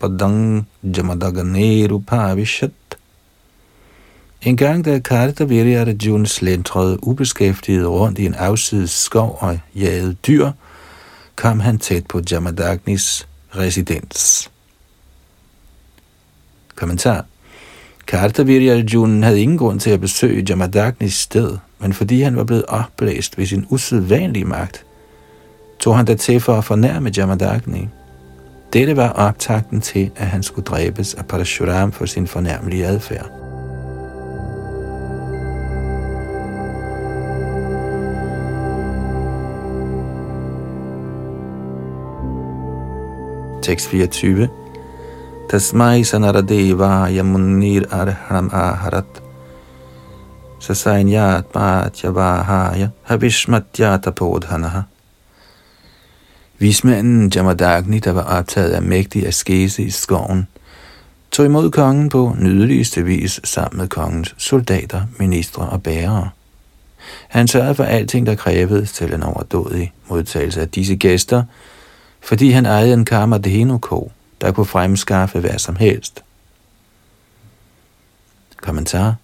padang 0.00 0.66
Jamadaganerupavishat. 0.82 2.70
En 4.42 4.56
gang 4.56 4.84
da 4.84 4.98
Karta 4.98 5.44
Virya 5.44 5.94
slentrede 6.24 6.98
ubeskæftiget 7.04 7.86
rundt 7.86 8.18
i 8.18 8.26
en 8.26 8.34
afsides 8.34 8.90
skov 8.90 9.38
og 9.40 9.58
jagede 9.74 10.14
dyr, 10.14 10.50
kom 11.36 11.60
han 11.60 11.78
tæt 11.78 12.06
på 12.06 12.20
Jamadagnis 12.30 13.28
residens. 13.56 14.50
Kommentar 16.74 17.24
Kartaviri 18.06 18.68
Arjuna 18.68 19.26
havde 19.26 19.40
ingen 19.40 19.58
grund 19.58 19.80
til 19.80 19.90
at 19.90 20.00
besøge 20.00 20.44
Jamadagnis 20.48 21.14
sted, 21.14 21.56
men 21.78 21.92
fordi 21.92 22.22
han 22.22 22.36
var 22.36 22.44
blevet 22.44 22.64
opblæst 22.66 23.38
ved 23.38 23.46
sin 23.46 23.66
usædvanlige 23.68 24.44
magt, 24.44 24.84
tog 25.78 25.96
han 25.96 26.06
der 26.06 26.14
til 26.14 26.40
for 26.40 26.58
at 26.58 26.64
fornærme 26.64 27.10
Jamadagni. 27.16 27.88
Dette 28.72 28.96
var 28.96 29.12
optakten 29.12 29.80
til, 29.80 30.10
at 30.16 30.26
han 30.26 30.42
skulle 30.42 30.64
dræbes 30.64 31.14
af 31.14 31.26
Parashuram 31.26 31.92
for 31.92 32.06
sin 32.06 32.26
fornærmelige 32.26 32.86
adfærd. 32.86 33.30
Tekst 43.62 43.88
24 43.88 44.48
Tasmai 45.50 46.04
sanaradeva 46.04 47.10
yamunir 47.10 47.82
arham 47.90 48.50
aharat 48.52 49.22
Sasainyat 50.60 51.46
Bhatyavahaya 51.46 52.88
Havishmatyata 53.02 54.10
Podhanaha. 54.10 54.80
Vismanden 56.60 57.32
Jamadagni, 57.34 57.98
der 57.98 58.10
var 58.12 58.22
optaget 58.22 58.70
af 58.70 58.82
mægtig 58.82 59.26
askese 59.26 59.82
i 59.82 59.90
skoven, 59.90 60.48
tog 61.30 61.46
imod 61.46 61.70
kongen 61.70 62.08
på 62.08 62.36
nydeligste 62.38 63.04
vis 63.04 63.40
sammen 63.44 63.78
med 63.78 63.88
kongens 63.88 64.34
soldater, 64.38 65.02
ministre 65.18 65.68
og 65.68 65.82
bærere. 65.82 66.30
Han 67.28 67.48
sørgede 67.48 67.74
for 67.74 67.84
alting, 67.84 68.26
der 68.26 68.34
krævedes 68.34 68.92
til 68.92 69.12
en 69.14 69.22
overdådig 69.22 69.92
modtagelse 70.08 70.60
af 70.60 70.68
disse 70.68 70.96
gæster, 70.96 71.42
fordi 72.20 72.50
han 72.50 72.66
ejede 72.66 72.92
en 72.92 73.04
kamadhenu-ko, 73.04 74.12
der 74.40 74.52
kunne 74.52 74.66
fremskaffe 74.66 75.40
hvad 75.40 75.58
som 75.58 75.76
helst. 75.76 76.22
Kommentar 78.56 79.14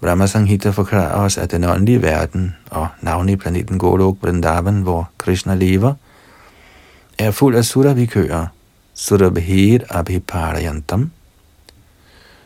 Brahma 0.00 0.26
Sanghita 0.26 0.70
forklarer 0.70 1.24
os, 1.24 1.38
at 1.38 1.50
den 1.50 1.64
åndelige 1.64 2.02
verden, 2.02 2.56
og 2.70 2.88
navnlig 3.00 3.38
planeten 3.38 3.78
Golok 3.78 4.16
Vrindavan, 4.22 4.82
hvor 4.82 5.10
Krishna 5.18 5.54
lever, 5.54 5.94
er 7.26 7.30
fuld 7.30 7.56
af 7.56 7.64
surabhikøer, 7.64 8.46
surabhir 8.94 9.78
abhiparayantam. 9.90 11.10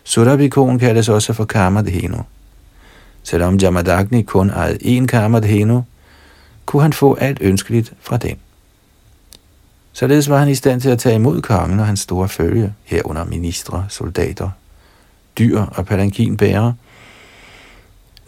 Surabhikoen 0.04 0.78
kaldes 0.78 1.08
også 1.08 1.32
for 1.32 1.44
Kamadhenu. 1.44 2.18
Selvom 3.22 3.56
Jamadagni 3.56 4.22
kun 4.22 4.50
ejede 4.50 4.78
én 4.98 5.06
Kamadhenu, 5.06 5.84
kunne 6.66 6.82
han 6.82 6.92
få 6.92 7.14
alt 7.14 7.38
ønskeligt 7.40 7.92
fra 8.00 8.16
den. 8.16 8.36
Således 9.92 10.28
var 10.28 10.38
han 10.38 10.48
i 10.48 10.54
stand 10.54 10.80
til 10.80 10.90
at 10.90 10.98
tage 10.98 11.14
imod 11.14 11.42
kongen 11.42 11.80
og 11.80 11.86
hans 11.86 12.00
store 12.00 12.28
følge, 12.28 12.74
herunder 12.84 13.24
ministre, 13.24 13.86
soldater, 13.88 14.50
dyr 15.38 15.60
og 15.60 15.86
palankinbærere. 15.86 16.74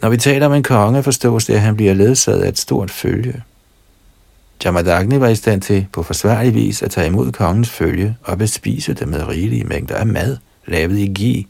Når 0.01 0.09
vi 0.09 0.17
taler 0.17 0.45
om 0.45 0.53
en 0.53 0.63
konge, 0.63 1.03
forstås 1.03 1.45
det, 1.45 1.53
at 1.53 1.61
han 1.61 1.75
bliver 1.75 1.93
ledsaget 1.93 2.41
af 2.41 2.49
et 2.49 2.59
stort 2.59 2.91
følge. 2.91 3.43
Jamadagni 4.65 5.19
var 5.19 5.27
i 5.27 5.35
stand 5.35 5.61
til 5.61 5.87
på 5.93 6.03
forsvarlig 6.03 6.53
vis 6.53 6.83
at 6.83 6.91
tage 6.91 7.07
imod 7.07 7.31
kongens 7.31 7.69
følge 7.69 8.17
og 8.23 8.37
bespise 8.37 8.93
det 8.93 9.07
med 9.07 9.27
rigelige 9.27 9.63
mængder 9.63 9.95
af 9.95 10.07
mad, 10.07 10.37
lavet 10.65 10.97
i 10.97 11.07
gi. 11.07 11.47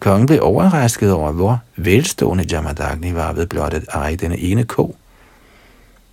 Kongen 0.00 0.26
blev 0.26 0.38
overrasket 0.42 1.12
over, 1.12 1.32
hvor 1.32 1.62
velstående 1.76 2.44
Jamadagni 2.50 3.14
var 3.14 3.32
ved 3.32 3.46
blot 3.46 3.74
at 3.74 3.84
eje 3.92 4.16
denne 4.16 4.38
ene 4.38 4.64
ko– 4.64 4.96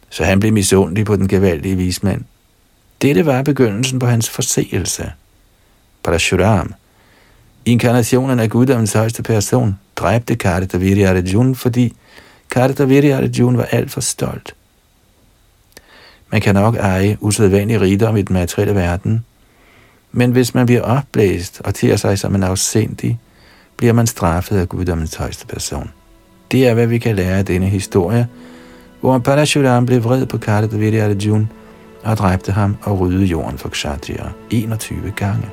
så 0.09 0.23
han 0.23 0.39
blev 0.39 0.53
misundelig 0.53 1.05
på 1.05 1.15
den 1.15 1.27
gevaldige 1.27 1.75
vismand. 1.75 2.21
Dette 3.01 3.25
var 3.25 3.43
begyndelsen 3.43 3.99
på 3.99 4.05
hans 4.05 4.29
forseelse. 4.29 5.11
Parashuram, 6.03 6.73
inkarnationen 7.65 8.39
af 8.39 8.49
guddommens 8.49 8.93
højeste 8.93 9.23
person, 9.23 9.79
dræbte 9.95 10.35
Kartaviri 10.35 11.01
Arjuna, 11.01 11.53
fordi 11.53 11.93
Kartaviri 12.51 13.09
Arjuna 13.09 13.57
var 13.57 13.67
alt 13.71 13.91
for 13.91 14.01
stolt. 14.01 14.55
Man 16.31 16.41
kan 16.41 16.55
nok 16.55 16.75
eje 16.75 17.17
usædvanlig 17.21 17.81
rigdom 17.81 18.17
i 18.17 18.21
den 18.21 18.33
materielle 18.33 18.75
verden, 18.75 19.25
men 20.11 20.31
hvis 20.31 20.53
man 20.53 20.65
bliver 20.65 20.81
opblæst 20.81 21.61
og 21.63 21.75
tiger 21.75 21.95
sig 21.95 22.19
som 22.19 22.35
en 22.35 22.43
afsindig, 22.43 23.19
bliver 23.77 23.93
man 23.93 24.07
straffet 24.07 24.57
af 24.57 24.69
guddommens 24.69 25.15
højeste 25.15 25.47
person. 25.47 25.91
Det 26.51 26.67
er, 26.67 26.73
hvad 26.73 26.87
vi 26.87 26.97
kan 26.97 27.15
lære 27.15 27.37
af 27.37 27.45
denne 27.45 27.65
historie, 27.65 28.27
hvor 29.01 29.17
Parashuram 29.19 29.85
blev 29.85 30.03
vred 30.03 30.25
på 30.25 30.37
Kartaviri 30.37 30.97
Arjuna 30.97 31.47
og 32.03 32.17
dræbte 32.17 32.51
ham 32.51 32.77
og 32.83 32.99
ryddede 32.99 33.25
jorden 33.25 33.57
for 33.57 33.69
Kshatriya 33.69 34.25
21 34.49 35.13
gange. 35.15 35.47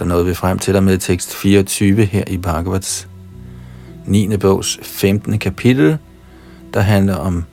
Så 0.00 0.04
nåede 0.04 0.26
vi 0.26 0.34
frem 0.34 0.58
til 0.58 0.74
der 0.74 0.80
med 0.80 0.98
tekst 0.98 1.34
24 1.34 2.04
her 2.04 2.24
i 2.26 2.36
Bhagavats 2.36 3.08
9. 4.06 4.36
bogs 4.36 4.78
15. 4.82 5.38
kapitel, 5.38 5.98
der 6.74 6.80
handler 6.80 7.16
om 7.16 7.44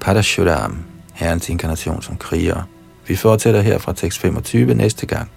Padashuram, 0.00 0.78
herrens 1.14 1.48
inkarnation 1.48 2.02
som 2.02 2.16
kriger. 2.16 2.62
Vi 3.06 3.16
fortsætter 3.16 3.60
her 3.60 3.78
fra 3.78 3.92
tekst 3.92 4.18
25 4.18 4.74
næste 4.74 5.06
gang. 5.06 5.30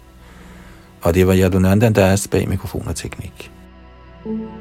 Og 1.01 1.13
det 1.13 1.27
var 1.27 1.35
Yadunandan, 1.35 1.95
der 1.95 2.05
er 2.05 2.27
bag 2.31 2.49
mikrofon 2.49 2.87
og 2.87 2.95
teknik. 2.95 3.51
thank 4.23 4.39
you 4.39 4.58